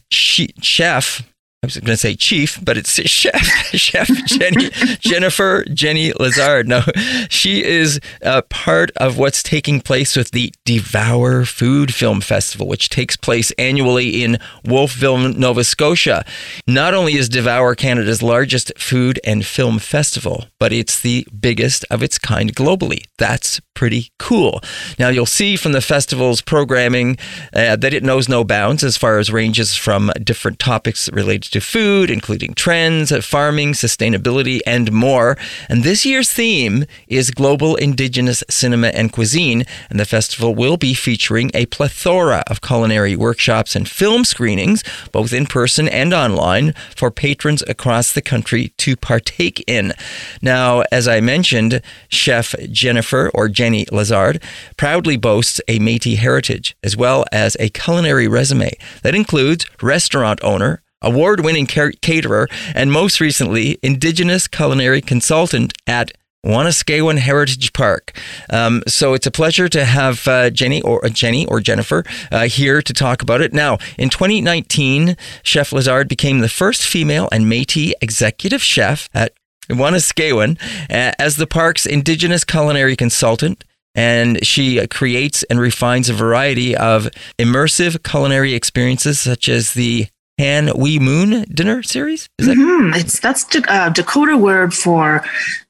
Chef 0.09 1.21
I 1.63 1.67
was 1.67 1.77
going 1.77 1.85
to 1.85 1.97
say 1.97 2.15
chief, 2.15 2.57
but 2.65 2.75
it's 2.75 2.93
chef, 3.07 3.45
chef 3.75 4.07
Jenny, 4.25 4.71
Jennifer 4.99 5.63
Jenny 5.65 6.11
Lessard. 6.13 6.65
No, 6.65 6.81
she 7.29 7.63
is 7.63 7.99
a 8.23 8.41
part 8.41 8.89
of 8.97 9.19
what's 9.19 9.43
taking 9.43 9.79
place 9.79 10.15
with 10.15 10.31
the 10.31 10.51
Devour 10.65 11.45
Food 11.45 11.93
Film 11.93 12.19
Festival, 12.19 12.67
which 12.67 12.89
takes 12.89 13.15
place 13.15 13.51
annually 13.59 14.23
in 14.23 14.39
Wolfville, 14.65 15.19
Nova 15.19 15.63
Scotia. 15.63 16.25
Not 16.65 16.95
only 16.95 17.13
is 17.13 17.29
Devour 17.29 17.75
Canada's 17.75 18.23
largest 18.23 18.71
food 18.75 19.19
and 19.23 19.45
film 19.45 19.77
festival, 19.77 20.47
but 20.57 20.73
it's 20.73 20.99
the 20.99 21.27
biggest 21.39 21.85
of 21.91 22.01
its 22.01 22.17
kind 22.17 22.55
globally. 22.55 23.03
That's 23.19 23.61
pretty 23.73 24.11
cool. 24.19 24.61
Now, 24.99 25.09
you'll 25.09 25.25
see 25.25 25.55
from 25.55 25.71
the 25.71 25.81
festival's 25.81 26.41
programming 26.41 27.17
uh, 27.53 27.75
that 27.77 27.93
it 27.93 28.03
knows 28.03 28.29
no 28.29 28.43
bounds 28.43 28.83
as 28.83 28.97
far 28.97 29.17
as 29.17 29.31
ranges 29.31 29.75
from 29.75 30.11
different 30.23 30.59
topics 30.59 31.09
related 31.11 31.51
to 31.53 31.61
food, 31.61 32.11
including 32.11 32.53
trends, 32.53 33.11
farming, 33.25 33.73
sustainability, 33.73 34.59
and 34.65 34.91
more. 34.91 35.37
And 35.69 35.83
this 35.83 36.05
year's 36.05 36.31
theme 36.31 36.85
is 37.07 37.31
Global 37.31 37.75
Indigenous 37.75 38.43
Cinema 38.49 38.87
and 38.87 39.11
Cuisine, 39.11 39.63
and 39.89 39.99
the 39.99 40.05
festival 40.05 40.53
will 40.53 40.77
be 40.77 40.93
featuring 40.93 41.51
a 41.53 41.65
plethora 41.67 42.43
of 42.47 42.61
culinary 42.61 43.15
workshops 43.15 43.75
and 43.75 43.87
film 43.87 44.25
screenings, 44.25 44.83
both 45.11 45.33
in 45.33 45.45
person 45.45 45.87
and 45.87 46.13
online, 46.13 46.73
for 46.95 47.09
patrons 47.11 47.63
across 47.67 48.13
the 48.13 48.21
country 48.21 48.73
to 48.77 48.95
partake 48.95 49.63
in. 49.67 49.93
Now, 50.41 50.83
as 50.91 51.07
I 51.07 51.19
mentioned, 51.19 51.81
Chef 52.09 52.53
Jennifer 52.71 53.31
or 53.33 53.49
Jenny 53.61 53.85
Lessard 53.91 54.41
proudly 54.75 55.17
boasts 55.17 55.61
a 55.67 55.77
Metis 55.77 56.17
heritage 56.17 56.75
as 56.81 56.97
well 56.97 57.25
as 57.31 57.55
a 57.59 57.69
culinary 57.69 58.27
resume 58.27 58.71
that 59.03 59.13
includes 59.13 59.67
restaurant 59.83 60.43
owner, 60.43 60.81
award 61.03 61.45
winning 61.45 61.67
caterer, 61.67 62.47
and 62.73 62.91
most 62.91 63.19
recently, 63.19 63.77
Indigenous 63.83 64.47
culinary 64.47 64.99
consultant 64.99 65.73
at 65.85 66.11
Wanuskewin 66.43 67.19
Heritage 67.19 67.71
Park. 67.73 68.17
Um, 68.49 68.81
so 68.87 69.13
it's 69.13 69.27
a 69.27 69.31
pleasure 69.31 69.69
to 69.69 69.85
have 69.85 70.27
uh, 70.27 70.49
Jenny 70.49 70.81
or 70.81 71.05
uh, 71.05 71.09
Jenny 71.09 71.45
or 71.45 71.59
Jennifer 71.59 72.03
uh, 72.31 72.47
here 72.47 72.81
to 72.81 72.93
talk 72.93 73.21
about 73.21 73.41
it. 73.41 73.53
Now, 73.53 73.77
in 73.95 74.09
2019, 74.09 75.15
Chef 75.43 75.69
Lessard 75.69 76.07
became 76.07 76.39
the 76.39 76.49
first 76.49 76.83
female 76.83 77.29
and 77.31 77.45
Métis 77.45 77.93
executive 78.01 78.63
chef 78.63 79.07
at 79.13 79.33
Wanuskewin 79.69 80.59
uh, 80.89 81.11
as 81.19 81.35
the 81.37 81.47
park's 81.47 81.85
Indigenous 81.85 82.43
culinary 82.43 82.95
consultant 82.95 83.63
and 83.93 84.45
she 84.45 84.85
creates 84.87 85.43
and 85.43 85.59
refines 85.59 86.09
a 86.09 86.13
variety 86.13 86.75
of 86.75 87.09
immersive 87.37 88.03
culinary 88.03 88.53
experiences 88.53 89.19
such 89.19 89.49
as 89.49 89.73
the 89.73 90.07
Han 90.39 90.67
Wi 90.67 90.97
Moon 90.99 91.43
dinner 91.53 91.83
series. 91.83 92.29
Is 92.39 92.47
that 92.47 92.57
Mhm. 92.57 92.95
It's 92.95 93.19
that's 93.19 93.45
a 93.55 93.91
Dakota 93.93 94.37
word 94.37 94.73
for 94.73 95.23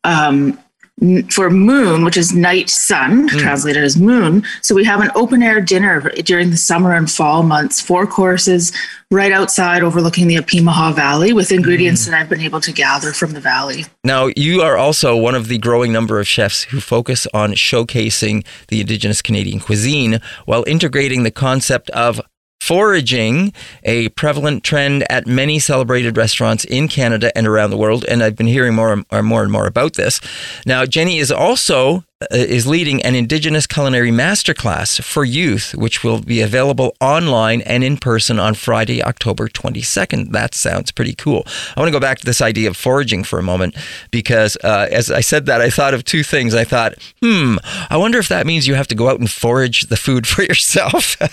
um, 0.03 0.57
for 1.31 1.49
moon, 1.49 2.05
which 2.05 2.15
is 2.15 2.33
night 2.33 2.69
sun, 2.69 3.27
hmm. 3.27 3.37
translated 3.37 3.83
as 3.83 3.97
moon. 3.97 4.43
So 4.61 4.75
we 4.75 4.83
have 4.85 5.01
an 5.01 5.09
open 5.15 5.41
air 5.41 5.59
dinner 5.59 6.09
during 6.23 6.51
the 6.51 6.57
summer 6.57 6.93
and 6.93 7.09
fall 7.09 7.41
months, 7.41 7.81
four 7.81 8.05
courses 8.05 8.71
right 9.09 9.31
outside 9.31 9.83
overlooking 9.83 10.27
the 10.27 10.35
Opimihaw 10.35 10.95
Valley 10.95 11.33
with 11.33 11.51
ingredients 11.51 12.05
hmm. 12.05 12.11
that 12.11 12.21
I've 12.21 12.29
been 12.29 12.41
able 12.41 12.61
to 12.61 12.71
gather 12.71 13.13
from 13.13 13.31
the 13.31 13.41
valley. 13.41 13.85
Now, 14.03 14.29
you 14.35 14.61
are 14.61 14.77
also 14.77 15.17
one 15.17 15.35
of 15.35 15.47
the 15.47 15.57
growing 15.57 15.91
number 15.91 16.19
of 16.19 16.27
chefs 16.27 16.63
who 16.63 16.79
focus 16.79 17.27
on 17.33 17.53
showcasing 17.53 18.45
the 18.67 18.79
Indigenous 18.79 19.21
Canadian 19.21 19.59
cuisine 19.59 20.19
while 20.45 20.63
integrating 20.67 21.23
the 21.23 21.31
concept 21.31 21.89
of 21.91 22.21
foraging, 22.71 23.51
a 23.83 24.07
prevalent 24.11 24.63
trend 24.63 25.03
at 25.11 25.27
many 25.27 25.59
celebrated 25.59 26.15
restaurants 26.15 26.63
in 26.63 26.87
Canada 26.87 27.29
and 27.37 27.45
around 27.45 27.69
the 27.69 27.75
world. 27.75 28.05
And 28.05 28.23
I've 28.23 28.37
been 28.37 28.47
hearing 28.47 28.73
more 28.75 28.93
and 28.93 29.27
more, 29.27 29.43
and 29.43 29.51
more 29.51 29.67
about 29.67 29.95
this. 29.95 30.21
Now, 30.65 30.85
Jenny 30.85 31.17
is 31.17 31.33
also 31.33 32.05
is 32.29 32.67
leading 32.67 33.01
an 33.03 33.15
Indigenous 33.15 33.65
culinary 33.65 34.11
masterclass 34.11 35.01
for 35.03 35.23
youth, 35.25 35.73
which 35.75 36.03
will 36.03 36.21
be 36.21 36.41
available 36.41 36.95
online 37.01 37.61
and 37.61 37.83
in 37.83 37.97
person 37.97 38.39
on 38.39 38.53
Friday, 38.53 39.01
October 39.03 39.47
22nd. 39.47 40.31
That 40.31 40.53
sounds 40.53 40.91
pretty 40.91 41.13
cool. 41.15 41.45
I 41.75 41.79
want 41.79 41.87
to 41.87 41.91
go 41.91 41.99
back 41.99 42.19
to 42.19 42.25
this 42.25 42.41
idea 42.41 42.69
of 42.69 42.77
foraging 42.77 43.23
for 43.23 43.39
a 43.39 43.43
moment 43.43 43.75
because 44.11 44.57
uh, 44.63 44.87
as 44.91 45.09
I 45.09 45.21
said 45.21 45.45
that, 45.47 45.61
I 45.61 45.69
thought 45.69 45.93
of 45.93 46.03
two 46.03 46.23
things. 46.23 46.53
I 46.53 46.63
thought, 46.63 46.93
hmm, 47.21 47.55
I 47.89 47.97
wonder 47.97 48.19
if 48.19 48.27
that 48.27 48.45
means 48.45 48.67
you 48.67 48.75
have 48.75 48.87
to 48.89 48.95
go 48.95 49.09
out 49.09 49.19
and 49.19 49.29
forage 49.29 49.83
the 49.83 49.97
food 49.97 50.27
for 50.31 50.43
yourself. 50.43 51.17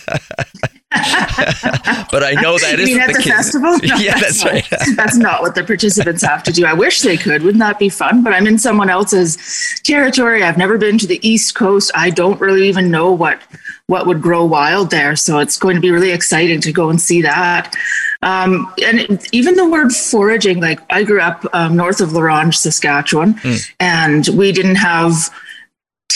but 0.91 2.23
I 2.25 2.33
know 2.41 2.57
that 2.59 2.77
isn't 2.81 3.07
the 3.07 3.13
the 3.13 3.23
case. 3.23 3.33
festival? 3.33 3.77
No, 3.89 3.97
yeah, 3.97 4.19
that's 4.19 4.43
not- 4.43 4.53
right. 4.53 4.67
that's 4.97 5.17
not 5.17 5.43
what 5.43 5.55
the 5.55 5.63
participants 5.65 6.23
have 6.23 6.43
to 6.45 6.53
do. 6.53 6.65
I 6.65 6.73
wish 6.73 7.03
they 7.03 7.17
could. 7.17 7.43
Wouldn't 7.43 7.61
that 7.61 7.79
be 7.79 7.89
fun? 7.91 8.23
But 8.23 8.33
I'm 8.33 8.47
in 8.47 8.59
someone 8.59 8.89
else's 8.91 9.37
territory. 9.85 10.43
I've 10.43 10.57
never 10.59 10.78
been 10.79 10.99
to 10.99 11.07
the 11.07 11.21
East 11.27 11.55
Coast. 11.55 11.91
I 11.95 12.11
don't 12.11 12.41
really 12.41 12.69
even 12.69 12.91
know 12.91 13.13
what 13.13 13.41
what 13.87 14.07
would 14.07 14.21
grow 14.21 14.45
wild 14.45 14.91
there. 14.91 15.17
So 15.17 15.39
it's 15.39 15.59
going 15.59 15.75
to 15.75 15.81
be 15.81 15.91
really 15.91 16.11
exciting 16.11 16.61
to 16.61 16.73
go 16.73 16.91
and 16.91 17.01
see 17.01 17.23
that. 17.23 17.75
Um, 18.21 18.73
and 18.85 19.27
even 19.33 19.55
the 19.55 19.67
word 19.67 19.93
foraging, 19.93 20.61
like 20.61 20.81
I 20.91 21.05
grew 21.05 21.21
up 21.21 21.47
um, 21.55 21.75
north 21.77 22.01
of 22.01 22.13
La 22.13 22.21
Ronge, 22.21 22.55
Saskatchewan, 22.57 23.41
and 23.81 24.29
we 24.29 24.53
didn't 24.53 24.75
have 24.75 25.31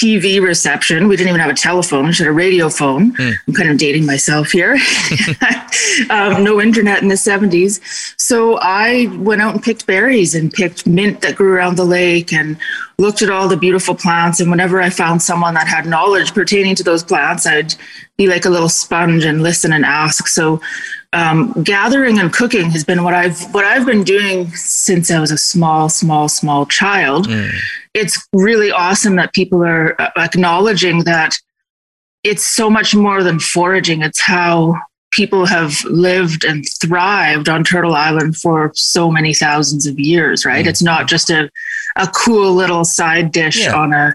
TV 0.03 0.43
reception. 0.43 1.07
We 1.07 1.17
didn't 1.17 1.29
even 1.29 1.41
have 1.41 1.51
a 1.51 1.55
telephone. 1.55 2.05
We 2.05 2.11
just 2.11 2.19
had 2.19 2.29
a 2.29 2.33
radio 2.33 2.69
phone. 2.69 3.15
I'm 3.47 3.55
kind 3.55 3.71
of 3.71 3.79
dating 3.79 4.05
myself 4.05 4.51
here. 4.51 4.73
um, 6.11 6.43
no 6.43 6.61
internet 6.61 7.03
in 7.03 7.09
the 7.09 7.15
70s. 7.15 7.81
So 8.21 8.59
I 8.61 9.07
went 9.19 9.43
out 9.43 9.55
and 9.55 9.63
picked 9.63 9.87
berries 9.87 10.35
and 10.35 10.53
picked 10.53 10.89
mint 10.89 11.21
that 11.21 11.37
grew 11.37 11.53
around 11.53 11.77
the 11.77 11.85
lake 11.85 12.33
and 12.33 12.57
looked 12.99 13.23
at 13.23 13.31
all 13.31 13.47
the 13.47 13.57
beautiful 13.57 13.95
plants. 13.95 14.41
And 14.41 14.51
whenever 14.51 14.81
I 14.81 14.91
found 14.91 15.23
someone 15.23 15.55
that 15.55 15.69
had 15.69 15.87
knowledge 15.87 16.35
pertaining 16.35 16.75
to 16.77 16.83
those 16.83 17.05
plants, 17.05 17.47
I'd 17.47 17.75
be 18.17 18.27
like 18.27 18.45
a 18.45 18.51
little 18.51 18.69
sponge 18.69 19.25
and 19.25 19.41
listen 19.41 19.73
and 19.73 19.85
ask. 19.85 20.27
So 20.27 20.61
um, 21.13 21.53
gathering 21.63 22.19
and 22.19 22.33
cooking 22.33 22.71
has 22.71 22.85
been 22.85 23.05
what 23.05 23.15
I've 23.15 23.55
what 23.55 23.65
I've 23.65 23.87
been 23.87 24.03
doing 24.03 24.51
since 24.51 25.11
I 25.11 25.21
was 25.21 25.31
a 25.31 25.39
small, 25.39 25.89
small, 25.89 26.29
small 26.29 26.67
child. 26.67 27.29
It's 27.95 28.27
really 28.33 28.71
awesome 28.71 29.17
that 29.17 29.33
people 29.33 29.65
are 29.65 30.01
uh, 30.01 30.11
acknowledging 30.17 31.05
that 31.05 31.35
it's 32.25 32.45
so 32.45 32.71
much 32.71 32.95
more 32.95 33.23
than 33.23 33.39
foraging. 33.39 34.03
It's 34.03 34.21
how 34.21 34.77
people 35.13 35.45
have 35.45 35.85
lived 35.85 36.45
and 36.45 36.65
thrived 36.81 37.49
on 37.49 37.65
Turtle 37.65 37.95
Island 37.95 38.37
for 38.37 38.73
so 38.75 39.11
many 39.11 39.35
thousands 39.35 39.87
of 39.87 39.99
years, 39.99 40.47
right? 40.47 40.67
It's 40.67 40.83
not 40.83 41.07
just 41.07 41.29
a, 41.29 41.51
a 41.97 42.07
cool 42.09 42.55
little 42.55 42.85
side 42.85 43.31
dish 43.33 43.65
Yeah. 43.65 43.77
on 43.77 43.93
a, 43.93 44.15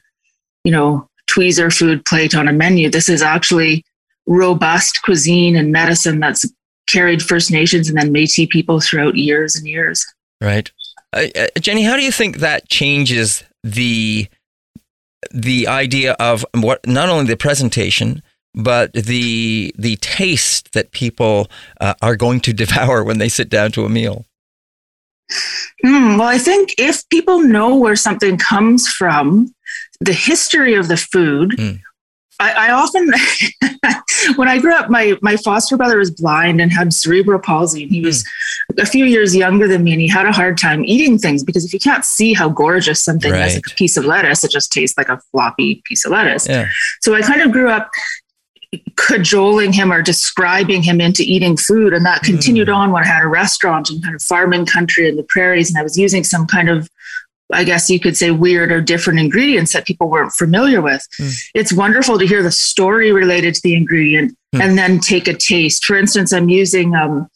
you 0.64 0.72
know, 0.72 1.08
tweezer 1.30 1.72
food 1.72 2.04
plate 2.06 2.34
on 2.34 2.48
a 2.48 2.54
menu. 2.54 2.90
This 2.90 3.10
is 3.10 3.22
actually 3.22 3.84
robust 4.26 5.04
cuisine 5.04 5.56
and 5.56 5.72
medicine 5.72 6.20
that's 6.20 6.46
carried 6.88 7.22
First 7.22 7.52
Nations 7.52 7.90
and 7.90 7.98
then 7.98 8.12
Métis 8.12 8.50
people 8.50 8.80
throughout 8.80 9.16
years 9.16 9.56
and 9.56 9.68
years. 9.68 10.06
Right. 10.42 10.72
Uh, 11.14 11.28
uh, 11.36 11.48
Jenny, 11.60 11.84
how 11.84 11.96
do 11.96 12.02
you 12.02 12.12
think 12.12 12.38
that 12.38 12.70
changes 12.70 13.44
the 13.64 14.28
the 15.32 15.68
idea 15.68 16.14
of 16.14 16.46
what 16.54 16.86
not 16.86 17.10
only 17.10 17.26
the 17.26 17.38
presentation 17.38 18.22
but 18.54 18.92
the 18.94 19.74
the 19.78 19.96
taste 19.98 20.74
that 20.74 20.92
people 20.92 21.48
uh, 21.80 21.94
are 22.02 22.16
going 22.16 22.40
to 22.42 22.54
devour 22.64 23.04
when 23.04 23.18
they 23.20 23.30
sit 23.30 23.50
down 23.50 23.72
to 23.72 23.86
a 23.86 23.90
meal? 23.90 24.26
Hmm, 25.84 26.18
well, 26.18 26.28
I 26.28 26.38
think 26.38 26.74
if 26.78 27.08
people 27.10 27.40
know 27.42 27.76
where 27.76 27.98
something 27.98 28.38
comes 28.38 28.88
from, 28.88 29.54
the 30.00 30.14
history 30.14 30.74
of 30.76 30.88
the 30.88 30.98
food, 30.98 31.52
Mm. 31.52 31.82
I, 32.40 32.70
I 32.70 32.72
often, 32.72 33.12
when 34.36 34.48
I 34.48 34.60
grew 34.60 34.74
up, 34.74 34.90
my, 34.90 35.18
my 35.22 35.38
foster 35.38 35.78
brother 35.78 35.98
was 35.98 36.12
blind 36.12 36.62
and 36.62 36.72
had 36.72 36.94
cerebral 36.94 37.40
palsy. 37.40 37.84
And 37.84 37.92
he 37.92 38.02
was 38.02 38.26
hmm. 38.70 38.80
a 38.80 38.86
few 38.86 39.06
years 39.06 39.36
younger 39.36 39.68
than 39.68 39.84
me 39.84 39.94
and 39.94 40.02
he 40.02 40.08
had 40.08 40.26
a 40.26 40.32
hard 40.32 40.58
time 40.58 40.86
eating 40.86 41.18
things 41.18 41.44
because 41.44 41.66
if 41.66 41.74
you 41.74 41.80
can't 41.80 42.06
see 42.06 42.34
how 42.34 42.50
gorgeous 42.50 43.02
something 43.02 43.34
is, 43.34 43.56
like 43.56 43.68
a 43.68 43.76
piece 43.76 43.98
of 43.98 44.06
lettuce, 44.06 44.44
it 44.44 44.52
just 44.52 44.72
tastes 44.72 44.98
like 44.98 45.10
a 45.10 45.20
floppy 45.32 45.82
piece 45.86 46.06
of 46.06 46.12
lettuce. 46.12 46.48
Yeah. 46.48 46.68
So 47.02 47.16
I 47.16 47.22
kind 47.22 47.42
of 47.42 47.52
grew 47.52 47.70
up 47.70 47.90
cajoling 48.98 49.74
him 49.74 49.92
or 49.92 50.02
describing 50.02 50.84
him 50.84 51.00
into 51.00 51.24
eating 51.24 51.56
food. 51.56 51.94
And 51.94 52.06
that 52.06 52.24
continued 52.24 52.68
hmm. 52.68 52.74
on 52.74 52.92
when 52.92 53.04
I 53.04 53.08
had 53.08 53.24
a 53.24 53.28
restaurant 53.28 53.90
in 53.90 54.02
kind 54.02 54.16
of 54.16 54.22
farming 54.22 54.66
country 54.66 55.08
in 55.08 55.16
the 55.16 55.24
prairies. 55.24 55.70
And 55.70 55.78
I 55.78 55.84
was 55.84 55.98
using 55.98 56.24
some 56.24 56.46
kind 56.46 56.70
of, 56.70 56.90
I 57.54 57.64
guess 57.64 57.90
you 57.90 58.00
could 58.00 58.18
say, 58.18 58.32
weird 58.32 58.72
or 58.72 58.82
different 58.82 59.20
ingredients 59.20 59.74
that 59.74 59.86
people 59.86 60.10
weren't 60.10 60.34
familiar 60.34 60.82
with. 60.82 61.08
It's 61.54 61.72
wonderful 61.72 62.20
to 62.20 62.28
hear 62.28 62.44
the 62.44 62.52
story 62.52 63.12
related 63.12 63.56
to 63.56 63.62
the 63.64 63.76
ingredient 63.76 64.38
and 64.54 64.78
then 64.78 65.00
take 65.00 65.28
a 65.28 65.34
taste. 65.34 65.86
For 65.86 65.98
instance, 65.98 66.34
I'm 66.34 66.50
using 66.50 66.96
um, 66.96 67.30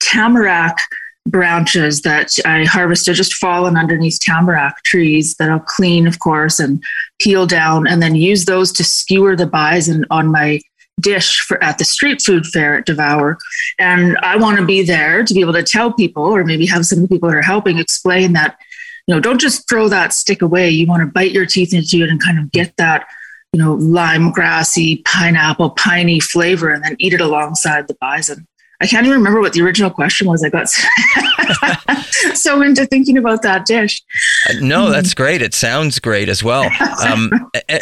tamarack 0.00 0.78
branches 1.26 2.02
that 2.02 2.28
I 2.44 2.64
harvested 2.64 3.16
just 3.16 3.34
fallen 3.34 3.76
underneath 3.76 4.20
tamarack 4.20 4.82
trees 4.84 5.34
that 5.36 5.50
I'll 5.50 5.58
clean, 5.58 6.06
of 6.06 6.18
course, 6.18 6.60
and 6.60 6.82
peel 7.18 7.46
down, 7.46 7.86
and 7.86 8.02
then 8.02 8.14
use 8.14 8.44
those 8.44 8.70
to 8.72 8.84
skewer 8.84 9.34
the 9.34 9.46
bison 9.46 10.04
on 10.10 10.30
my 10.30 10.60
dish 11.00 11.40
for 11.40 11.62
at 11.62 11.78
the 11.78 11.84
street 11.84 12.22
food 12.22 12.46
fair 12.46 12.76
at 12.78 12.86
Devour. 12.86 13.38
And 13.78 14.16
I 14.18 14.36
want 14.36 14.58
to 14.58 14.66
be 14.66 14.82
there 14.82 15.24
to 15.24 15.34
be 15.34 15.40
able 15.40 15.54
to 15.54 15.62
tell 15.62 15.92
people, 15.92 16.22
or 16.24 16.44
maybe 16.44 16.66
have 16.66 16.86
some 16.86 17.08
people 17.08 17.30
that 17.30 17.36
are 17.36 17.42
helping 17.42 17.78
explain 17.78 18.34
that, 18.34 18.58
you 19.06 19.14
know, 19.14 19.20
don't 19.20 19.40
just 19.40 19.68
throw 19.68 19.88
that 19.88 20.12
stick 20.12 20.42
away. 20.42 20.70
You 20.70 20.86
want 20.86 21.02
to 21.02 21.06
bite 21.06 21.32
your 21.32 21.46
teeth 21.46 21.74
into 21.74 22.02
it 22.02 22.10
and 22.10 22.22
kind 22.22 22.38
of 22.38 22.50
get 22.52 22.74
that, 22.78 23.06
you 23.52 23.60
know, 23.60 23.74
lime 23.74 24.30
grassy, 24.30 25.02
pineapple, 25.04 25.70
piney 25.70 26.20
flavor, 26.20 26.70
and 26.70 26.82
then 26.82 26.96
eat 26.98 27.12
it 27.12 27.20
alongside 27.20 27.86
the 27.88 27.96
bison. 28.00 28.46
I 28.80 28.86
can't 28.86 29.06
even 29.06 29.18
remember 29.18 29.40
what 29.40 29.52
the 29.52 29.62
original 29.62 29.90
question 29.90 30.26
was. 30.26 30.42
I 30.42 30.48
got 30.48 30.68
so 32.34 32.60
into 32.62 32.86
thinking 32.86 33.16
about 33.16 33.42
that 33.42 33.66
dish. 33.66 34.02
Uh, 34.48 34.54
No, 34.60 34.90
that's 34.90 35.14
great. 35.14 35.42
It 35.42 35.54
sounds 35.54 35.98
great 35.98 36.28
as 36.28 36.42
well. 36.42 36.70
Um, 37.04 37.30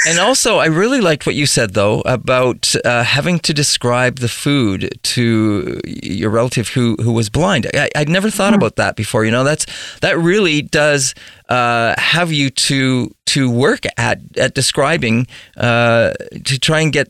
and 0.07 0.19
also, 0.19 0.59
I 0.59 0.67
really 0.67 1.01
liked 1.01 1.27
what 1.27 1.35
you 1.35 1.47
said, 1.47 1.75
though, 1.75 2.01
about 2.01 2.75
uh, 2.85 3.05
having 3.05 3.39
to 3.41 3.55
describe 3.55 4.19
the 4.19 4.29
food 4.29 4.99
to 5.03 5.81
your 5.85 6.31
relative 6.31 6.69
who, 6.69 6.97
who 7.01 7.13
was 7.13 7.31
blind. 7.31 7.69
I, 7.75 7.89
I'd 7.97 8.09
never 8.09 8.31
thought 8.31 8.55
about 8.55 8.77
that 8.77 8.97
before. 8.97 9.25
You 9.25 9.31
know, 9.31 9.45
that's 9.45 9.67
that 10.01 10.19
really 10.19 10.63
does 10.63 11.15
uh, 11.49 11.95
have 11.99 12.33
you 12.33 12.51
to 12.51 13.15
to 13.27 13.51
work 13.51 13.85
at 13.97 14.21
at 14.37 14.55
describing 14.55 15.27
uh, 15.57 16.13
to 16.45 16.59
try 16.59 16.81
and 16.81 16.93
get 16.93 17.09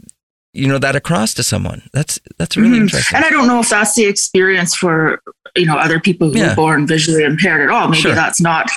you 0.53 0.69
know 0.69 0.79
that 0.79 0.95
across 0.97 1.33
to 1.35 1.43
someone. 1.43 1.83
That's 1.93 2.19
that's 2.38 2.57
really 2.57 2.79
Mhm. 2.79 2.83
interesting. 2.83 3.17
And 3.17 3.25
I 3.25 3.31
don't 3.31 3.47
know 3.47 3.61
if 3.61 3.69
that's 3.71 3.95
the 3.95 4.05
experience 4.05 4.75
for 4.75 5.21
you 5.57 5.67
know 5.67 5.77
other 5.77 5.99
people 6.01 6.31
who 6.31 6.38
Yeah. 6.38 6.53
are 6.53 6.57
born 6.57 6.87
visually 6.87 7.25
impaired 7.25 7.61
at 7.62 7.71
all. 7.71 7.88
Maybe 7.88 8.03
Sure. 8.03 8.15
that's 8.15 8.41
not 8.41 8.71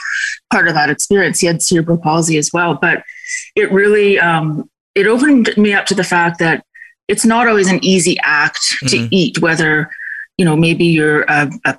part 0.51 0.67
of 0.67 0.73
that 0.73 0.89
experience. 0.89 1.39
He 1.39 1.47
had 1.47 1.61
cerebral 1.61 1.97
palsy 1.97 2.37
as 2.37 2.51
well, 2.53 2.77
but 2.81 3.03
it 3.55 3.71
really 3.71 4.19
um, 4.19 4.69
it 4.95 5.07
opened 5.07 5.49
me 5.57 5.73
up 5.73 5.85
to 5.87 5.95
the 5.95 6.03
fact 6.03 6.39
that 6.39 6.63
it's 7.07 7.25
not 7.25 7.47
always 7.47 7.67
an 7.67 7.83
easy 7.83 8.17
act 8.23 8.59
to 8.87 8.97
Mhm. 8.97 9.07
eat. 9.11 9.39
Whether 9.39 9.89
you 10.37 10.45
know 10.45 10.55
maybe 10.55 10.85
you're 10.85 11.23
a, 11.23 11.49
a 11.65 11.77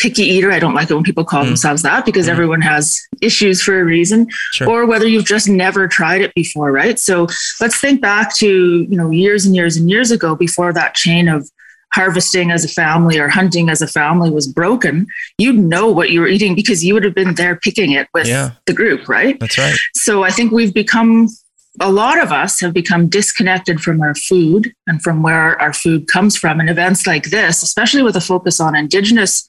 picky 0.00 0.22
eater. 0.34 0.50
I 0.50 0.58
don't 0.58 0.74
like 0.74 0.90
it 0.90 0.94
when 0.94 1.02
people 1.10 1.24
call 1.24 1.42
Mm. 1.44 1.48
themselves 1.50 1.82
that 1.82 2.04
because 2.04 2.26
Mhm. 2.26 2.30
everyone 2.34 2.62
has 2.62 2.84
issues 3.20 3.60
for 3.62 3.78
a 3.78 3.84
reason 3.84 4.26
Sure. 4.52 4.68
or 4.70 4.86
whether 4.86 5.06
you've 5.06 5.26
just 5.26 5.48
never 5.48 5.86
tried 5.88 6.20
it 6.22 6.32
before, 6.34 6.70
right? 6.72 6.98
So 6.98 7.26
let's 7.60 7.78
think 7.84 8.00
back 8.00 8.34
to, 8.36 8.86
you 8.90 8.96
know, 8.96 9.10
years 9.10 9.44
and 9.46 9.54
years 9.54 9.76
and 9.76 9.88
years 9.90 10.10
ago 10.10 10.34
before 10.34 10.72
that 10.72 10.94
chain 10.94 11.28
of 11.28 11.48
harvesting 11.92 12.50
as 12.52 12.64
a 12.64 12.68
family 12.68 13.18
or 13.18 13.28
hunting 13.28 13.68
as 13.68 13.82
a 13.82 13.86
family 13.86 14.30
was 14.30 14.46
broken, 14.46 15.06
you'd 15.38 15.58
know 15.58 15.86
what 15.90 16.10
you 16.10 16.20
were 16.20 16.28
eating 16.28 16.54
because 16.54 16.84
you 16.84 16.94
would 16.94 17.02
have 17.04 17.14
been 17.16 17.34
there 17.34 17.56
picking 17.56 17.90
it 17.92 18.06
with 18.14 18.28
Yeah. 18.28 18.50
the 18.66 18.72
group, 18.72 19.08
right? 19.08 19.38
That's 19.40 19.58
right. 19.58 19.74
So 19.96 20.22
I 20.22 20.30
think 20.30 20.52
we've 20.52 20.72
become 20.72 21.28
a 21.80 21.90
lot 21.90 22.20
of 22.22 22.30
us 22.32 22.60
have 22.60 22.72
become 22.74 23.08
disconnected 23.08 23.80
from 23.80 24.00
our 24.02 24.14
food 24.14 24.72
and 24.88 25.02
from 25.02 25.22
where 25.22 25.60
our 25.62 25.72
food 25.72 26.06
comes 26.08 26.36
from. 26.36 26.60
And 26.60 26.68
events 26.70 27.06
like 27.06 27.30
this, 27.30 27.62
especially 27.62 28.02
with 28.02 28.16
a 28.16 28.20
focus 28.20 28.60
on 28.60 28.74
Indigenous 28.76 29.48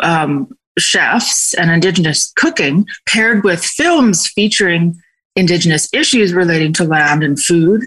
um, 0.00 0.48
chefs 0.78 1.54
and 1.54 1.70
Indigenous 1.70 2.32
cooking, 2.36 2.86
paired 3.06 3.44
with 3.44 3.64
films 3.64 4.26
featuring 4.26 5.00
Indigenous 5.36 5.88
issues 5.92 6.32
relating 6.32 6.72
to 6.74 6.84
land 6.84 7.24
and 7.24 7.40
food 7.40 7.86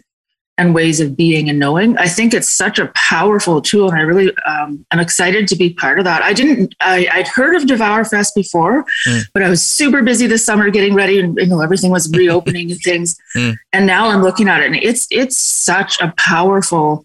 and 0.58 0.74
ways 0.74 1.00
of 1.00 1.16
being 1.16 1.50
and 1.50 1.60
knowing. 1.60 1.98
I 1.98 2.08
think 2.08 2.34
it's 2.34 2.50
such 2.50 2.80
a 2.80 2.92
powerful 2.96 3.62
tool, 3.62 3.90
and 3.90 3.98
I 3.98 4.02
really 4.02 4.36
um, 4.46 4.86
am 4.92 5.00
excited 5.00 5.48
to 5.50 5.56
be 5.56 5.74
part 5.74 6.00
of 6.00 6.06
that. 6.06 6.24
I 6.24 6.34
didn't, 6.34 6.74
I, 6.82 7.08
would 7.16 7.28
heard 7.28 7.56
of 7.56 7.68
Devour 7.68 8.04
Fest 8.04 8.34
before, 8.36 8.86
mm. 9.08 9.24
but 9.34 9.44
I 9.44 9.50
was 9.50 9.64
super 9.64 10.02
busy 10.02 10.26
this 10.26 10.46
summer 10.46 10.70
getting 10.70 10.96
ready, 10.96 11.20
and 11.20 11.38
you 11.38 11.46
know 11.46 11.62
everything 11.62 11.92
was 11.92 12.12
reopening 12.12 12.72
and 12.72 12.80
things. 12.82 13.16
Mm. 13.36 13.56
And 13.72 13.86
now 13.86 14.10
I'm 14.10 14.24
looking 14.24 14.50
at 14.50 14.62
it, 14.62 14.66
and 14.66 14.76
it's 14.76 15.08
it's 15.12 15.38
such 15.38 16.02
a 16.02 16.14
powerful 16.18 17.04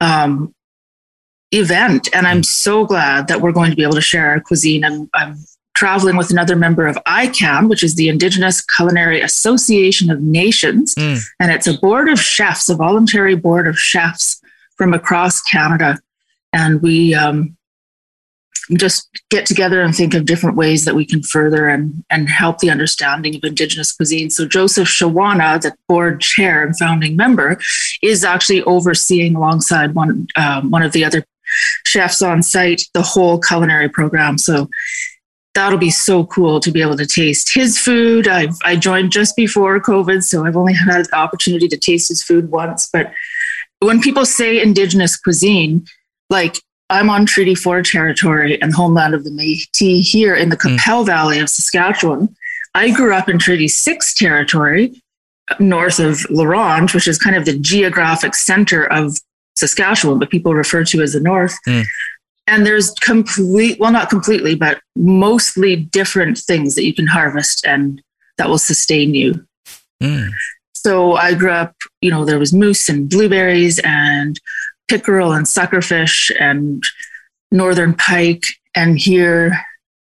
um, 0.00 0.54
event, 1.52 2.08
and 2.12 2.26
I'm 2.26 2.42
so 2.42 2.84
glad 2.84 3.28
that 3.28 3.40
we're 3.40 3.52
going 3.52 3.70
to 3.70 3.76
be 3.76 3.82
able 3.82 3.94
to 3.94 4.00
share 4.00 4.28
our 4.30 4.40
cuisine. 4.40 4.84
I'm, 4.84 5.10
I'm 5.14 5.36
traveling 5.74 6.16
with 6.16 6.30
another 6.30 6.56
member 6.56 6.86
of 6.86 6.96
ICAN, 7.06 7.68
which 7.68 7.82
is 7.82 7.94
the 7.94 8.08
Indigenous 8.08 8.60
Culinary 8.60 9.20
Association 9.20 10.10
of 10.10 10.20
Nations. 10.20 10.94
Mm. 10.94 11.22
And 11.40 11.50
it's 11.50 11.66
a 11.66 11.78
board 11.78 12.08
of 12.08 12.20
chefs, 12.20 12.68
a 12.68 12.74
voluntary 12.74 13.34
board 13.34 13.66
of 13.66 13.78
chefs 13.78 14.40
from 14.76 14.92
across 14.92 15.40
Canada. 15.40 15.98
And 16.52 16.82
we 16.82 17.14
um, 17.14 17.56
just 18.76 19.08
get 19.30 19.46
together 19.46 19.80
and 19.80 19.94
think 19.94 20.14
of 20.14 20.26
different 20.26 20.56
ways 20.56 20.84
that 20.84 20.94
we 20.94 21.04
can 21.04 21.22
further 21.22 21.68
and, 21.68 22.04
and 22.10 22.28
help 22.28 22.58
the 22.58 22.70
understanding 22.70 23.34
of 23.34 23.42
Indigenous 23.42 23.92
cuisine. 23.92 24.30
So 24.30 24.46
Joseph 24.46 24.88
Shawana, 24.88 25.60
the 25.60 25.74
board 25.88 26.20
chair 26.20 26.62
and 26.62 26.76
founding 26.78 27.16
member, 27.16 27.58
is 28.02 28.24
actually 28.24 28.62
overseeing 28.64 29.34
alongside 29.34 29.94
one 29.94 30.26
um, 30.36 30.70
one 30.70 30.82
of 30.82 30.92
the 30.92 31.04
other 31.04 31.24
chefs 31.84 32.22
on 32.22 32.42
site 32.42 32.82
the 32.94 33.02
whole 33.02 33.40
culinary 33.40 33.88
program. 33.88 34.38
So 34.38 34.68
that'll 35.54 35.78
be 35.78 35.90
so 35.90 36.24
cool 36.24 36.60
to 36.60 36.70
be 36.70 36.82
able 36.82 36.96
to 36.96 37.06
taste 37.06 37.54
his 37.54 37.78
food. 37.78 38.28
I've, 38.28 38.56
I 38.64 38.76
joined 38.76 39.12
just 39.12 39.36
before 39.36 39.80
COVID, 39.80 40.22
so 40.22 40.44
I've 40.44 40.56
only 40.56 40.74
had 40.74 41.06
the 41.06 41.16
opportunity 41.16 41.68
to 41.68 41.76
taste 41.76 42.08
his 42.08 42.22
food 42.22 42.50
once. 42.50 42.88
But 42.92 43.12
when 43.80 44.00
people 44.00 44.24
say 44.24 44.62
Indigenous 44.62 45.16
cuisine, 45.16 45.86
like 46.28 46.56
I'm 46.90 47.08
on 47.08 47.24
Treaty 47.24 47.54
4 47.54 47.82
territory 47.82 48.60
and 48.60 48.74
homeland 48.74 49.14
of 49.14 49.24
the 49.24 49.30
Métis 49.30 50.02
here 50.02 50.34
in 50.34 50.48
the 50.48 50.56
Qu'Appelle 50.56 51.02
mm. 51.02 51.06
Valley 51.06 51.38
of 51.38 51.48
Saskatchewan. 51.48 52.34
I 52.74 52.90
grew 52.90 53.14
up 53.14 53.28
in 53.28 53.38
Treaty 53.38 53.68
6 53.68 54.14
territory 54.14 55.02
north 55.58 55.98
of 55.98 56.28
La 56.30 56.44
Ronge, 56.44 56.94
which 56.94 57.08
is 57.08 57.18
kind 57.18 57.36
of 57.36 57.44
the 57.44 57.58
geographic 57.58 58.34
center 58.34 58.84
of 58.84 59.18
Saskatchewan, 59.60 60.18
but 60.18 60.30
people 60.30 60.54
refer 60.54 60.84
to 60.84 61.02
as 61.02 61.12
the 61.12 61.20
North. 61.20 61.56
Mm 61.68 61.84
and 62.50 62.66
there's 62.66 62.90
complete 63.00 63.78
well 63.78 63.92
not 63.92 64.10
completely 64.10 64.54
but 64.54 64.80
mostly 64.96 65.76
different 65.76 66.36
things 66.36 66.74
that 66.74 66.84
you 66.84 66.92
can 66.92 67.06
harvest 67.06 67.64
and 67.64 68.02
that 68.36 68.48
will 68.48 68.58
sustain 68.58 69.14
you 69.14 69.46
mm. 70.02 70.28
so 70.72 71.14
i 71.14 71.32
grew 71.32 71.50
up 71.52 71.74
you 72.00 72.10
know 72.10 72.24
there 72.24 72.38
was 72.38 72.52
moose 72.52 72.88
and 72.88 73.08
blueberries 73.08 73.78
and 73.84 74.40
pickerel 74.88 75.32
and 75.32 75.46
suckerfish 75.46 76.30
and 76.40 76.82
northern 77.52 77.94
pike 77.94 78.44
and 78.74 78.98
here 78.98 79.58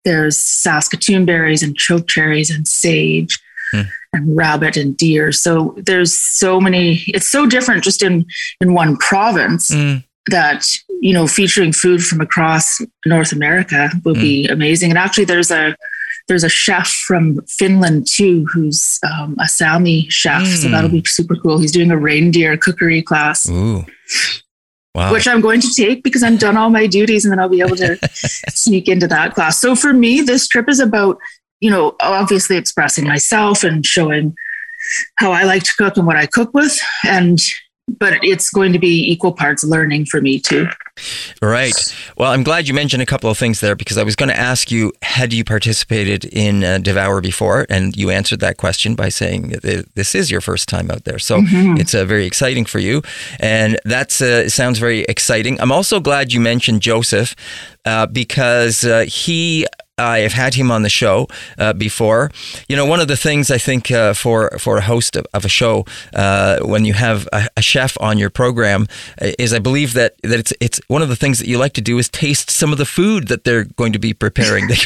there's 0.05 0.39
saskatoon 0.39 1.25
berries 1.27 1.63
and 1.63 1.77
choke 1.77 2.07
cherries 2.07 2.51
and 2.51 2.69
sage 2.69 3.39
mm. 3.75 3.87
and 4.13 4.37
rabbit 4.37 4.77
and 4.77 4.97
deer 4.97 5.33
so 5.33 5.75
there's 5.79 6.15
so 6.15 6.61
many 6.61 7.03
it's 7.09 7.27
so 7.27 7.47
different 7.47 7.85
just 7.85 8.03
in 8.03 8.27
in 8.61 8.75
one 8.75 8.97
province 8.97 9.71
mm 9.71 10.03
that 10.31 10.67
you 11.01 11.13
know 11.13 11.27
featuring 11.27 11.73
food 11.73 12.05
from 12.05 12.21
across 12.21 12.81
North 13.07 13.33
America 13.33 13.91
will 14.05 14.15
mm. 14.15 14.21
be 14.21 14.49
amazing. 14.49 14.91
And 14.91 14.99
actually, 14.99 15.25
there's 15.25 15.51
a 15.51 15.77
there's 16.29 16.45
a 16.45 16.49
chef 16.49 16.89
from 16.89 17.41
Finland 17.47 18.07
too, 18.07 18.47
who's 18.53 18.99
um, 19.03 19.37
a 19.41 19.49
Sami 19.49 20.09
chef. 20.11 20.43
Mm. 20.43 20.63
So 20.63 20.69
that'll 20.69 20.91
be 20.91 21.03
super 21.05 21.37
cool. 21.37 21.59
He's 21.59 21.73
doing 21.73 21.91
a 21.91 21.97
reindeer 21.97 22.57
cookery 22.57 23.03
class. 23.03 23.49
Ooh. 23.49 23.85
Wow. 24.95 25.13
Which 25.13 25.29
I'm 25.29 25.41
going 25.41 25.61
to 25.61 25.73
take 25.73 26.03
because 26.03 26.23
I'm 26.25 26.37
done 26.37 26.57
all 26.57 26.71
my 26.71 26.87
duties 26.87 27.25
and 27.25 27.31
then 27.31 27.39
I'll 27.39 27.49
be 27.49 27.61
able 27.61 27.77
to 27.77 27.97
sneak 28.49 28.89
into 28.89 29.07
that 29.07 29.35
class. 29.35 29.61
So 29.61 29.77
for 29.77 29.93
me, 29.93 30.23
this 30.23 30.49
trip 30.49 30.69
is 30.69 30.81
about, 30.81 31.19
you 31.61 31.71
know, 31.71 31.97
obviously 32.01 32.57
expressing 32.57 33.07
myself 33.07 33.65
and 33.65 33.85
showing 33.85 34.37
how 35.17 35.33
I 35.33 35.45
like 35.45 35.65
to 35.65 35.75
cook 35.75 35.97
and 35.97 36.07
what 36.07 36.17
I 36.17 36.27
cook 36.27 36.55
with. 36.55 36.79
And 37.05 37.39
but 37.99 38.23
it's 38.23 38.51
going 38.51 38.73
to 38.73 38.79
be 38.79 39.11
equal 39.11 39.33
parts 39.33 39.65
learning 39.65 40.07
for 40.07 40.21
me 40.21 40.39
too. 40.39 40.69
Right. 41.41 41.95
Well, 42.17 42.33
I'm 42.33 42.43
glad 42.43 42.69
you 42.69 42.75
mentioned 42.75 43.03
a 43.03 43.07
couple 43.07 43.31
of 43.31 43.39
things 43.39 43.61
there 43.61 43.77
because 43.77 43.97
I 43.97 44.03
was 44.03 44.17
going 44.17 44.29
to 44.29 44.39
ask 44.39 44.71
you 44.71 44.93
had 45.03 45.33
you 45.33 45.45
participated 45.45 46.25
in 46.25 46.65
uh, 46.65 46.79
Devour 46.79 47.21
before, 47.21 47.67
and 47.71 47.97
you 47.97 48.11
answered 48.11 48.41
that 48.41 48.57
question 48.57 48.95
by 48.95 49.09
saying 49.09 49.55
this 49.95 50.15
is 50.15 50.31
your 50.31 50.41
first 50.41 50.69
time 50.69 50.91
out 50.91 51.05
there. 51.05 51.19
So 51.19 51.41
mm-hmm. 51.41 51.77
it's 51.79 51.95
uh, 51.95 52.05
very 52.05 52.27
exciting 52.27 52.65
for 52.65 52.79
you, 52.79 53.03
and 53.39 53.79
that 53.85 54.21
uh, 54.21 54.49
sounds 54.49 54.79
very 54.79 55.01
exciting. 55.03 55.61
I'm 55.61 55.73
also 55.73 56.01
glad 56.01 56.33
you 56.33 56.41
mentioned 56.41 56.83
Joseph 56.83 57.37
uh, 57.85 58.07
because 58.07 58.85
uh, 58.85 59.05
he 59.09 59.67
I 59.99 60.21
have 60.21 60.33
had 60.33 60.55
him 60.55 60.71
on 60.71 60.83
the 60.83 60.89
show 60.89 61.29
uh, 61.59 61.73
before. 61.73 62.31
You 62.69 62.77
know, 62.77 62.87
one 62.87 63.01
of 63.01 63.09
the 63.09 63.17
things 63.17 63.51
I 63.51 63.59
think 63.59 63.91
uh, 63.91 64.15
for 64.15 64.51
for 64.59 64.79
a 64.79 64.83
host 64.83 65.17
of, 65.17 65.27
of 65.35 65.45
a 65.45 65.49
show 65.49 65.85
uh, 66.15 66.61
when 66.61 66.85
you 66.85 66.95
have 66.95 67.29
a, 67.33 67.49
a, 67.57 67.63
chef 67.63 67.97
on 68.01 68.19
your 68.19 68.31
program 68.31 68.87
uh, 69.21 69.31
is 69.39 69.53
I 69.53 69.59
believe 69.59 69.95
that 69.95 70.15
that 70.23 70.39
it's 70.39 70.53
it's 70.61 70.81
one 70.89 71.03
of 71.03 71.09
the 71.09 71.17
things 71.17 71.39
that 71.39 71.49
you 71.49 71.59
like 71.59 71.75
to 71.75 71.81
do 71.81 71.99
is 71.99 72.09
taste 72.09 72.51
some 72.51 72.73
of 72.73 72.79
the 72.79 72.87
food 72.87 73.29
that 73.29 73.45
they're 73.45 73.65
going 73.65 73.93
to 73.93 73.99
be 73.99 74.15
preparing. 74.15 74.69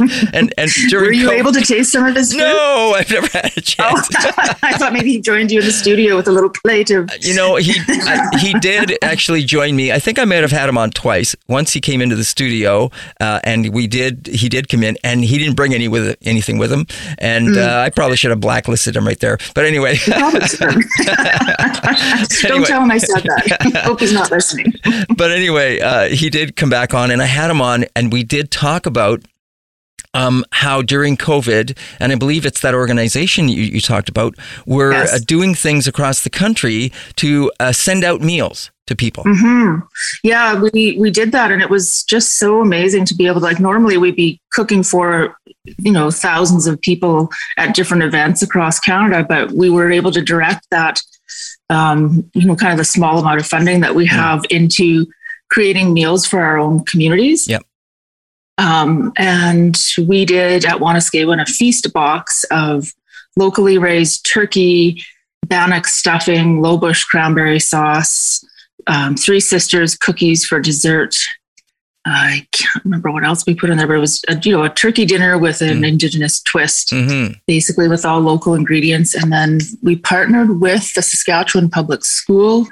and 0.32 0.52
and 0.56 0.70
were 0.92 1.12
you 1.12 1.28
COVID, 1.28 1.38
able 1.38 1.52
to 1.52 1.60
taste 1.60 1.92
some 1.92 2.04
of 2.04 2.14
his 2.14 2.32
food? 2.32 2.38
No, 2.38 2.94
I've 2.96 3.10
never 3.10 3.26
had 3.28 3.52
a 3.56 3.60
chance. 3.60 4.08
Oh, 4.14 4.30
I 4.62 4.76
thought 4.78 4.92
maybe 4.92 5.10
he 5.12 5.20
joined 5.20 5.50
you 5.50 5.60
in 5.60 5.66
the 5.66 5.72
studio 5.72 6.16
with 6.16 6.28
a 6.28 6.32
little 6.32 6.50
plate 6.50 6.90
of. 6.90 7.10
You 7.20 7.34
know, 7.34 7.56
he 7.56 7.74
I, 7.88 8.28
he 8.38 8.54
did 8.54 8.98
actually 9.02 9.44
join 9.44 9.76
me. 9.76 9.92
I 9.92 9.98
think 9.98 10.18
I 10.18 10.24
might 10.24 10.42
have 10.42 10.52
had 10.52 10.68
him 10.68 10.78
on 10.78 10.90
twice. 10.90 11.36
Once 11.48 11.72
he 11.72 11.80
came 11.80 12.00
into 12.00 12.16
the 12.16 12.24
studio, 12.24 12.90
uh, 13.20 13.40
and 13.44 13.72
we 13.72 13.86
did 13.86 14.26
he 14.40 14.48
did 14.48 14.68
come 14.68 14.82
in, 14.82 14.96
and 15.04 15.24
he 15.24 15.38
didn't 15.38 15.54
bring 15.54 15.74
any 15.74 15.88
with 15.88 16.16
anything 16.22 16.58
with 16.58 16.72
him, 16.72 16.86
and 17.18 17.48
mm. 17.48 17.56
uh, 17.56 17.82
I 17.82 17.90
probably 17.90 18.16
should 18.16 18.30
have 18.30 18.40
blacklisted 18.40 18.96
him 18.96 19.06
right 19.06 19.18
there. 19.20 19.38
But 19.54 19.64
anyway, 19.64 19.96
don't 20.06 20.34
anyway. 22.44 22.66
tell 22.66 22.82
him 22.82 22.90
I 22.90 22.98
said 22.98 23.22
that. 23.22 23.82
Hope 23.84 24.00
he's 24.00 24.12
not 24.12 24.30
listening. 24.30 24.72
but 25.16 25.30
anyway, 25.30 25.80
uh, 25.80 26.08
he 26.08 26.30
did 26.30 26.56
come 26.56 26.70
back 26.70 26.94
on, 26.94 27.10
and 27.10 27.22
I 27.22 27.26
had 27.26 27.50
him 27.50 27.60
on, 27.60 27.84
and 27.94 28.12
we 28.12 28.22
did 28.24 28.50
talk 28.50 28.86
about 28.86 29.22
um, 30.14 30.44
how 30.52 30.82
during 30.82 31.16
COVID, 31.16 31.76
and 32.00 32.12
I 32.12 32.14
believe 32.16 32.44
it's 32.44 32.60
that 32.60 32.74
organization 32.74 33.48
you, 33.48 33.62
you 33.62 33.80
talked 33.80 34.08
about, 34.08 34.34
were 34.66 34.92
yes. 34.92 35.14
uh, 35.14 35.18
doing 35.24 35.54
things 35.54 35.86
across 35.86 36.22
the 36.22 36.30
country 36.30 36.92
to 37.16 37.52
uh, 37.60 37.72
send 37.72 38.04
out 38.04 38.20
meals 38.20 38.70
to 38.90 38.96
people. 38.96 39.24
Mm-hmm. 39.24 39.86
Yeah, 40.24 40.60
we 40.60 40.96
we 40.98 41.10
did 41.10 41.32
that, 41.32 41.50
and 41.50 41.62
it 41.62 41.70
was 41.70 42.04
just 42.04 42.38
so 42.38 42.60
amazing 42.60 43.04
to 43.06 43.14
be 43.14 43.26
able 43.26 43.40
to 43.40 43.46
like. 43.46 43.60
Normally, 43.60 43.96
we'd 43.96 44.16
be 44.16 44.40
cooking 44.50 44.82
for 44.82 45.36
you 45.78 45.92
know 45.92 46.10
thousands 46.10 46.66
of 46.66 46.80
people 46.80 47.30
at 47.56 47.74
different 47.74 48.02
events 48.02 48.42
across 48.42 48.78
Canada, 48.80 49.24
but 49.26 49.52
we 49.52 49.70
were 49.70 49.90
able 49.90 50.10
to 50.10 50.20
direct 50.20 50.66
that, 50.70 51.00
um, 51.70 52.28
you 52.34 52.46
know, 52.46 52.56
kind 52.56 52.72
of 52.72 52.78
the 52.78 52.84
small 52.84 53.18
amount 53.18 53.40
of 53.40 53.46
funding 53.46 53.80
that 53.80 53.94
we 53.94 54.06
have 54.06 54.44
yeah. 54.50 54.58
into 54.58 55.06
creating 55.50 55.94
meals 55.94 56.26
for 56.26 56.40
our 56.40 56.58
own 56.58 56.84
communities. 56.84 57.48
Yep. 57.48 57.62
Um, 58.58 59.12
and 59.16 59.80
we 60.06 60.24
did 60.24 60.66
at 60.66 60.80
Wanuskewin 60.80 61.40
a 61.40 61.46
feast 61.46 61.90
box 61.94 62.44
of 62.50 62.92
locally 63.36 63.78
raised 63.78 64.30
turkey, 64.30 65.02
bannock 65.46 65.86
stuffing, 65.86 66.60
low 66.60 66.76
bush 66.76 67.04
cranberry 67.04 67.60
sauce, 67.60 68.44
um, 68.86 69.16
Three 69.16 69.40
Sisters 69.40 69.96
cookies 69.96 70.44
for 70.44 70.60
dessert. 70.60 71.16
I 72.06 72.46
can't 72.52 72.84
remember 72.84 73.10
what 73.10 73.24
else 73.24 73.44
we 73.46 73.54
put 73.54 73.68
in 73.68 73.76
there, 73.76 73.86
but 73.86 73.96
it 73.96 74.00
was 74.00 74.24
a, 74.28 74.38
you 74.40 74.52
know 74.52 74.64
a 74.64 74.70
turkey 74.70 75.04
dinner 75.04 75.36
with 75.36 75.60
an 75.60 75.82
mm. 75.82 75.88
indigenous 75.88 76.40
twist, 76.40 76.90
mm-hmm. 76.90 77.34
basically 77.46 77.88
with 77.88 78.06
all 78.06 78.20
local 78.20 78.54
ingredients. 78.54 79.14
And 79.14 79.30
then 79.30 79.60
we 79.82 79.96
partnered 79.96 80.60
with 80.60 80.94
the 80.94 81.02
Saskatchewan 81.02 81.68
Public 81.68 82.04
School 82.04 82.66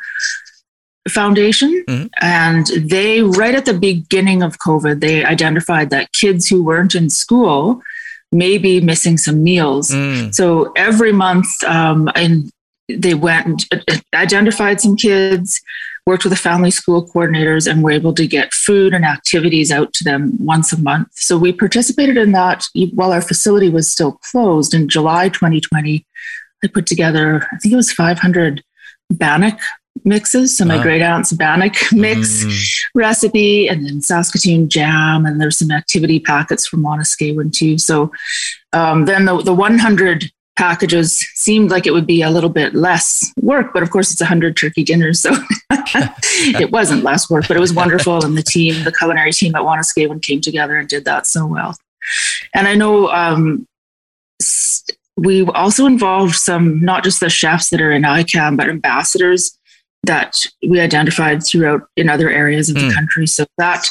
Foundation. 1.09 1.85
Mm-hmm. 1.87 2.07
And 2.21 2.67
they, 2.91 3.23
right 3.23 3.55
at 3.55 3.67
the 3.67 3.75
beginning 3.75 4.43
of 4.43 4.59
COVID, 4.59 5.01
they 5.01 5.25
identified 5.25 5.91
that 5.91 6.13
kids 6.13 6.49
who 6.49 6.63
weren't 6.63 6.95
in 6.95 7.11
school 7.11 7.83
may 8.33 8.59
be 8.59 8.81
missing 8.81 9.17
some 9.17 9.43
meals. 9.43 9.91
Mm. 9.91 10.35
So 10.35 10.73
every 10.77 11.13
month, 11.13 11.47
um, 11.65 12.11
and 12.15 12.51
they 12.89 13.15
went 13.15 13.67
and 13.71 14.03
identified 14.15 14.81
some 14.81 14.97
kids, 14.97 15.61
worked 16.09 16.25
with 16.25 16.33
the 16.37 16.45
family 16.51 16.71
school 16.81 17.01
coordinators, 17.13 17.65
and 17.71 17.77
were 17.85 17.91
able 18.01 18.15
to 18.21 18.27
get 18.27 18.55
food 18.67 18.91
and 18.97 19.05
activities 19.17 19.71
out 19.79 19.91
to 19.97 20.03
them 20.09 20.23
once 20.55 20.69
a 20.73 20.81
month. 20.91 21.09
So 21.29 21.33
we 21.45 21.53
participated 21.53 22.17
in 22.25 22.33
that 22.33 22.59
while 22.99 23.13
our 23.17 23.21
facility 23.33 23.69
was 23.79 23.87
still 23.97 24.13
closed 24.31 24.73
in 24.75 24.89
July 24.89 25.29
2020 25.29 26.05
I 26.65 26.67
put 26.67 26.87
together, 26.87 27.47
I 27.53 27.57
think 27.59 27.73
it 27.73 27.77
was 27.77 27.93
500 27.93 28.65
bannock 29.11 29.61
mixes. 30.05 30.57
So 30.57 30.65
my 30.65 30.77
Wow. 30.77 30.83
great 30.83 31.03
aunt's 31.03 31.33
bannock 31.33 31.75
mix 31.93 32.45
Mm. 32.45 32.53
recipe, 32.95 33.69
and 33.71 33.85
then 33.85 34.01
Saskatoon 34.01 34.69
jam, 34.69 35.25
and 35.27 35.41
there's 35.41 35.59
some 35.59 35.71
activity 35.71 36.19
packets 36.21 36.67
from 36.67 36.83
Wanuskewin 36.83 37.53
too. 37.53 37.79
So 37.79 37.97
um, 38.73 39.05
then 39.11 39.25
the 39.29 39.35
the 39.51 39.55
100 39.55 40.31
packages 40.59 41.19
seemed 41.35 41.71
like 41.71 41.87
it 41.87 41.93
would 41.93 42.07
be 42.07 42.21
a 42.21 42.31
little 42.31 42.51
bit 42.51 42.75
less 42.75 43.33
work, 43.41 43.73
but 43.73 43.83
of 43.83 43.91
course 43.91 44.11
it's 44.11 44.21
a 44.21 44.25
100 44.25 44.57
turkey 44.57 44.83
dinners, 44.83 45.21
so 45.23 45.31
it 45.71 46.73
wasn't 46.73 47.05
less 47.05 47.31
work. 47.31 47.47
But 47.47 47.57
it 47.57 47.61
was 47.61 47.73
wonderful, 47.73 48.25
and 48.25 48.37
the 48.37 48.43
team, 48.43 48.83
the 48.85 48.93
culinary 48.93 49.33
team 49.33 49.55
at 49.55 49.63
Wanuskewin, 49.63 50.21
came 50.21 50.41
together 50.41 50.77
and 50.77 50.89
did 50.89 51.05
that 51.05 51.27
so 51.27 51.47
well. 51.47 51.77
And 52.55 52.67
I 52.67 52.75
know 52.75 53.09
um, 53.09 53.67
we 55.17 55.45
also 55.47 55.87
involved 55.87 56.35
some, 56.35 56.81
not 56.81 57.05
just 57.05 57.21
the 57.21 57.31
chefs 57.31 57.71
that 57.71 57.81
are 57.81 57.93
in 57.93 58.03
ICAN, 58.03 58.57
but 58.57 58.69
ambassadors 58.69 59.57
that 60.05 60.35
we 60.69 60.81
identified 60.81 61.45
throughout 61.45 61.83
in 61.97 62.09
other 62.09 62.31
areas 62.31 62.69
of 62.69 62.77
Hmm. 62.77 62.89
the 62.89 62.95
country. 62.95 63.27
So 63.27 63.47
that 63.59 63.87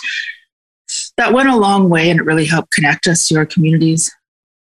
that 1.18 1.34
went 1.34 1.50
a 1.50 1.56
long 1.56 1.90
way, 1.90 2.10
and 2.10 2.20
it 2.20 2.24
really 2.24 2.46
helped 2.46 2.72
connect 2.72 3.08
us 3.08 3.28
to 3.28 3.36
our 3.38 3.46
communities. 3.46 4.12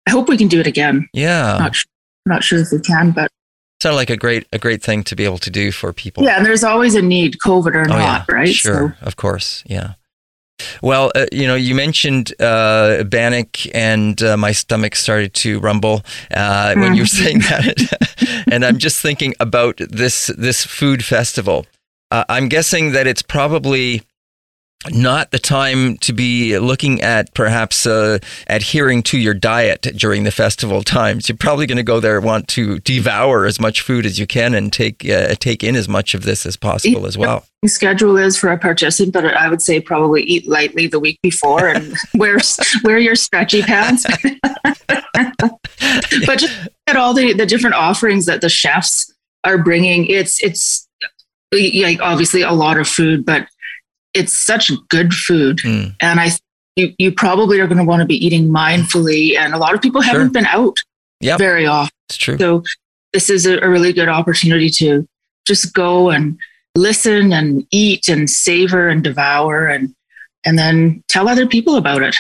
I 0.08 0.10
hope 0.10 0.30
we 0.30 0.38
can 0.38 0.48
do 0.48 0.60
it 0.60 0.68
again. 0.68 1.08
Yeah. 1.14 1.58
Not 1.60 1.76
sure, 1.76 1.90
not 2.26 2.44
sure 2.44 2.60
if 2.60 2.72
we 2.72 2.80
can, 2.80 3.12
but 3.12 3.30
Sounded 3.84 3.98
like 3.98 4.10
a 4.10 4.18
great 4.18 4.48
a 4.52 4.58
great 4.58 4.82
thing 4.82 5.04
to 5.04 5.16
be 5.16 5.24
able 5.26 5.38
to 5.38 5.52
do 5.52 5.72
for 5.72 5.94
people. 5.94 6.24
yeah, 6.24 6.38
and 6.38 6.46
there's 6.46 6.64
always 6.64 6.96
a 6.96 7.02
need, 7.02 7.38
COVID 7.46 7.76
or 7.76 7.82
Oh, 7.82 7.98
not, 7.98 8.26
yeah. 8.28 8.36
right? 8.36 8.50
Sure, 8.54 8.98
of 9.02 9.18
course. 9.18 9.64
Yeah. 9.68 9.94
Well, 10.82 11.12
uh, 11.14 11.28
you 11.32 11.46
know, 11.46 11.54
you 11.54 11.76
mentioned 11.76 12.34
uh, 12.42 13.04
Bannock, 13.04 13.58
and 13.76 14.20
uh, 14.24 14.36
my 14.38 14.52
stomach 14.54 14.96
started 14.96 15.36
to 15.36 15.60
rumble 15.60 16.02
uh, 16.32 16.74
when 16.76 16.96
you 16.96 17.04
were 17.04 17.06
saying 17.22 17.40
that, 17.40 18.44
and 18.52 18.66
I'm 18.66 18.80
just 18.80 19.00
thinking 19.00 19.36
about 19.40 19.78
this 19.78 20.32
this 20.38 20.66
food 20.66 21.04
festival. 21.06 21.68
Uh, 22.10 22.24
I'm 22.30 22.48
guessing 22.50 22.94
that 22.94 23.06
it's 23.06 23.22
probably 23.22 24.02
not 24.92 25.32
the 25.32 25.40
time 25.40 25.98
to 25.98 26.14
be 26.14 26.58
looking 26.60 27.02
at 27.02 27.34
perhaps 27.34 27.86
uh, 27.86 28.20
adhering 28.48 29.04
to 29.04 29.18
your 29.18 29.34
diet 29.34 29.82
during 29.82 30.24
the 30.24 30.32
festival 30.32 30.84
times. 30.84 31.28
You're 31.28 31.38
probably 31.38 31.66
going 31.66 31.78
to 31.78 31.84
go 31.84 32.00
there 32.00 32.18
and 32.18 32.26
want 32.26 32.48
to 32.50 32.80
devour 32.80 33.46
as 33.46 33.60
much 33.60 33.82
food 33.82 34.06
as 34.06 34.20
you 34.20 34.28
can 34.28 34.54
and 34.54 34.72
take 34.72 35.08
uh, 35.10 35.36
take 35.36 35.64
in 35.64 35.76
as 35.76 35.90
much 35.90 36.14
of 36.14 36.24
this 36.24 36.46
as 36.46 36.56
possible 36.56 37.06
as 37.06 37.18
well. 37.18 37.46
The 37.64 37.70
schedule 37.70 38.18
is 38.18 38.38
for 38.38 38.50
a 38.50 38.58
participant, 38.58 39.14
but 39.14 39.26
I 39.26 39.50
would 39.50 39.62
say 39.62 39.82
probably 39.82 40.22
eat 40.24 40.48
lightly 40.48 40.88
the 40.88 41.00
week 41.00 41.20
before 41.22 41.68
and 41.68 41.96
wear 42.14 42.38
wear 42.84 43.00
your 43.00 43.16
stretchy 43.16 43.64
pants. 43.64 44.06
but 46.26 46.38
just 46.38 46.70
at 46.86 46.96
all 46.96 47.14
the, 47.14 47.34
the 47.34 47.46
different 47.46 47.76
offerings 47.76 48.28
that 48.28 48.42
the 48.42 48.50
chefs 48.50 49.12
are 49.44 49.58
bringing, 49.58 50.06
it's 50.06 50.42
it's 50.44 50.88
like 51.52 52.00
obviously 52.02 52.42
a 52.42 52.52
lot 52.52 52.78
of 52.78 52.88
food, 52.88 53.26
but 53.26 53.48
it's 54.18 54.34
such 54.34 54.72
good 54.90 55.14
food, 55.14 55.58
Mm. 55.60 55.96
and 56.02 56.20
I 56.20 56.32
you, 56.76 56.94
you 57.00 57.12
probably 57.12 57.60
are 57.60 57.66
going 57.68 57.80
to 57.80 57.84
want 57.84 58.02
to 58.02 58.06
be 58.06 58.24
eating 58.24 58.50
mindfully, 58.50 59.36
and 59.38 59.54
a 59.56 59.58
lot 59.58 59.74
of 59.74 59.82
people 59.82 60.02
Sure. 60.02 60.14
haven't 60.14 60.32
been 60.34 60.46
out 60.46 60.78
Yep. 61.22 61.40
very 61.40 61.66
often. 61.66 61.90
It's 62.10 62.18
true. 62.18 62.38
So 62.38 62.64
this 63.14 63.30
is 63.32 63.46
a, 63.48 63.58
a 63.60 63.70
really 63.70 63.94
good 63.94 64.10
opportunity 64.10 64.70
to 64.82 65.08
just 65.48 65.74
go 65.74 66.10
and 66.12 66.38
listen 66.76 67.34
and 67.34 67.66
eat 67.72 68.08
and 68.08 68.30
savor 68.30 68.90
and 68.90 69.04
devour 69.04 69.66
and 69.68 69.94
and 70.46 70.58
then 70.58 71.04
tell 71.10 71.28
other 71.28 71.48
people 71.48 71.76
about 71.78 72.04
it. 72.04 72.16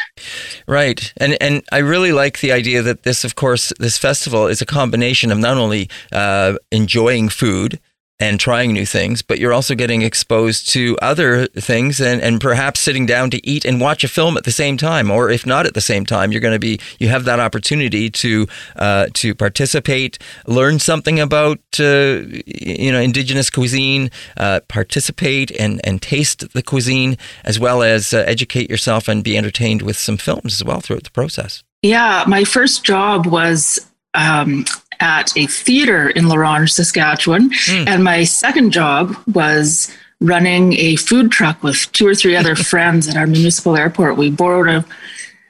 Right. 0.67 1.13
And 1.17 1.37
and 1.39 1.61
I 1.71 1.77
really 1.77 2.11
like 2.11 2.39
the 2.39 2.51
idea 2.51 2.81
that 2.81 3.03
this 3.03 3.23
of 3.23 3.35
course 3.35 3.71
this 3.79 3.97
festival 3.99 4.47
is 4.47 4.61
a 4.61 4.65
combination 4.65 5.31
of 5.31 5.37
not 5.37 5.57
only 5.57 5.87
uh, 6.11 6.55
enjoying 6.71 7.29
food 7.29 7.79
and 8.19 8.39
trying 8.39 8.73
new 8.73 8.85
things, 8.85 9.21
but 9.21 9.39
you're 9.39 9.53
also 9.53 9.75
getting 9.75 10.01
exposed 10.01 10.69
to 10.69 10.97
other 11.01 11.45
things 11.47 12.01
and, 12.01 12.21
and 12.21 12.41
perhaps 12.41 12.79
sitting 12.79 13.05
down 13.05 13.29
to 13.29 13.47
eat 13.47 13.63
and 13.63 13.79
watch 13.79 14.03
a 14.03 14.07
film 14.07 14.37
at 14.37 14.43
the 14.43 14.51
same 14.51 14.75
time. 14.77 15.11
Or 15.11 15.29
if 15.29 15.45
not 15.45 15.65
at 15.65 15.75
the 15.75 15.81
same 15.81 16.05
time, 16.05 16.31
you're 16.31 16.41
going 16.41 16.55
to 16.55 16.59
be 16.59 16.79
you 16.99 17.09
have 17.09 17.25
that 17.25 17.39
opportunity 17.39 18.09
to 18.09 18.47
uh, 18.75 19.07
to 19.13 19.35
participate, 19.35 20.17
learn 20.47 20.79
something 20.79 21.19
about 21.19 21.59
uh, 21.79 22.21
you 22.45 22.91
know 22.91 22.99
indigenous 22.99 23.49
cuisine, 23.49 24.09
uh, 24.37 24.61
participate 24.67 25.51
and, 25.51 25.79
and 25.83 26.01
taste 26.01 26.53
the 26.53 26.63
cuisine, 26.63 27.17
as 27.43 27.59
well 27.59 27.83
as 27.83 28.13
uh, 28.13 28.23
educate 28.25 28.69
yourself 28.69 29.07
and 29.07 29.23
be 29.23 29.37
entertained 29.37 29.83
with 29.83 29.97
some 29.97 30.17
films 30.17 30.53
as 30.53 30.63
well 30.63 30.79
throughout 30.79 31.03
the 31.03 31.11
process. 31.11 31.63
Yeah, 31.83 32.23
my 32.27 32.43
first 32.43 32.83
job 32.83 33.27
was 33.27 33.79
um, 34.15 34.65
at 34.99 35.35
a 35.37 35.47
theater 35.47 36.09
in 36.09 36.27
La 36.27 36.35
Ronge, 36.35 36.71
Saskatchewan, 36.71 37.49
Mm. 37.49 37.87
and 37.87 38.03
my 38.03 38.23
second 38.23 38.71
job 38.71 39.15
was 39.33 39.91
running 40.19 40.73
a 40.73 40.95
food 40.95 41.31
truck 41.31 41.61
with 41.63 41.91
two 41.91 42.07
or 42.07 42.15
three 42.15 42.35
other 42.35 42.55
friends 42.71 43.07
at 43.07 43.15
our 43.17 43.27
municipal 43.27 43.75
airport. 43.77 44.17
We 44.17 44.29
borrowed 44.31 44.67
a 44.69 44.85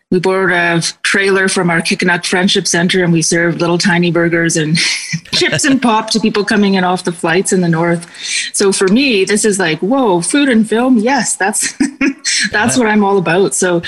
we 0.10 0.22
borrowed 0.22 0.54
a 0.54 0.82
trailer 1.04 1.50
from 1.50 1.70
our 1.70 1.82
Kikinahk 1.82 2.26
Friendship 2.26 2.66
Center 2.66 3.04
and 3.04 3.12
we 3.12 3.22
served 3.22 3.60
little 3.60 3.78
tiny 3.78 4.10
burgers 4.10 4.56
and 4.56 4.78
chips 5.34 5.66
and 5.66 5.82
pop 5.82 6.10
to 6.12 6.20
people 6.22 6.46
coming 6.46 6.76
in 6.76 6.86
off 6.86 7.04
the 7.04 7.12
flights 7.12 7.52
in 7.52 7.60
the 7.60 7.68
north. 7.68 8.08
So 8.54 8.72
for 8.72 8.88
me, 8.88 9.26
this 9.26 9.44
is 9.44 9.60
like, 9.60 9.80
whoa, 9.80 10.22
food 10.22 10.48
and 10.48 10.68
film. 10.68 10.98
Yes, 10.98 11.36
that's 11.36 11.74
that's 12.52 12.78
what 12.78 12.88
I'm 12.88 13.04
all 13.04 13.18
about. 13.18 13.54
So 13.54 13.82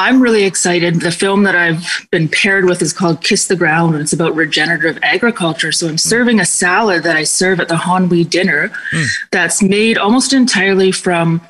I'm 0.00 0.22
really 0.22 0.44
excited. 0.44 1.02
The 1.02 1.12
film 1.12 1.42
that 1.42 1.54
I've 1.54 2.08
been 2.10 2.26
paired 2.26 2.64
with 2.64 2.80
is 2.80 2.90
called 2.90 3.22
Kiss 3.22 3.48
the 3.48 3.54
Ground, 3.54 3.94
and 3.94 4.02
it's 4.02 4.14
about 4.14 4.34
regenerative 4.34 4.98
agriculture. 5.02 5.72
So 5.72 5.86
I'm 5.88 5.92
hmm. 5.92 5.98
serving 5.98 6.40
a 6.40 6.46
salad 6.46 7.02
that 7.02 7.16
I 7.16 7.24
serve 7.24 7.60
at 7.60 7.68
the 7.68 7.76
Han 7.76 8.04
Wi 8.04 8.22
dinner 8.22 8.72
hmm. 8.90 9.02
that's 9.30 9.62
made 9.62 9.98
almost 9.98 10.32
entirely 10.32 10.90
from 10.90 11.42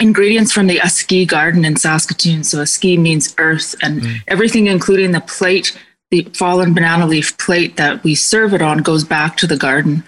ingredients 0.00 0.52
from 0.52 0.66
the 0.66 0.80
Aski 0.80 1.26
garden 1.26 1.64
in 1.64 1.76
Saskatoon. 1.76 2.44
So 2.44 2.58
Aski 2.58 2.98
means 2.98 3.34
earth, 3.38 3.74
and 3.82 4.02
hmm. 4.02 4.12
everything, 4.28 4.66
including 4.66 5.12
the 5.12 5.22
plate, 5.22 5.74
the 6.10 6.24
fallen 6.34 6.74
banana 6.74 7.06
leaf 7.06 7.38
plate 7.38 7.78
that 7.78 8.04
we 8.04 8.14
serve 8.14 8.52
it 8.52 8.60
on, 8.60 8.78
goes 8.78 9.02
back 9.02 9.38
to 9.38 9.46
the 9.46 9.56
garden. 9.56 10.04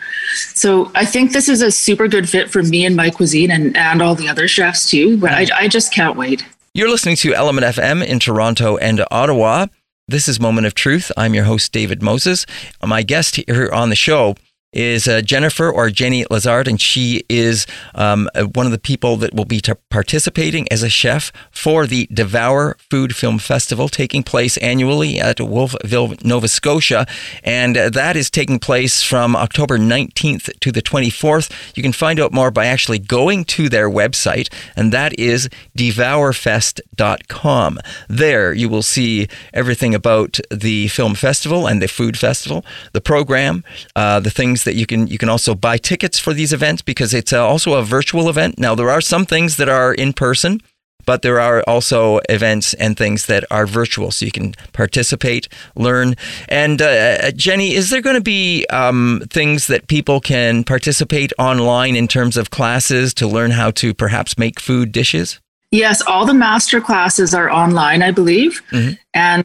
So 0.52 0.92
I 0.94 1.06
think 1.06 1.32
this 1.32 1.48
is 1.48 1.62
a 1.62 1.72
super 1.72 2.08
good 2.08 2.28
fit 2.28 2.50
for 2.50 2.62
me 2.62 2.84
and 2.84 2.94
my 2.94 3.08
cuisine, 3.08 3.50
and 3.50 3.74
and 3.74 4.02
all 4.02 4.14
the 4.14 4.28
other 4.28 4.48
chefs 4.48 4.90
too. 4.90 5.16
But 5.16 5.30
I, 5.30 5.46
I 5.54 5.68
just 5.68 5.94
can't 5.94 6.18
wait. 6.18 6.44
You're 6.76 6.90
listening 6.90 7.14
to 7.18 7.32
Element 7.32 7.64
FM 7.64 8.04
in 8.04 8.18
Toronto 8.18 8.76
and 8.78 9.04
Ottawa. 9.08 9.66
This 10.08 10.26
is 10.26 10.40
Moment 10.40 10.66
of 10.66 10.74
Truth. 10.74 11.12
I'm 11.16 11.32
your 11.32 11.44
host, 11.44 11.70
David 11.70 12.02
Moses. 12.02 12.46
My 12.84 13.04
guest 13.04 13.36
here 13.36 13.70
on 13.72 13.90
the 13.90 13.94
show 13.94 14.34
is 14.74 15.08
uh, 15.08 15.22
Jennifer 15.22 15.70
or 15.70 15.88
Jenny 15.88 16.24
Lessard, 16.26 16.66
and 16.66 16.80
she 16.80 17.24
is 17.28 17.66
um, 17.94 18.28
uh, 18.34 18.44
one 18.44 18.66
of 18.66 18.72
the 18.72 18.78
people 18.78 19.16
that 19.16 19.32
will 19.32 19.44
be 19.44 19.60
t- 19.60 19.72
participating 19.88 20.70
as 20.70 20.82
a 20.82 20.90
chef 20.90 21.32
for 21.50 21.86
the 21.86 22.06
Devour 22.12 22.76
Food 22.90 23.16
Film 23.16 23.38
Festival 23.38 23.88
taking 23.88 24.22
place 24.22 24.56
annually 24.58 25.20
at 25.20 25.40
Wolfville, 25.40 26.14
Nova 26.24 26.48
Scotia. 26.48 27.06
And 27.42 27.76
uh, 27.76 27.90
that 27.90 28.16
is 28.16 28.30
taking 28.30 28.58
place 28.58 29.02
from 29.02 29.36
October 29.36 29.78
19th 29.78 30.58
to 30.60 30.72
the 30.72 30.82
24th. 30.82 31.50
You 31.76 31.82
can 31.82 31.92
find 31.92 32.18
out 32.18 32.32
more 32.32 32.50
by 32.50 32.66
actually 32.66 32.98
going 32.98 33.44
to 33.44 33.68
their 33.68 33.88
website, 33.88 34.52
and 34.76 34.92
that 34.92 35.16
is 35.18 35.48
devourfest.com. 35.78 37.78
There 38.08 38.52
you 38.52 38.68
will 38.68 38.82
see 38.82 39.28
everything 39.52 39.94
about 39.94 40.40
the 40.50 40.88
film 40.88 41.14
festival 41.14 41.68
and 41.68 41.80
the 41.80 41.88
food 41.88 42.18
festival, 42.18 42.64
the 42.92 43.00
program, 43.00 43.62
uh, 43.94 44.18
the 44.20 44.30
things 44.30 44.63
that 44.64 44.74
you 44.74 44.86
can 44.86 45.06
you 45.06 45.18
can 45.18 45.28
also 45.28 45.54
buy 45.54 45.76
tickets 45.76 46.18
for 46.18 46.34
these 46.34 46.52
events 46.52 46.82
because 46.82 47.14
it's 47.14 47.32
uh, 47.32 47.46
also 47.46 47.74
a 47.74 47.82
virtual 47.82 48.28
event. 48.28 48.58
Now 48.58 48.74
there 48.74 48.90
are 48.90 49.00
some 49.00 49.26
things 49.26 49.56
that 49.56 49.68
are 49.68 49.94
in 49.94 50.12
person. 50.12 50.60
But 51.06 51.20
there 51.20 51.38
are 51.38 51.62
also 51.66 52.20
events 52.30 52.72
and 52.74 52.96
things 52.96 53.26
that 53.26 53.44
are 53.50 53.66
virtual, 53.66 54.10
so 54.10 54.24
you 54.24 54.32
can 54.32 54.54
participate, 54.72 55.48
learn. 55.76 56.14
And 56.48 56.80
uh, 56.80 57.30
Jenny, 57.32 57.74
is 57.74 57.90
there 57.90 58.00
going 58.00 58.16
to 58.16 58.22
be 58.22 58.64
um, 58.70 59.22
things 59.28 59.66
that 59.66 59.86
people 59.86 60.18
can 60.20 60.64
participate 60.64 61.32
online 61.38 61.94
in 61.94 62.08
terms 62.08 62.38
of 62.38 62.48
classes 62.48 63.12
to 63.14 63.26
learn 63.26 63.50
how 63.50 63.70
to 63.72 63.92
perhaps 63.92 64.38
make 64.38 64.58
food 64.58 64.92
dishes? 64.92 65.40
Yes, 65.70 66.00
all 66.06 66.24
the 66.24 66.34
master 66.34 66.80
classes 66.80 67.34
are 67.34 67.50
online, 67.50 68.02
I 68.02 68.10
believe. 68.10 68.62
Mhm. 68.70 68.96
And 69.12 69.44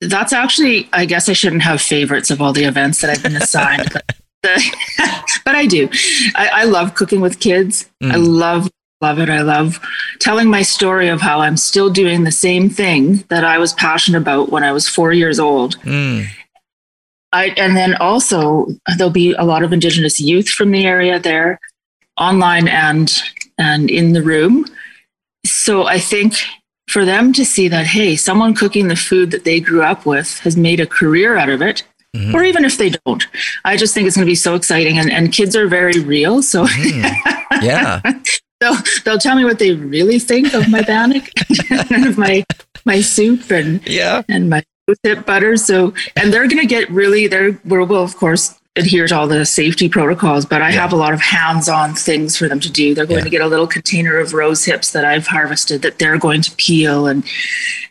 that's 0.00 0.32
actually, 0.32 0.88
I 0.92 1.04
guess 1.04 1.28
I 1.28 1.32
shouldn't 1.32 1.62
have 1.62 1.80
favorites 1.80 2.30
of 2.30 2.40
all 2.40 2.52
the 2.52 2.64
events 2.64 3.00
that 3.02 3.10
I've 3.10 3.22
been 3.22 3.36
assigned, 3.36 3.92
but, 5.44 5.54
I 5.54 5.66
do. 5.66 5.88
I, 6.34 6.50
I 6.52 6.64
love 6.64 6.94
cooking 6.94 7.20
with 7.20 7.40
kids. 7.40 7.88
I 8.02 8.06
Mm. 8.16 8.38
love, 8.38 8.70
love 9.00 9.18
it. 9.18 9.28
I 9.28 9.42
love 9.42 9.80
telling 10.20 10.48
my 10.48 10.62
story 10.62 11.08
of 11.08 11.20
how 11.20 11.40
I'm 11.40 11.56
still 11.56 11.90
doing 11.90 12.24
the 12.24 12.32
same 12.32 12.70
thing 12.70 13.24
that 13.28 13.44
I 13.44 13.58
was 13.58 13.72
passionate 13.74 14.18
about 14.18 14.50
when 14.50 14.62
I 14.64 14.72
was 14.72 14.88
four 14.88 15.12
years 15.12 15.40
old. 15.40 15.76
Mm. 15.80 16.26
I, 17.32 17.48
and 17.58 17.76
then 17.76 17.94
also 17.96 18.68
there'll 18.96 19.10
be 19.12 19.32
a 19.34 19.44
lot 19.44 19.62
of 19.62 19.72
Indigenous 19.72 20.18
youth 20.20 20.48
from 20.48 20.70
the 20.70 20.86
area 20.86 21.18
there, 21.18 21.58
online 22.18 22.68
and 22.68 23.12
and 23.58 23.90
in 23.90 24.12
the 24.12 24.22
room. 24.22 24.64
So 25.44 25.86
I 25.86 25.98
think 25.98 26.34
for 26.88 27.04
them 27.04 27.32
to 27.34 27.44
see 27.44 27.68
that, 27.68 27.86
hey, 27.86 28.16
someone 28.16 28.54
cooking 28.54 28.88
the 28.88 28.96
food 28.96 29.30
that 29.32 29.44
they 29.44 29.60
grew 29.60 29.82
up 29.82 30.06
with 30.06 30.38
has 30.40 30.56
made 30.56 30.80
a 30.80 30.86
career 30.86 31.36
out 31.36 31.50
of 31.50 31.60
it, 31.60 31.82
Mm-hmm. 32.16 32.34
Or 32.34 32.42
even 32.42 32.64
if 32.64 32.78
they 32.78 32.90
don't, 32.90 33.26
I 33.64 33.76
just 33.76 33.94
think 33.94 34.06
it's 34.06 34.16
going 34.16 34.26
to 34.26 34.30
be 34.30 34.34
so 34.34 34.54
exciting. 34.54 34.98
And, 34.98 35.10
and 35.10 35.32
kids 35.32 35.54
are 35.54 35.68
very 35.68 36.00
real. 36.00 36.42
So, 36.42 36.66
mm. 36.66 37.62
yeah. 37.62 38.00
they'll, 38.60 38.76
they'll 39.04 39.18
tell 39.18 39.36
me 39.36 39.44
what 39.44 39.58
they 39.58 39.72
really 39.72 40.18
think 40.18 40.54
of 40.54 40.68
my 40.68 40.82
bannock 40.82 41.28
and 41.90 42.06
of 42.06 42.18
my, 42.18 42.44
my 42.84 43.00
soup 43.00 43.50
and, 43.50 43.86
yeah. 43.86 44.22
and 44.28 44.48
my 44.48 44.64
tip 45.04 45.26
butter. 45.26 45.56
So, 45.56 45.92
and 46.16 46.32
they're 46.32 46.48
going 46.48 46.60
to 46.60 46.66
get 46.66 46.90
really, 46.90 47.26
they're, 47.26 47.60
we'll, 47.64 48.02
of 48.02 48.16
course, 48.16 48.57
adhere 48.78 49.08
to 49.08 49.16
all 49.16 49.26
the 49.26 49.44
safety 49.44 49.88
protocols, 49.88 50.46
but 50.46 50.62
I 50.62 50.70
yeah. 50.70 50.80
have 50.80 50.92
a 50.92 50.96
lot 50.96 51.12
of 51.12 51.20
hands-on 51.20 51.94
things 51.94 52.36
for 52.36 52.48
them 52.48 52.60
to 52.60 52.70
do. 52.70 52.94
They're 52.94 53.06
going 53.06 53.18
yeah. 53.18 53.24
to 53.24 53.30
get 53.30 53.40
a 53.40 53.46
little 53.46 53.66
container 53.66 54.18
of 54.18 54.32
rose 54.32 54.64
hips 54.64 54.92
that 54.92 55.04
I've 55.04 55.26
harvested 55.26 55.82
that 55.82 55.98
they're 55.98 56.18
going 56.18 56.42
to 56.42 56.50
peel 56.52 57.06
and 57.06 57.24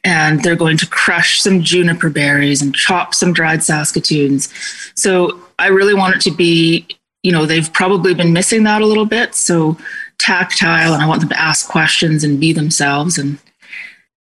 and 0.04 0.44
they're 0.44 0.56
going 0.56 0.78
to 0.78 0.88
crush 0.88 1.42
some 1.42 1.62
juniper 1.62 2.10
berries 2.10 2.62
and 2.62 2.74
chop 2.74 3.14
some 3.14 3.34
dried 3.34 3.64
saskatoons. 3.64 4.50
So 4.96 5.40
I 5.60 5.68
really 5.68 5.94
want 5.94 6.16
it 6.16 6.22
to 6.22 6.32
be, 6.32 6.88
you 7.24 7.32
know, 7.32 7.46
they've 7.46 7.72
probably 7.74 8.14
been 8.14 8.32
missing 8.32 8.64
that 8.64 8.82
a 8.82 8.86
little 8.86 9.06
bit. 9.06 9.36
So 9.36 9.78
tactile 10.18 10.94
and 10.94 11.04
I 11.04 11.08
want 11.08 11.20
them 11.20 11.30
to 11.30 11.40
ask 11.40 11.68
questions 11.68 12.24
and 12.24 12.40
be 12.40 12.54
themselves 12.54 13.18
and 13.18 13.38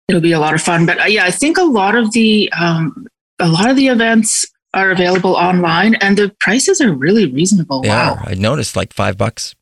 it'll 0.08 0.22
be 0.22 0.32
a 0.32 0.40
lot 0.40 0.54
of 0.54 0.62
fun. 0.62 0.86
But 0.86 1.02
uh, 1.02 1.06
yeah, 1.06 1.26
I 1.26 1.32
think 1.32 1.58
a 1.58 1.64
lot 1.64 1.96
of 1.96 2.12
the 2.14 2.52
um, 2.54 3.08
a 3.40 3.48
lot 3.48 3.70
of 3.70 3.76
the 3.76 3.88
events 3.88 4.46
are 4.74 4.92
available 4.92 5.36
online 5.36 5.96
and 5.96 6.18
the 6.18 6.34
prices 6.40 6.82
are 6.82 6.92
really 6.92 7.32
reasonable. 7.32 7.82
Yeah, 7.84 8.14
wow. 8.14 8.24
I 8.26 8.34
noticed 8.36 8.76
like 8.76 8.94
five 8.94 9.18
bucks. 9.18 9.56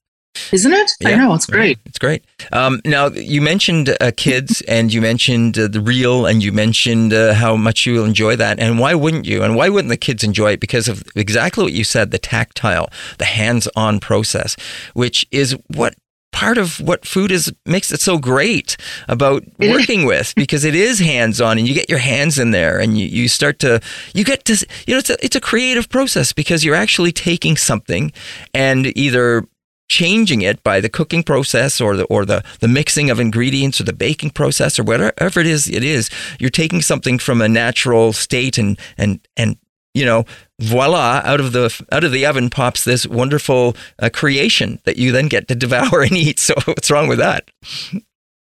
Isn't 0.54 0.72
it? 0.72 0.92
Yeah, 1.02 1.10
I 1.10 1.16
know, 1.16 1.34
it's 1.34 1.46
great. 1.46 1.78
It's 1.86 2.00
great. 2.00 2.24
Um, 2.54 2.80
now, 2.86 3.08
you 3.08 3.42
mentioned 3.42 3.96
uh, 4.00 4.12
kids 4.16 4.62
and 4.62 4.94
you 4.94 5.02
mentioned 5.02 5.60
uh, 5.60 5.68
the 5.68 5.82
reel 5.82 6.26
and 6.26 6.42
you 6.42 6.54
mentioned 6.54 7.12
uh, 7.12 7.34
how 7.34 7.58
much 7.58 7.86
you 7.86 7.96
will 7.96 8.06
enjoy 8.06 8.38
that. 8.38 8.58
And 8.58 8.80
why 8.80 8.94
wouldn't 8.94 9.26
you? 9.26 9.44
And 9.44 9.58
why 9.58 9.68
wouldn't 9.68 9.90
the 9.90 9.98
kids 9.98 10.24
enjoy 10.24 10.54
it? 10.54 10.62
Because 10.62 10.88
of 10.88 11.04
exactly 11.16 11.66
what 11.66 11.74
you 11.74 11.84
said 11.84 12.12
the 12.12 12.18
tactile, 12.18 12.90
the 13.18 13.26
hands 13.26 13.68
on 13.76 14.00
process, 14.00 14.56
which 14.94 15.28
is 15.32 15.58
what 15.68 15.96
part 16.32 16.58
of 16.58 16.80
what 16.80 17.06
food 17.06 17.32
is 17.32 17.54
makes 17.66 17.92
it 17.92 18.00
so 18.00 18.18
great 18.18 18.78
about 19.08 19.44
working 19.60 20.06
with 20.06 20.34
because 20.38 20.64
it 20.64 20.76
is 20.76 21.00
hands 21.00 21.42
on 21.42 21.58
and 21.58 21.68
you 21.68 21.74
get 21.74 21.90
your 21.90 22.00
hands 22.00 22.40
in 22.40 22.52
there 22.52 22.80
and 22.80 22.98
you, 22.98 23.06
you 23.06 23.28
start 23.28 23.60
to 23.60 23.80
you 24.14 24.24
get 24.24 24.46
to 24.46 24.54
you 24.88 24.94
know 24.94 25.00
it's 25.00 25.10
a, 25.10 25.26
it's 25.26 25.36
a 25.36 25.42
creative 25.42 25.90
process 25.90 26.34
because 26.34 26.64
you're 26.64 26.76
actually 26.76 27.12
taking 27.12 27.58
something 27.58 28.12
and 28.54 28.96
either 28.98 29.46
changing 29.90 30.42
it 30.42 30.64
by 30.64 30.80
the 30.80 30.88
cooking 30.88 31.22
process 31.22 31.82
or 31.82 31.98
the 31.98 32.06
or 32.06 32.24
the 32.24 32.42
the 32.62 32.68
mixing 32.68 33.10
of 33.10 33.20
ingredients 33.20 33.82
or 33.82 33.84
the 33.84 33.92
baking 33.94 34.30
process 34.30 34.80
or 34.80 34.84
whatever 34.84 35.42
it 35.42 35.48
is 35.48 35.68
it 35.68 35.84
is. 35.84 36.10
You're 36.40 36.50
taking 36.50 36.82
something 36.82 37.20
from 37.20 37.42
a 37.42 37.50
natural 37.50 38.14
state 38.14 38.58
and 38.58 38.80
and 38.98 39.20
and 39.36 39.58
you 39.94 40.06
know, 40.06 40.24
voila, 40.62 41.22
out 41.24 41.40
of 41.40 41.52
the 41.52 41.86
out 41.92 42.04
of 42.04 42.12
the 42.12 42.26
oven 42.26 42.50
pops 42.50 42.84
this 42.84 43.06
wonderful 43.06 43.76
uh, 44.00 44.10
creation 44.12 44.80
that 44.86 44.98
you 44.98 45.12
then 45.12 45.28
get 45.28 45.48
to 45.48 45.56
devour 45.56 46.02
and 46.02 46.14
eat. 46.14 46.40
So 46.40 46.54
what's 46.66 46.92
wrong 46.92 47.08
with 47.08 47.20
that? 47.20 47.50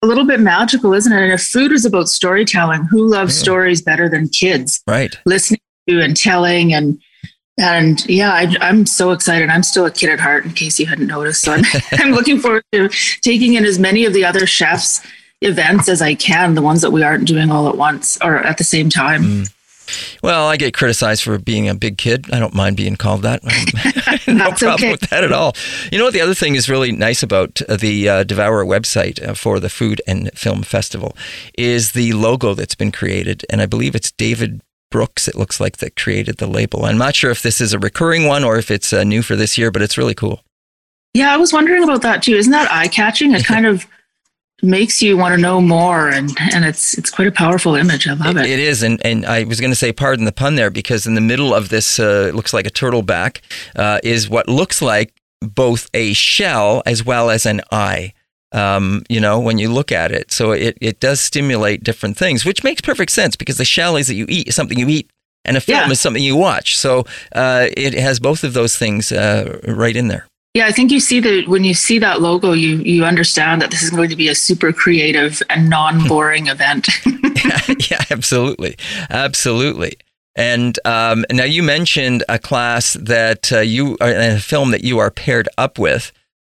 A 0.02 0.06
little 0.06 0.26
bit 0.26 0.40
magical, 0.40 0.92
isn't 0.92 1.12
it? 1.12 1.22
And 1.22 1.32
if 1.32 1.42
food 1.42 1.72
is 1.72 1.84
about 1.84 2.08
storytelling, 2.08 2.84
who 2.84 3.06
loves 3.06 3.36
yeah. 3.36 3.42
stories 3.42 3.82
better 3.82 4.08
than 4.08 4.28
kids? 4.28 4.82
Right. 4.86 5.18
Listening 5.24 5.60
to 5.88 6.00
and 6.00 6.16
telling 6.16 6.74
and 6.74 7.00
and 7.58 8.04
yeah, 8.06 8.32
I, 8.32 8.68
am 8.68 8.84
so 8.84 9.12
excited. 9.12 9.48
I'm 9.48 9.62
still 9.62 9.86
a 9.86 9.90
kid 9.90 10.10
at 10.10 10.20
heart, 10.20 10.44
in 10.44 10.52
case 10.52 10.78
you 10.78 10.86
hadn't 10.86 11.06
noticed. 11.06 11.42
So 11.42 11.52
I'm, 11.52 11.64
I'm 11.92 12.12
looking 12.12 12.38
forward 12.38 12.64
to 12.72 12.88
taking 13.22 13.54
in 13.54 13.64
as 13.64 13.78
many 13.78 14.04
of 14.04 14.12
the 14.12 14.24
other 14.24 14.46
chefs' 14.46 15.00
events 15.40 15.88
as 15.88 16.02
I 16.02 16.14
can, 16.14 16.54
the 16.54 16.62
ones 16.62 16.82
that 16.82 16.90
we 16.90 17.02
aren't 17.02 17.26
doing 17.26 17.50
all 17.50 17.68
at 17.68 17.76
once 17.76 18.18
or 18.22 18.38
at 18.38 18.58
the 18.58 18.64
same 18.64 18.90
time. 18.90 19.22
Mm. 19.22 19.52
Well, 20.22 20.48
I 20.48 20.56
get 20.56 20.74
criticized 20.74 21.22
for 21.22 21.38
being 21.38 21.68
a 21.68 21.74
big 21.74 21.98
kid. 21.98 22.32
I 22.32 22.38
don't 22.38 22.54
mind 22.54 22.76
being 22.76 22.96
called 22.96 23.22
that. 23.22 23.42
no 24.26 24.50
problem 24.50 24.74
okay. 24.74 24.90
with 24.90 25.00
that 25.10 25.24
at 25.24 25.32
all. 25.32 25.54
You 25.90 25.98
know 25.98 26.04
what? 26.04 26.14
The 26.14 26.20
other 26.20 26.34
thing 26.34 26.54
is 26.54 26.68
really 26.68 26.92
nice 26.92 27.22
about 27.22 27.60
the 27.68 28.08
uh, 28.08 28.24
Devour 28.24 28.64
website 28.64 29.22
uh, 29.26 29.34
for 29.34 29.60
the 29.60 29.68
Food 29.68 30.00
and 30.06 30.30
Film 30.34 30.62
Festival 30.62 31.16
is 31.56 31.92
the 31.92 32.12
logo 32.12 32.54
that's 32.54 32.74
been 32.74 32.92
created, 32.92 33.44
and 33.50 33.60
I 33.60 33.66
believe 33.66 33.94
it's 33.94 34.12
David 34.12 34.60
Brooks. 34.90 35.28
It 35.28 35.34
looks 35.34 35.60
like 35.60 35.78
that 35.78 35.96
created 35.96 36.38
the 36.38 36.46
label. 36.46 36.84
I'm 36.84 36.98
not 36.98 37.14
sure 37.14 37.30
if 37.30 37.42
this 37.42 37.60
is 37.60 37.72
a 37.72 37.78
recurring 37.78 38.26
one 38.26 38.44
or 38.44 38.56
if 38.56 38.70
it's 38.70 38.92
uh, 38.92 39.04
new 39.04 39.22
for 39.22 39.36
this 39.36 39.58
year, 39.58 39.70
but 39.70 39.82
it's 39.82 39.98
really 39.98 40.14
cool. 40.14 40.42
Yeah, 41.14 41.32
I 41.32 41.38
was 41.38 41.52
wondering 41.52 41.82
about 41.82 42.02
that 42.02 42.22
too. 42.22 42.34
Isn't 42.34 42.52
that 42.52 42.70
eye 42.70 42.88
catching? 42.88 43.32
It 43.32 43.44
kind 43.44 43.66
of 43.72 43.86
makes 44.62 45.02
you 45.02 45.16
want 45.16 45.34
to 45.34 45.40
know 45.40 45.60
more 45.60 46.08
and 46.08 46.30
and 46.52 46.64
it's 46.64 46.96
it's 46.96 47.10
quite 47.10 47.28
a 47.28 47.32
powerful 47.32 47.74
image. 47.74 48.08
I 48.08 48.14
love 48.14 48.36
it 48.36 48.46
it, 48.46 48.50
it 48.52 48.58
is 48.58 48.82
and 48.82 49.04
and 49.04 49.26
i 49.26 49.44
was 49.44 49.60
going 49.60 49.70
to 49.70 49.76
say 49.76 49.92
pardon 49.92 50.24
the 50.24 50.32
pun 50.32 50.54
there 50.54 50.70
because 50.70 51.06
in 51.06 51.14
the 51.14 51.20
middle 51.20 51.52
of 51.52 51.68
this 51.68 51.98
uh, 51.98 52.26
it 52.28 52.34
looks 52.34 52.54
like 52.54 52.66
a 52.66 52.70
turtle 52.70 53.02
back 53.02 53.42
uh, 53.76 54.00
is 54.02 54.28
what 54.28 54.48
looks 54.48 54.80
like 54.80 55.12
both 55.40 55.88
a 55.92 56.12
shell 56.14 56.82
as 56.86 57.04
well 57.04 57.30
as 57.30 57.46
an 57.46 57.60
eye. 57.70 58.12
Um, 58.52 59.02
you 59.08 59.20
know 59.20 59.40
when 59.40 59.58
you 59.58 59.70
look 59.70 59.92
at 59.92 60.12
it. 60.12 60.30
So 60.30 60.52
it, 60.52 60.78
it 60.80 61.00
does 61.00 61.20
stimulate 61.20 61.82
different 61.82 62.16
things 62.16 62.44
which 62.44 62.64
makes 62.64 62.80
perfect 62.80 63.10
sense 63.10 63.36
because 63.36 63.58
the 63.58 63.64
shell 63.64 63.96
is 63.96 64.06
that 64.06 64.14
you 64.14 64.24
eat 64.28 64.54
something 64.54 64.78
you 64.78 64.88
eat 64.88 65.10
and 65.44 65.56
a 65.56 65.60
film 65.60 65.80
yeah. 65.80 65.90
is 65.90 66.00
something 66.00 66.22
you 66.22 66.36
watch. 66.36 66.76
So 66.76 67.04
uh, 67.34 67.66
it 67.76 67.94
has 67.94 68.20
both 68.20 68.44
of 68.44 68.54
those 68.54 68.76
things 68.76 69.12
uh, 69.12 69.60
right 69.66 69.96
in 69.96 70.08
there 70.08 70.26
yeah, 70.56 70.64
I 70.64 70.72
think 70.72 70.90
you 70.90 71.00
see 71.00 71.20
that 71.20 71.48
when 71.48 71.64
you 71.64 71.74
see 71.74 71.98
that 71.98 72.22
logo, 72.22 72.52
you 72.52 72.78
you 72.78 73.04
understand 73.04 73.60
that 73.60 73.70
this 73.70 73.82
is 73.82 73.90
going 73.90 74.08
to 74.08 74.16
be 74.16 74.28
a 74.28 74.34
super 74.34 74.72
creative 74.72 75.42
and 75.50 75.68
non-boring 75.68 76.46
event. 76.46 76.88
yeah, 77.04 77.74
yeah, 77.90 78.04
absolutely, 78.10 78.78
absolutely. 79.10 79.98
And 80.34 80.78
um, 80.86 81.26
now 81.30 81.44
you 81.44 81.62
mentioned 81.62 82.24
a 82.30 82.38
class 82.38 82.94
that 82.94 83.52
uh, 83.52 83.58
you 83.58 83.98
are 84.00 84.08
a 84.08 84.38
film 84.38 84.70
that 84.70 84.82
you 84.82 84.98
are 84.98 85.10
paired 85.10 85.46
up 85.58 85.78
with. 85.78 86.10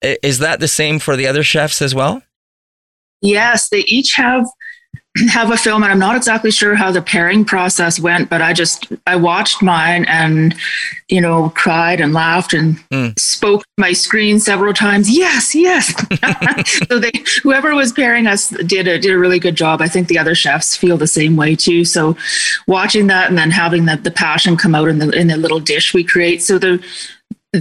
Is 0.04 0.38
that 0.38 0.60
the 0.60 0.68
same 0.68 1.00
for 1.00 1.16
the 1.16 1.26
other 1.26 1.42
chefs 1.42 1.82
as 1.82 1.96
well? 1.96 2.22
Yes, 3.22 3.70
they 3.70 3.80
each 3.88 4.14
have 4.14 4.46
have 5.30 5.52
a 5.52 5.58
film 5.58 5.84
and 5.84 5.92
i'm 5.92 6.00
not 6.00 6.16
exactly 6.16 6.52
sure 6.52 6.76
how 6.76 6.92
the 6.92 7.02
pairing 7.02 7.44
process 7.46 8.00
went 8.00 8.30
but 8.30 8.42
i 8.42 8.54
just 8.54 8.88
i 9.06 9.16
watched 9.16 9.62
mine 9.62 10.06
and 10.06 10.56
you 11.10 11.22
know 11.22 11.50
cried 11.56 12.02
and 12.02 12.14
laughed 12.14 12.54
and 12.54 12.78
mm. 12.90 13.18
spoke 13.18 13.64
my 13.78 13.94
screen 13.94 14.40
several 14.40 14.74
times. 14.74 15.10
Yes 15.10 15.56
yes. 15.56 15.94
So 16.90 17.00
they 17.00 17.12
whoever 17.44 17.76
was 17.76 17.92
pairing 17.92 18.28
us 18.28 18.50
did 18.50 18.88
a 18.88 19.00
did 19.00 19.12
a 19.12 19.18
really 19.18 19.40
good 19.40 19.56
job. 19.56 19.82
I 19.82 19.88
think 19.88 20.08
the 20.08 20.18
other 20.18 20.36
chefs 20.36 20.76
feel 20.76 20.98
the 20.98 21.08
same 21.08 21.36
way 21.36 21.56
too. 21.56 21.86
So 21.86 22.18
watching 22.68 23.08
that 23.08 23.30
and 23.30 23.38
then 23.38 23.52
having 23.52 23.86
the, 23.86 23.98
the 23.98 24.12
passion 24.12 24.58
come 24.58 24.76
out 24.76 24.90
in 24.90 25.00
the 25.00 25.10
in 25.12 25.28
the 25.28 25.38
little 25.38 25.60
dish 25.60 25.94
we 25.94 26.04
create. 26.04 26.42
So 26.42 26.58
the 26.58 26.84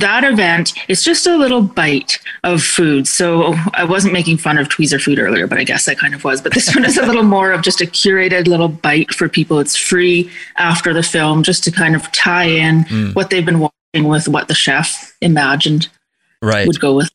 that 0.00 0.24
event 0.24 0.72
is 0.88 1.02
just 1.02 1.26
a 1.26 1.36
little 1.36 1.62
bite 1.62 2.18
of 2.44 2.62
food. 2.62 3.06
So 3.06 3.54
I 3.74 3.84
wasn't 3.84 4.12
making 4.12 4.38
fun 4.38 4.58
of 4.58 4.68
Tweezer 4.68 5.00
food 5.00 5.18
earlier, 5.18 5.46
but 5.46 5.58
I 5.58 5.64
guess 5.64 5.88
I 5.88 5.94
kind 5.94 6.14
of 6.14 6.24
was. 6.24 6.40
But 6.40 6.54
this 6.54 6.74
one 6.74 6.84
is 6.84 6.96
a 6.96 7.06
little 7.06 7.22
more 7.22 7.52
of 7.52 7.62
just 7.62 7.80
a 7.80 7.86
curated 7.86 8.46
little 8.46 8.68
bite 8.68 9.12
for 9.12 9.28
people. 9.28 9.58
It's 9.58 9.76
free 9.76 10.30
after 10.56 10.92
the 10.92 11.02
film, 11.02 11.42
just 11.42 11.64
to 11.64 11.70
kind 11.70 11.94
of 11.94 12.10
tie 12.12 12.48
in 12.48 12.84
mm. 12.84 13.14
what 13.14 13.30
they've 13.30 13.44
been 13.44 13.60
watching 13.60 14.08
with 14.08 14.28
what 14.28 14.48
the 14.48 14.54
chef 14.54 15.16
imagined 15.20 15.88
right. 16.42 16.66
would 16.66 16.80
go 16.80 16.96
with. 16.96 17.10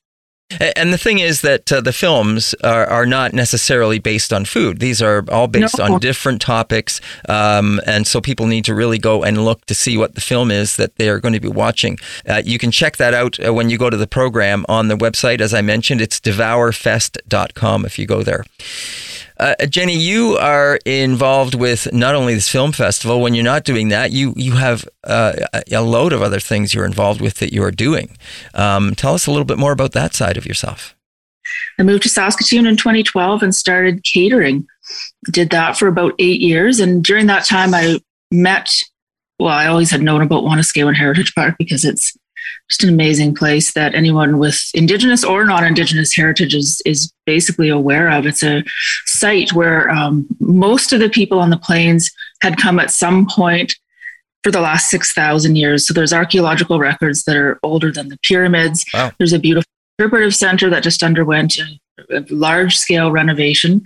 And 0.59 0.93
the 0.93 0.97
thing 0.97 1.19
is 1.19 1.41
that 1.41 1.71
uh, 1.71 1.81
the 1.81 1.93
films 1.93 2.53
are, 2.63 2.85
are 2.87 3.05
not 3.05 3.33
necessarily 3.33 3.99
based 3.99 4.33
on 4.33 4.45
food. 4.45 4.79
These 4.79 5.01
are 5.01 5.23
all 5.31 5.47
based 5.47 5.77
no. 5.77 5.85
on 5.85 5.99
different 5.99 6.41
topics. 6.41 7.01
Um, 7.29 7.79
and 7.85 8.05
so 8.05 8.21
people 8.21 8.47
need 8.47 8.65
to 8.65 8.75
really 8.75 8.97
go 8.97 9.23
and 9.23 9.45
look 9.45 9.65
to 9.65 9.75
see 9.75 9.97
what 9.97 10.15
the 10.15 10.21
film 10.21 10.51
is 10.51 10.75
that 10.77 10.95
they 10.95 11.09
are 11.09 11.19
going 11.19 11.33
to 11.33 11.39
be 11.39 11.47
watching. 11.47 11.97
Uh, 12.27 12.41
you 12.43 12.57
can 12.57 12.71
check 12.71 12.97
that 12.97 13.13
out 13.13 13.43
uh, 13.45 13.53
when 13.53 13.69
you 13.69 13.77
go 13.77 13.89
to 13.89 13.97
the 13.97 14.07
program 14.07 14.65
on 14.67 14.87
the 14.87 14.95
website. 14.95 15.41
As 15.41 15.53
I 15.53 15.61
mentioned, 15.61 16.01
it's 16.01 16.19
devourfest.com 16.19 17.85
if 17.85 17.97
you 17.97 18.05
go 18.05 18.23
there. 18.23 18.45
Uh, 19.41 19.55
Jenny, 19.65 19.97
you 19.97 20.37
are 20.37 20.77
involved 20.85 21.55
with 21.55 21.91
not 21.91 22.13
only 22.13 22.35
this 22.35 22.47
film 22.47 22.71
festival. 22.71 23.21
When 23.21 23.33
you're 23.33 23.43
not 23.43 23.63
doing 23.63 23.89
that, 23.89 24.11
you 24.11 24.33
you 24.37 24.51
have 24.51 24.87
uh, 25.03 25.33
a 25.71 25.81
load 25.81 26.13
of 26.13 26.21
other 26.21 26.39
things 26.39 26.75
you're 26.75 26.85
involved 26.85 27.21
with 27.21 27.39
that 27.39 27.51
you 27.51 27.63
are 27.63 27.71
doing. 27.71 28.15
Um, 28.53 28.93
tell 28.93 29.15
us 29.15 29.25
a 29.25 29.31
little 29.31 29.45
bit 29.45 29.57
more 29.57 29.71
about 29.71 29.93
that 29.93 30.13
side 30.13 30.37
of 30.37 30.45
yourself. 30.45 30.95
I 31.79 31.83
moved 31.83 32.03
to 32.03 32.09
Saskatoon 32.09 32.67
in 32.67 32.77
2012 32.77 33.41
and 33.41 33.55
started 33.55 34.03
catering. 34.03 34.67
Did 35.31 35.49
that 35.49 35.75
for 35.75 35.87
about 35.87 36.13
eight 36.19 36.39
years, 36.39 36.79
and 36.79 37.03
during 37.03 37.25
that 37.25 37.43
time, 37.45 37.73
I 37.73 37.99
met. 38.29 38.69
Well, 39.39 39.49
I 39.49 39.65
always 39.65 39.89
had 39.89 40.03
known 40.03 40.21
about 40.21 40.43
Wanuskewin 40.43 40.95
Heritage 40.95 41.33
Park 41.33 41.55
because 41.57 41.83
it's 41.83 42.15
just 42.69 42.83
an 42.83 42.89
amazing 42.89 43.35
place 43.35 43.73
that 43.73 43.95
anyone 43.95 44.37
with 44.37 44.61
Indigenous 44.73 45.23
or 45.23 45.45
non 45.45 45.65
Indigenous 45.65 46.15
heritage 46.15 46.55
is, 46.55 46.81
is 46.85 47.11
basically 47.25 47.69
aware 47.69 48.09
of. 48.09 48.25
It's 48.25 48.43
a 48.43 48.63
site 49.05 49.53
where 49.53 49.89
um, 49.89 50.27
most 50.39 50.93
of 50.93 50.99
the 50.99 51.09
people 51.09 51.39
on 51.39 51.49
the 51.49 51.57
plains 51.57 52.11
had 52.41 52.57
come 52.57 52.79
at 52.79 52.91
some 52.91 53.27
point 53.27 53.75
for 54.43 54.51
the 54.51 54.61
last 54.61 54.89
6,000 54.89 55.55
years. 55.55 55.87
So 55.87 55.93
there's 55.93 56.13
archaeological 56.13 56.79
records 56.79 57.23
that 57.25 57.35
are 57.35 57.59
older 57.63 57.91
than 57.91 58.09
the 58.09 58.17
pyramids. 58.23 58.85
Wow. 58.93 59.11
There's 59.17 59.33
a 59.33 59.39
beautiful 59.39 59.69
interpretive 59.99 60.35
center 60.35 60.69
that 60.69 60.83
just 60.83 61.03
underwent 61.03 61.57
a, 61.57 62.17
a 62.17 62.25
large 62.29 62.77
scale 62.77 63.11
renovation. 63.11 63.83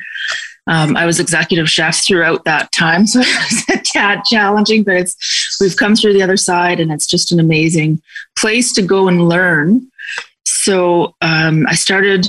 Um, 0.68 0.97
I 0.97 1.05
was 1.05 1.20
executive 1.20 1.70
chef 1.70 2.03
throughout 2.03 2.45
that 2.45 2.72
time, 2.72 3.05
so 3.07 3.20
it 3.22 3.28
was 3.28 3.63
a 3.70 3.82
tad 3.84 4.24
challenging, 4.26 4.84
but 4.84 4.95
it's 4.95 5.16
we've 5.59 5.77
come 5.77 5.95
through 5.95 6.13
the 6.13 6.23
other 6.23 6.37
side, 6.37 6.79
and 6.79 6.91
it's 6.91 7.07
just 7.07 7.31
an 7.31 7.39
amazing 7.39 8.01
place 8.37 8.73
to 8.73 8.81
go 8.81 9.07
and 9.07 9.27
learn. 9.27 9.87
So 10.45 11.15
um, 11.21 11.65
I 11.67 11.75
started 11.75 12.27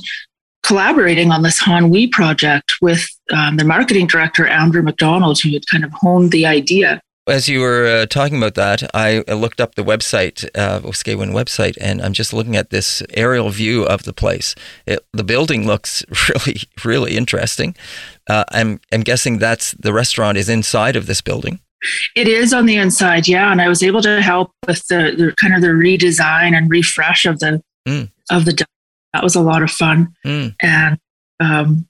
collaborating 0.62 1.30
on 1.30 1.42
this 1.42 1.58
Han 1.60 1.84
Wi 1.84 2.08
project 2.10 2.74
with 2.82 3.06
um, 3.32 3.56
the 3.56 3.64
marketing 3.64 4.06
director, 4.06 4.46
Andrew 4.46 4.82
McDonald, 4.82 5.40
who 5.40 5.50
had 5.52 5.66
kind 5.70 5.84
of 5.84 5.92
honed 5.92 6.32
the 6.32 6.46
idea. 6.46 7.00
As 7.28 7.48
you 7.48 7.60
were 7.60 7.86
uh, 7.86 8.06
talking 8.06 8.36
about 8.36 8.54
that, 8.54 8.88
I 8.94 9.24
looked 9.26 9.60
up 9.60 9.74
the 9.74 9.82
website, 9.82 10.48
uh, 10.54 10.78
Waskawan 10.80 11.32
website, 11.32 11.76
and 11.80 12.00
I'm 12.00 12.12
just 12.12 12.32
looking 12.32 12.54
at 12.54 12.70
this 12.70 13.02
aerial 13.14 13.50
view 13.50 13.84
of 13.84 14.04
the 14.04 14.12
place. 14.12 14.54
It, 14.86 15.04
the 15.12 15.24
building 15.24 15.66
looks 15.66 16.04
really, 16.28 16.60
really 16.84 17.16
interesting. 17.16 17.74
Uh, 18.28 18.44
I'm, 18.50 18.80
I'm 18.92 19.00
guessing 19.00 19.38
that's 19.38 19.72
the 19.72 19.92
restaurant 19.92 20.38
is 20.38 20.48
inside 20.48 20.94
of 20.94 21.06
this 21.06 21.20
building. 21.20 21.58
It 22.14 22.28
is 22.28 22.52
on 22.52 22.66
the 22.66 22.76
inside, 22.76 23.26
yeah. 23.28 23.50
And 23.52 23.60
I 23.60 23.68
was 23.68 23.82
able 23.82 24.02
to 24.02 24.20
help 24.22 24.50
with 24.66 24.86
the, 24.88 25.14
the 25.16 25.34
kind 25.40 25.54
of 25.54 25.60
the 25.62 25.68
redesign 25.68 26.56
and 26.56 26.70
refresh 26.70 27.24
of 27.26 27.38
the 27.40 27.62
Mm. 27.88 28.10
of 28.30 28.44
the. 28.44 28.66
That 29.12 29.22
was 29.22 29.36
a 29.36 29.40
lot 29.40 29.62
of 29.62 29.70
fun, 29.70 30.08
Mm. 30.26 30.54
and 30.60 30.98
um, 31.40 31.86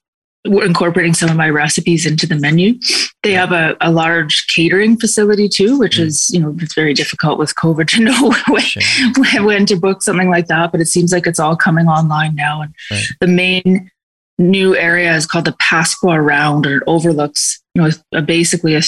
we're 0.46 0.64
incorporating 0.66 1.14
some 1.14 1.30
of 1.30 1.36
my 1.36 1.48
recipes 1.48 2.04
into 2.06 2.26
the 2.26 2.36
menu. 2.36 2.74
They 3.22 3.32
have 3.32 3.50
a, 3.50 3.76
a 3.80 3.90
large 3.90 4.46
catering 4.48 4.96
facility 4.98 5.48
too, 5.48 5.78
which 5.78 5.96
Mm. 5.96 6.04
is 6.04 6.30
you 6.30 6.40
know 6.40 6.54
it's 6.60 6.74
very 6.74 6.92
difficult 6.92 7.38
with 7.38 7.54
COVID 7.54 7.88
to 7.94 8.00
know 8.02 8.34
when, 8.48 8.62
Sure. 8.62 8.82
when, 9.16 9.44
when 9.44 9.66
to 9.66 9.76
book 9.76 10.02
something 10.02 10.28
like 10.28 10.48
that. 10.48 10.70
But 10.70 10.80
it 10.82 10.86
seems 10.88 11.12
like 11.12 11.26
it's 11.26 11.40
all 11.40 11.56
coming 11.56 11.86
online 11.86 12.34
now, 12.34 12.60
and 12.62 12.74
Right. 12.90 13.04
the 13.20 13.26
main 13.28 13.90
new 14.38 14.76
area 14.76 15.16
is 15.16 15.26
called 15.26 15.46
the 15.46 15.56
Pasqua 15.62 16.22
Round, 16.22 16.66
and 16.66 16.74
it 16.76 16.82
overlooks 16.86 17.58
you 17.74 17.80
know 17.82 17.90
a, 18.12 18.20
basically 18.20 18.74
a 18.74 18.82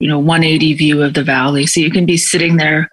you 0.00 0.08
know 0.08 0.18
180 0.18 0.74
view 0.74 1.02
of 1.02 1.14
the 1.14 1.22
valley, 1.22 1.66
so 1.66 1.80
you 1.80 1.90
can 1.90 2.06
be 2.06 2.16
sitting 2.16 2.56
there 2.56 2.90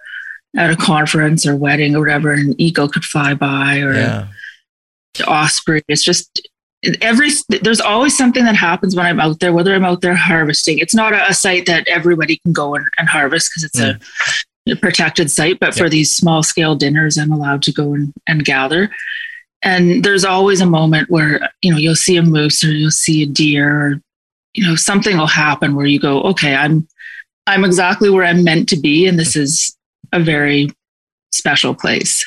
at 0.56 0.70
a 0.70 0.76
conference 0.76 1.46
or 1.46 1.56
wedding 1.56 1.96
or 1.96 2.00
whatever, 2.02 2.34
and 2.34 2.50
an 2.50 2.62
eagle 2.62 2.88
could 2.90 3.04
fly 3.04 3.34
by 3.34 3.80
or 3.80 3.94
Yeah. 3.94 4.28
osprey. 5.26 5.82
It's 5.88 6.04
just 6.04 6.48
every 7.02 7.30
there's 7.62 7.82
always 7.82 8.16
something 8.18 8.46
that 8.46 8.56
happens 8.56 8.96
when 8.96 9.06
I'm 9.06 9.20
out 9.20 9.40
there, 9.40 9.54
whether 9.54 9.74
I'm 9.74 9.86
out 9.86 10.02
there 10.02 10.16
harvesting. 10.16 10.80
It's 10.80 10.96
not 10.96 11.14
a, 11.14 11.30
a 11.30 11.34
site 11.34 11.66
that 11.66 11.88
everybody 11.88 12.38
can 12.38 12.54
go 12.54 12.76
and, 12.76 12.86
and 12.98 13.08
harvest 13.08 13.52
because 13.52 13.64
it's 13.64 13.80
a, 13.80 13.94
mm. 14.70 14.74
a 14.74 14.76
protected 14.76 15.32
site, 15.32 15.60
but 15.60 15.74
for 15.74 15.90
these 15.90 16.16
small 16.16 16.44
scale 16.44 16.76
dinners, 16.76 17.18
I'm 17.18 17.32
allowed 17.32 17.64
to 17.64 17.72
go 17.72 17.94
and, 17.94 18.14
and 18.28 18.46
gather. 18.46 18.92
And 19.64 20.04
there's 20.04 20.24
always 20.24 20.62
a 20.62 20.68
moment 20.68 21.10
where 21.10 21.50
you 21.62 21.72
know 21.72 21.78
you'll 21.78 21.96
see 21.96 22.18
a 22.18 22.24
moose 22.24 22.64
or 22.64 22.72
you'll 22.72 22.92
see 22.92 23.24
a 23.24 23.26
deer 23.26 23.70
or 23.70 24.02
you 24.54 24.66
know 24.66 24.76
something 24.76 25.18
will 25.18 25.28
happen 25.28 25.76
where 25.76 25.88
you 25.88 26.00
go, 26.00 26.22
okay, 26.24 26.56
I'm 26.56 26.88
I'm 27.48 27.64
exactly 27.66 28.10
where 28.10 28.26
I'm 28.26 28.44
meant 28.44 28.70
to 28.70 28.80
be, 28.80 29.08
and 29.08 29.18
this 29.18 29.36
is 29.36 29.76
a 30.12 30.20
very 30.20 30.70
special 31.32 31.74
place. 31.74 32.24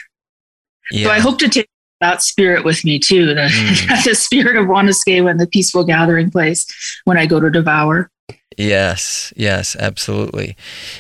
Yeah. 0.91 1.07
So 1.07 1.13
I 1.13 1.21
hope 1.21 1.39
to 1.39 1.49
take 1.49 1.69
that 2.01 2.23
spirit 2.23 2.65
with 2.65 2.85
me 2.85 2.99
too, 2.99 3.27
the, 3.27 3.35
Mm. 3.35 4.05
the 4.05 4.15
spirit 4.15 4.57
of 4.57 4.69
and 4.69 5.41
the 5.41 5.47
peaceful 5.47 5.85
gathering 5.85 6.31
place 6.31 6.67
when 7.05 7.19
I 7.19 7.27
go 7.27 7.39
to 7.39 7.51
Devour. 7.51 8.11
Yes, 8.57 9.33
yes, 9.37 9.77
absolutely. 9.77 10.57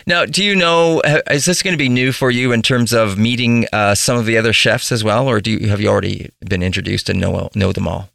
Now, 0.06 0.24
do 0.24 0.42
you 0.42 0.54
know, 0.54 1.02
is 1.30 1.46
this 1.46 1.62
going 1.62 1.74
to 1.74 1.78
be 1.78 1.88
new 1.88 2.12
for 2.12 2.30
you 2.30 2.52
in 2.52 2.62
terms 2.62 2.92
of 2.92 3.18
meeting 3.18 3.66
uh, 3.72 3.94
some 3.94 4.16
of 4.16 4.24
the 4.24 4.38
other 4.38 4.52
chefs 4.52 4.92
as 4.92 5.02
well, 5.02 5.28
or 5.28 5.40
do 5.40 5.50
you, 5.50 5.68
have 5.68 5.80
you 5.80 5.88
already 5.88 6.30
been 6.40 6.62
introduced 6.62 7.08
and 7.08 7.20
know, 7.20 7.50
know 7.54 7.72
them 7.72 7.88
all? 7.88 8.08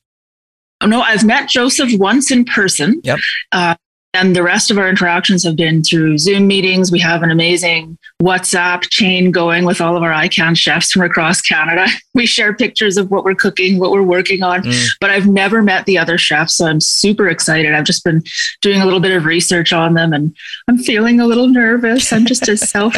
Oh, 0.82 0.88
no, 0.88 1.02
I've 1.02 1.26
met 1.26 1.50
Joseph 1.50 1.92
once 1.94 2.32
in 2.32 2.46
person. 2.46 3.02
Yep. 3.04 3.20
Uh, 3.52 3.76
and 4.16 4.34
the 4.34 4.44
rest 4.44 4.72
of 4.72 4.78
our 4.78 4.88
interactions 4.88 5.44
have 5.44 5.58
been 5.58 5.84
through 5.84 6.18
Zoom 6.18 6.48
meetings. 6.48 6.90
We 6.90 7.00
have 7.00 7.22
an 7.22 7.32
amazing 7.32 7.98
WhatsApp 8.22 8.84
chain 8.90 9.30
going 9.30 9.66
with 9.66 9.82
all 9.82 9.98
of 9.98 10.04
our 10.04 10.12
ICAN 10.12 10.58
chefs 10.58 10.94
from 10.94 11.02
across 11.02 11.42
Canada. 11.42 11.86
We 12.16 12.26
share 12.26 12.54
pictures 12.56 12.96
of 12.96 13.12
what 13.12 13.26
we're 13.26 13.36
cooking, 13.36 13.78
what 13.78 13.92
we're 13.92 14.02
working 14.02 14.42
on. 14.42 14.64
Mm. 14.64 14.88
But 15.02 15.10
I've 15.10 15.28
never 15.28 15.62
met 15.62 15.86
the 15.86 15.98
other 15.98 16.18
chefs, 16.18 16.56
so 16.56 16.66
I'm 16.66 16.80
super 16.80 17.28
excited. 17.28 17.76
I've 17.76 17.84
just 17.84 18.06
been 18.06 18.24
doing 18.62 18.82
a 18.82 18.86
little 18.86 19.02
bit 19.02 19.12
of 19.12 19.26
research 19.26 19.74
on 19.74 19.96
them, 19.96 20.14
and 20.14 20.34
I'm 20.70 20.78
feeling 20.78 21.20
a 21.20 21.28
little 21.28 21.50
nervous. 21.50 22.14
I'm 22.14 22.26
just 22.26 22.48
a 22.48 22.56
self 22.74 22.96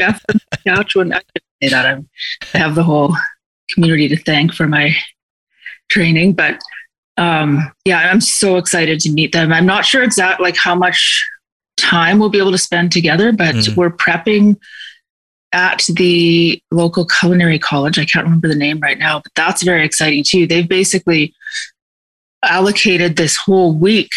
chef 0.00 0.24
in 0.32 0.38
Saskatchewan. 0.54 1.12
I 1.14 1.20
say 1.60 1.68
that 1.70 1.84
I'm, 1.84 2.08
I 2.54 2.58
have 2.58 2.76
the 2.76 2.84
whole 2.84 3.16
community 3.70 4.06
to 4.06 4.16
thank 4.16 4.54
for 4.54 4.68
my 4.68 4.94
training, 5.88 6.34
but 6.34 6.60
um, 7.20 7.70
yeah, 7.84 8.10
I'm 8.10 8.20
so 8.20 8.56
excited 8.56 8.98
to 9.00 9.10
meet 9.12 9.32
them. 9.32 9.52
I'm 9.52 9.66
not 9.66 9.84
sure 9.84 10.02
exactly 10.02 10.42
like 10.44 10.56
how 10.56 10.74
much 10.74 11.24
time 11.76 12.18
we'll 12.18 12.28
be 12.30 12.38
able 12.38 12.50
to 12.52 12.58
spend 12.58 12.90
together, 12.92 13.30
but 13.32 13.54
Mhm. 13.54 13.76
we're 13.76 13.90
prepping 13.90 14.56
at 15.52 15.82
the 15.88 16.60
local 16.70 17.04
culinary 17.06 17.58
college. 17.58 17.98
I 17.98 18.04
can't 18.04 18.24
remember 18.24 18.48
the 18.48 18.54
name 18.54 18.78
right 18.80 18.98
now, 18.98 19.18
but 19.20 19.32
that's 19.34 19.62
very 19.62 19.84
exciting 19.84 20.24
too. 20.26 20.46
They've 20.46 20.68
basically 20.68 21.34
allocated 22.44 23.16
this 23.16 23.36
whole 23.36 23.74
week 23.74 24.10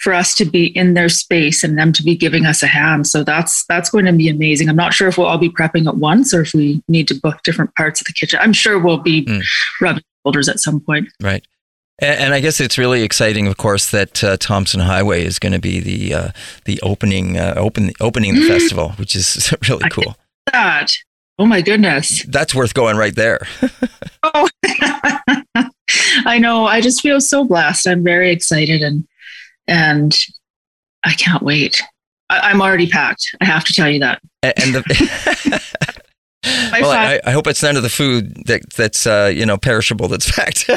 for 0.00 0.12
us 0.12 0.34
to 0.34 0.44
be 0.44 0.66
in 0.76 0.94
their 0.94 1.08
space 1.08 1.64
and 1.64 1.78
them 1.78 1.92
to 1.92 2.02
be 2.02 2.14
giving 2.14 2.44
us 2.46 2.62
a 2.62 2.66
hand. 2.66 3.06
So 3.06 3.24
that's 3.24 3.64
that's 3.66 3.90
going 3.90 4.04
to 4.04 4.12
be 4.12 4.28
amazing. 4.28 4.68
I'm 4.68 4.76
not 4.76 4.92
sure 4.92 5.08
if 5.08 5.16
we'll 5.16 5.26
all 5.26 5.38
be 5.38 5.48
prepping 5.48 5.86
at 5.86 5.96
once 5.96 6.34
or 6.34 6.42
if 6.42 6.52
we 6.52 6.82
need 6.88 7.08
to 7.08 7.14
book 7.14 7.42
different 7.42 7.74
parts 7.74 8.00
of 8.00 8.06
the 8.06 8.12
kitchen. 8.12 8.38
I'm 8.42 8.52
sure 8.52 8.78
we'll 8.78 8.98
be 8.98 9.24
Mm. 9.24 9.42
rubbing 9.80 10.02
shoulders 10.24 10.48
at 10.48 10.60
some 10.60 10.80
point. 10.80 11.08
Right. 11.22 11.44
And, 12.00 12.20
and 12.20 12.34
I 12.34 12.40
guess 12.40 12.60
it's 12.60 12.78
really 12.78 13.02
exciting, 13.02 13.46
of 13.46 13.56
course, 13.56 13.90
that 13.90 14.22
uh, 14.24 14.36
Tomson 14.36 14.80
Highway 14.80 15.24
is 15.24 15.38
going 15.38 15.52
to 15.52 15.58
be 15.58 15.80
the 15.80 16.14
uh, 16.14 16.28
the 16.64 16.80
opening 16.82 17.38
uh, 17.38 17.54
open 17.56 17.92
opening 18.00 18.34
the 18.34 18.46
festival, 18.48 18.90
which 18.92 19.14
is 19.14 19.54
really 19.68 19.88
cool. 19.90 20.16
That 20.52 20.92
oh 21.38 21.46
my 21.46 21.60
goodness. 21.60 22.24
That's 22.24 22.54
worth 22.54 22.74
going 22.74 22.96
right 22.96 23.14
there. 23.14 23.46
Oh, 24.26 24.48
I 26.24 26.38
know. 26.38 26.64
I 26.64 26.80
just 26.80 27.02
feel 27.02 27.20
so 27.20 27.44
blessed. 27.44 27.86
I'm 27.86 28.02
very 28.02 28.30
excited 28.30 28.80
and 28.82 29.06
and 29.68 30.18
I 31.04 31.12
can't 31.12 31.42
wait. 31.42 31.82
I, 32.30 32.38
I'm 32.40 32.62
already 32.62 32.88
packed. 32.88 33.36
I 33.42 33.44
have 33.44 33.64
to 33.64 33.74
tell 33.74 33.90
you 33.90 34.00
that. 34.00 34.22
A- 34.42 34.58
and 34.58 34.74
the. 34.74 35.62
Well, 36.72 36.90
I, 36.90 37.20
I 37.26 37.32
hope 37.32 37.46
it's 37.46 37.62
none 37.62 37.76
of 37.76 37.82
the 37.82 37.90
food 37.90 38.46
that 38.46 38.70
that's 38.70 39.06
uh, 39.06 39.30
you 39.34 39.44
know 39.44 39.58
perishable. 39.58 40.08
That's 40.08 40.30
fact. 40.30 40.70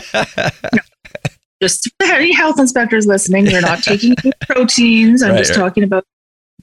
Just 1.61 1.89
any 2.03 2.33
health 2.33 2.59
inspectors 2.59 3.07
listening, 3.07 3.45
we're 3.45 3.61
not 3.61 3.81
taking 3.81 4.15
proteins. 4.41 5.23
I'm 5.23 5.31
Right, 5.31 5.39
just 5.39 5.51
right. 5.51 5.57
talking 5.57 5.83
about 5.83 6.03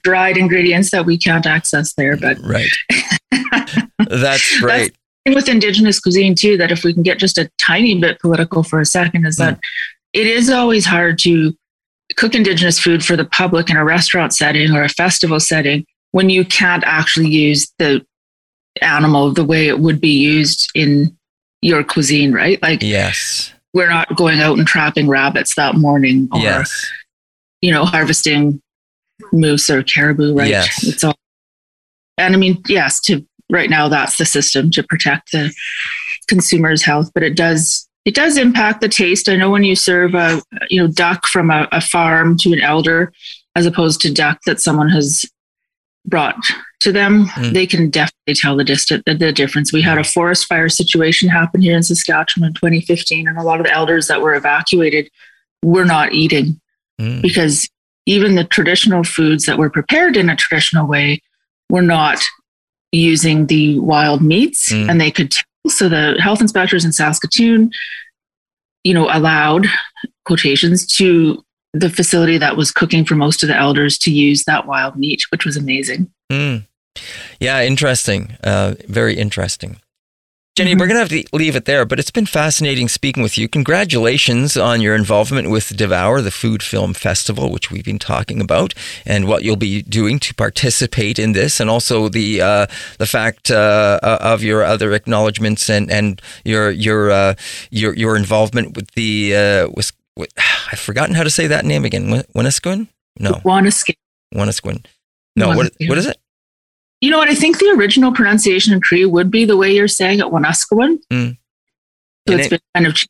dried 0.03 0.37
ingredients 0.37 0.91
that 0.91 1.05
we 1.05 1.17
can't 1.17 1.45
access 1.45 1.93
there. 1.95 2.15
But 2.15 2.37
right. 2.39 2.69
That's 4.09 4.59
great. 4.59 4.95
thing 5.25 5.35
with 5.35 5.49
indigenous 5.49 5.99
cuisine 5.99 6.35
too 6.35 6.57
that 6.57 6.71
if 6.71 6.83
we 6.83 6.93
can 6.93 7.03
get 7.03 7.19
just 7.19 7.37
a 7.37 7.49
tiny 7.57 7.99
bit 7.99 8.19
political 8.19 8.63
for 8.63 8.79
a 8.79 8.85
second 8.85 9.25
is 9.25 9.37
that 9.37 9.55
hmm. 9.55 9.59
it 10.13 10.27
is 10.27 10.49
always 10.49 10.85
hard 10.85 11.17
to 11.19 11.53
cook 12.17 12.35
indigenous 12.35 12.79
food 12.79 13.03
for 13.03 13.15
the 13.15 13.25
public 13.25 13.69
in 13.69 13.77
a 13.77 13.83
restaurant 13.83 14.33
setting 14.33 14.71
or 14.71 14.83
a 14.83 14.89
festival 14.89 15.39
setting 15.39 15.85
when 16.11 16.29
you 16.29 16.45
can't 16.45 16.83
actually 16.85 17.27
use 17.27 17.71
the 17.79 18.05
animal 18.81 19.33
the 19.33 19.43
way 19.43 19.67
it 19.67 19.79
would 19.79 19.99
be 19.99 20.21
used 20.21 20.69
in 20.75 21.17
your 21.61 21.83
cuisine 21.83 22.31
right 22.31 22.61
like 22.61 22.83
yes. 22.83 23.54
We're 23.75 23.89
not 23.89 24.15
going 24.15 24.39
out 24.39 24.57
and 24.57 24.65
trapping 24.65 25.07
rabbits 25.07 25.53
that 25.55 25.75
morning 25.75 26.27
or 26.31 26.39
Yes. 26.39 26.87
you 27.61 27.71
know 27.71 27.85
harvesting 27.85 28.59
moose 29.31 29.69
or 29.69 29.83
caribou 29.83 30.33
right 30.33 30.49
Yes. 30.49 30.83
it's 30.87 31.03
all 31.03 31.13
and 32.17 32.33
i 32.33 32.37
mean 32.37 32.61
yes 32.67 32.99
to 33.01 33.23
right 33.51 33.69
now 33.69 33.87
that's 33.87 34.17
the 34.17 34.25
system 34.25 34.71
to 34.71 34.81
protect 34.81 35.31
the 35.31 35.53
consumer's 36.27 36.81
health 36.83 37.11
but 37.13 37.21
it 37.23 37.35
does 37.35 37.87
it 38.05 38.15
does 38.15 38.37
impact 38.37 38.81
the 38.81 38.89
taste 38.89 39.29
i 39.29 39.35
know 39.35 39.49
when 39.51 39.63
you 39.63 39.75
serve 39.75 40.15
a 40.15 40.41
you 40.69 40.81
know 40.81 40.87
duck 40.87 41.27
from 41.27 41.51
a, 41.51 41.67
a 41.71 41.79
farm 41.81 42.35
to 42.37 42.51
an 42.53 42.59
elder 42.61 43.11
as 43.55 43.65
opposed 43.65 44.01
to 44.01 44.11
duck 44.13 44.39
that 44.45 44.59
someone 44.59 44.89
has 44.89 45.25
brought 46.07 46.35
to 46.81 46.91
them 46.91 47.25
Mm. 47.35 47.53
they 47.53 47.65
can 47.67 47.89
definitely 47.89 48.35
tell 48.35 48.55
the, 48.55 48.63
distant, 48.63 49.03
the, 49.05 49.15
the 49.15 49.31
difference 49.31 49.73
we 49.73 49.81
had 49.81 49.97
a 49.97 50.03
forest 50.03 50.45
fire 50.47 50.69
situation 50.69 51.29
happen 51.29 51.61
here 51.61 51.75
in 51.75 51.83
saskatchewan 51.83 52.47
in 52.49 52.53
2015 52.53 53.27
and 53.27 53.37
a 53.37 53.43
lot 53.43 53.59
of 53.59 53.65
the 53.65 53.71
elders 53.73 54.07
that 54.07 54.21
were 54.21 54.35
evacuated 54.35 55.09
were 55.63 55.85
not 55.85 56.13
eating 56.13 56.59
Mm. 57.01 57.21
because 57.21 57.67
even 58.05 58.35
the 58.35 58.43
traditional 58.45 59.03
foods 59.03 59.45
that 59.47 59.57
were 59.57 59.69
prepared 59.69 60.15
in 60.15 60.29
a 60.29 60.35
traditional 60.35 60.87
way 60.87 61.19
were 61.69 61.81
not 61.81 62.23
using 62.91 63.47
the 63.47 63.79
wild 63.79 64.21
meats 64.21 64.71
Mm. 64.71 64.89
and 64.89 65.01
they 65.01 65.11
could 65.11 65.31
tell. 65.31 65.43
so 65.67 65.89
the 65.89 66.15
health 66.21 66.39
inspectors 66.41 66.85
in 66.85 66.91
saskatoon 66.91 67.71
you 68.83 68.93
know 68.93 69.09
allowed 69.11 69.65
quotations 70.25 70.85
to 70.85 71.43
the 71.79 71.89
facility 71.89 72.37
that 72.37 72.57
was 72.57 72.71
cooking 72.71 73.05
for 73.05 73.15
most 73.15 73.43
of 73.43 73.49
the 73.49 73.57
elders 73.57 73.97
to 73.97 74.11
use 74.11 74.43
that 74.45 74.65
wild 74.65 74.95
meat 74.95 75.21
which 75.31 75.45
was 75.45 75.57
amazing 75.57 76.09
Mm. 76.31 76.65
Yeah, 77.39 77.61
interesting. 77.61 78.37
Uh, 78.43 78.75
very 78.87 79.15
interesting. 79.15 79.77
Jenny, 80.55 80.73
we're 80.73 80.87
going 80.87 80.95
to 80.95 80.99
have 80.99 81.09
to 81.09 81.25
leave 81.35 81.57
it 81.57 81.65
there, 81.65 81.83
but 81.83 81.99
it's 81.99 82.11
been 82.11 82.25
fascinating 82.25 82.87
speaking 82.87 83.21
with 83.21 83.37
you. 83.37 83.49
Congratulations 83.49 84.55
on 84.55 84.79
your 84.79 84.95
involvement 84.95 85.49
with 85.49 85.75
Devour, 85.75 86.21
the 86.21 86.31
Food 86.31 86.63
Film 86.63 86.93
Festival, 86.93 87.51
which 87.51 87.69
we've 87.69 87.83
been 87.83 87.99
talking 87.99 88.39
about, 88.39 88.73
and 89.05 89.27
what 89.27 89.43
you'll 89.43 89.57
be 89.57 89.81
doing 89.81 90.17
to 90.19 90.33
participate 90.33 91.19
in 91.19 91.33
this, 91.33 91.59
and 91.59 91.69
also 91.69 92.07
the 92.07 92.41
uh, 92.41 92.67
the 92.99 93.05
fact 93.05 93.51
uh, 93.51 93.99
of 94.01 94.43
your 94.43 94.63
other 94.63 94.93
acknowledgments 94.93 95.69
and 95.69 95.91
and 95.91 96.21
your 96.45 96.71
your 96.71 97.11
uh, 97.11 97.35
your 97.69 97.93
your 97.93 98.15
involvement 98.15 98.77
with 98.77 98.89
the 98.91 99.35
uh, 99.35 99.67
I've 100.71 100.79
forgotten 100.79 101.15
how 101.15 101.23
to 101.23 101.29
say 101.29 101.47
that 101.47 101.65
name 101.65 101.85
again. 101.85 102.07
Winnisquin? 102.35 102.87
No, 103.19 103.33
Wanaskin. 103.45 103.95
Winnisquin. 104.33 104.85
No, 105.35 105.49
what 105.49 105.71
what 105.87 105.97
is 105.97 106.05
it? 106.05 106.17
You 107.01 107.11
know 107.11 107.17
what? 107.17 107.29
I 107.29 107.35
think 107.35 107.59
the 107.59 107.69
original 107.77 108.11
pronunciation 108.13 108.73
in 108.73 108.81
Cree 108.81 109.05
would 109.05 109.29
be 109.29 109.45
the 109.45 109.57
way 109.57 109.73
you're 109.73 109.87
saying 109.87 110.19
it, 110.19 110.25
Wanaskawan. 110.25 110.97
Mm. 111.11 111.37
So 112.27 112.33
And 112.33 112.39
it's 112.39 112.47
it- 112.47 112.49
been 112.51 112.59
kind 112.73 112.87
of 112.87 112.93
changed. 112.95 113.09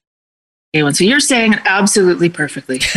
So 0.75 1.03
you're 1.05 1.19
saying 1.21 1.53
it 1.53 1.59
absolutely 1.65 2.29
perfectly. 2.29 2.81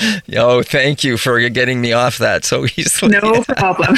oh, 0.36 0.62
thank 0.62 1.02
you 1.02 1.16
for 1.16 1.48
getting 1.48 1.80
me 1.80 1.92
off 1.92 2.18
that 2.18 2.44
so 2.44 2.66
easily. 2.76 3.12
No 3.12 3.42
problem. 3.42 3.96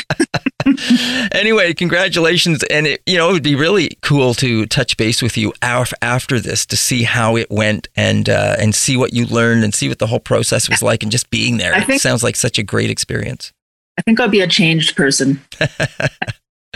anyway, 1.33 1.75
congratulations, 1.75 2.63
and 2.65 2.87
it, 2.87 3.03
you 3.07 3.17
know 3.17 3.31
it 3.31 3.33
would 3.33 3.43
be 3.43 3.55
really 3.57 3.99
cool 4.03 4.35
to 4.35 4.67
touch 4.67 4.97
base 4.97 5.21
with 5.21 5.37
you 5.37 5.53
af- 5.63 5.93
after 6.01 6.39
this 6.39 6.65
to 6.67 6.77
see 6.77 7.03
how 7.03 7.37
it 7.37 7.51
went 7.51 7.89
and 7.97 8.29
uh, 8.29 8.57
and 8.59 8.75
see 8.75 8.97
what 8.97 9.13
you 9.13 9.27
learned 9.27 9.65
and 9.65 9.75
see 9.75 9.89
what 9.89 9.99
the 9.99 10.07
whole 10.07 10.21
process 10.21 10.69
was 10.69 10.83
like, 10.83 11.03
and 11.03 11.11
just 11.11 11.31
being 11.31 11.57
there. 11.57 11.75
I 11.75 11.85
It 11.89 12.01
sounds 12.01 12.23
like 12.23 12.37
such 12.37 12.59
a 12.59 12.63
great 12.63 12.91
experience. 12.91 13.53
I 13.99 14.03
think 14.03 14.21
I'll 14.21 14.29
be 14.29 14.41
a 14.41 14.47
changed 14.47 14.97
person. 14.97 15.41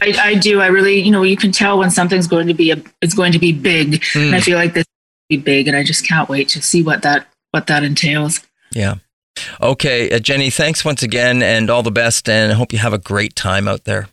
I, 0.02 0.14
I 0.18 0.34
do. 0.34 0.60
I 0.60 0.66
really, 0.66 1.00
you 1.00 1.10
know, 1.10 1.22
you 1.22 1.36
can 1.36 1.52
tell 1.52 1.78
when 1.78 1.90
something's 1.90 2.26
going 2.26 2.48
to 2.48 2.54
be 2.54 2.70
a, 2.70 2.82
it's 3.00 3.14
going 3.14 3.32
to 3.32 3.38
be 3.38 3.52
big, 3.52 4.04
and 4.14 4.34
I 4.34 4.40
Mm, 4.40 4.44
feel 4.44 4.58
like 4.58 4.74
this 4.74 4.84
be 5.28 5.36
big, 5.36 5.68
and 5.68 5.76
I 5.76 5.84
just 5.84 6.06
can't 6.06 6.28
wait 6.28 6.48
to 6.50 6.62
see 6.62 6.82
what 6.82 7.02
that 7.02 7.26
what 7.50 7.66
that 7.66 7.84
entails. 7.84 8.40
yeah. 8.72 8.96
Okay, 9.60 10.10
uh, 10.10 10.18
Jenny. 10.18 10.48
Thanks 10.48 10.82
once 10.82 11.02
again, 11.02 11.42
and 11.42 11.68
all 11.68 11.82
the 11.82 11.90
best. 11.90 12.26
And 12.28 12.52
I 12.52 12.54
hope 12.54 12.72
you 12.72 12.78
have 12.78 12.94
a 12.94 12.98
great 12.98 13.36
time 13.36 13.68
out 13.68 13.84
there. 13.84 14.08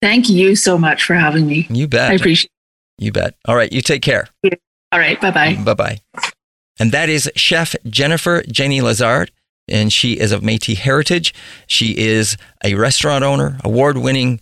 Thank 0.00 0.28
you 0.28 0.54
so 0.54 0.78
much 0.78 1.04
for 1.04 1.14
having 1.14 1.46
me. 1.46 1.66
You 1.70 1.88
bet. 1.88 2.12
I 2.12 2.14
appreciate. 2.14 2.50
You 2.98 3.10
bet. 3.10 3.34
All 3.46 3.56
right. 3.56 3.72
You 3.72 3.80
take 3.80 4.02
care. 4.02 4.28
All 4.92 5.00
right. 5.00 5.20
Bye 5.20 5.32
bye. 5.32 5.56
Bye 5.56 5.74
bye. 5.74 6.00
And 6.78 6.92
that 6.92 7.08
is 7.08 7.30
Chef 7.34 7.74
Jennifer 7.86 8.42
Jenny 8.42 8.80
Lessard. 8.80 9.30
And 9.66 9.92
she 9.92 10.12
is 10.12 10.30
of 10.30 10.42
Metis 10.42 10.80
heritage. 10.80 11.34
She 11.66 11.96
is 11.96 12.36
a 12.62 12.74
restaurant 12.74 13.24
owner, 13.24 13.58
award 13.64 13.96
winning 13.96 14.40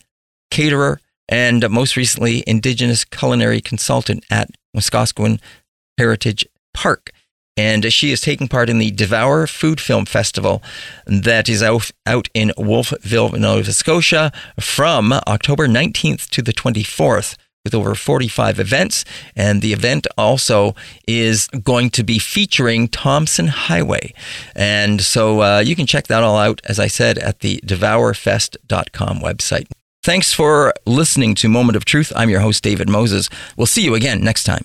caterer, 0.51 1.01
and 1.29 1.69
most 1.71 1.97
recently, 1.97 2.43
Indigenous 2.47 3.05
culinary 3.05 3.61
consultant 3.61 4.25
at 4.31 4.51
Muskosquin 4.77 5.41
Heritage 5.99 6.47
Park. 6.75 7.11
And 7.57 7.93
she 7.93 8.13
is 8.13 8.21
taking 8.23 8.49
part 8.49 8.71
in 8.71 8.79
the 8.79 8.91
Devour 8.91 9.47
Food 9.47 9.81
Film 9.81 10.07
Festival 10.07 10.63
that 11.07 11.49
is 11.49 11.63
out, 11.63 12.29
in 12.33 12.53
Wolfville, 12.57 13.33
Nova 13.33 13.73
Scotia 13.73 14.33
from 14.59 15.13
October 15.13 15.69
19th 15.69 16.31
to 16.31 16.41
the 16.41 16.55
24th 16.55 17.37
with 17.65 17.75
over 17.75 17.95
45 17.95 18.59
events. 18.59 19.05
And 19.37 19.61
the 19.61 19.73
event 19.73 20.07
also 20.17 20.75
is 21.07 21.47
going 21.49 21.91
to 21.91 22.03
be 22.03 22.19
featuring 22.19 22.89
Tomson 22.89 23.49
Highway. 23.49 24.15
And 24.57 25.03
so 25.03 25.43
uh, 25.43 25.59
you 25.59 25.77
can 25.77 25.87
check 25.87 26.07
that 26.07 26.23
all 26.23 26.39
out, 26.39 26.61
as 26.65 26.81
I 26.81 26.87
said, 26.87 27.19
at 27.19 27.41
the 27.41 27.59
devourfest.com 27.59 29.21
website. 29.21 29.67
Thanks 30.03 30.33
for 30.33 30.75
listening 30.85 31.37
to 31.37 31.49
Moment 31.49 31.77
of 31.77 31.85
Truth. 31.85 32.13
I'm 32.17 32.29
your 32.29 32.41
host, 32.41 32.65
David 32.65 32.89
Moses. 32.89 33.29
We'll 33.57 33.67
see 33.67 33.85
you 33.85 33.95
again 33.95 34.25
next 34.25 34.45
time. 34.45 34.65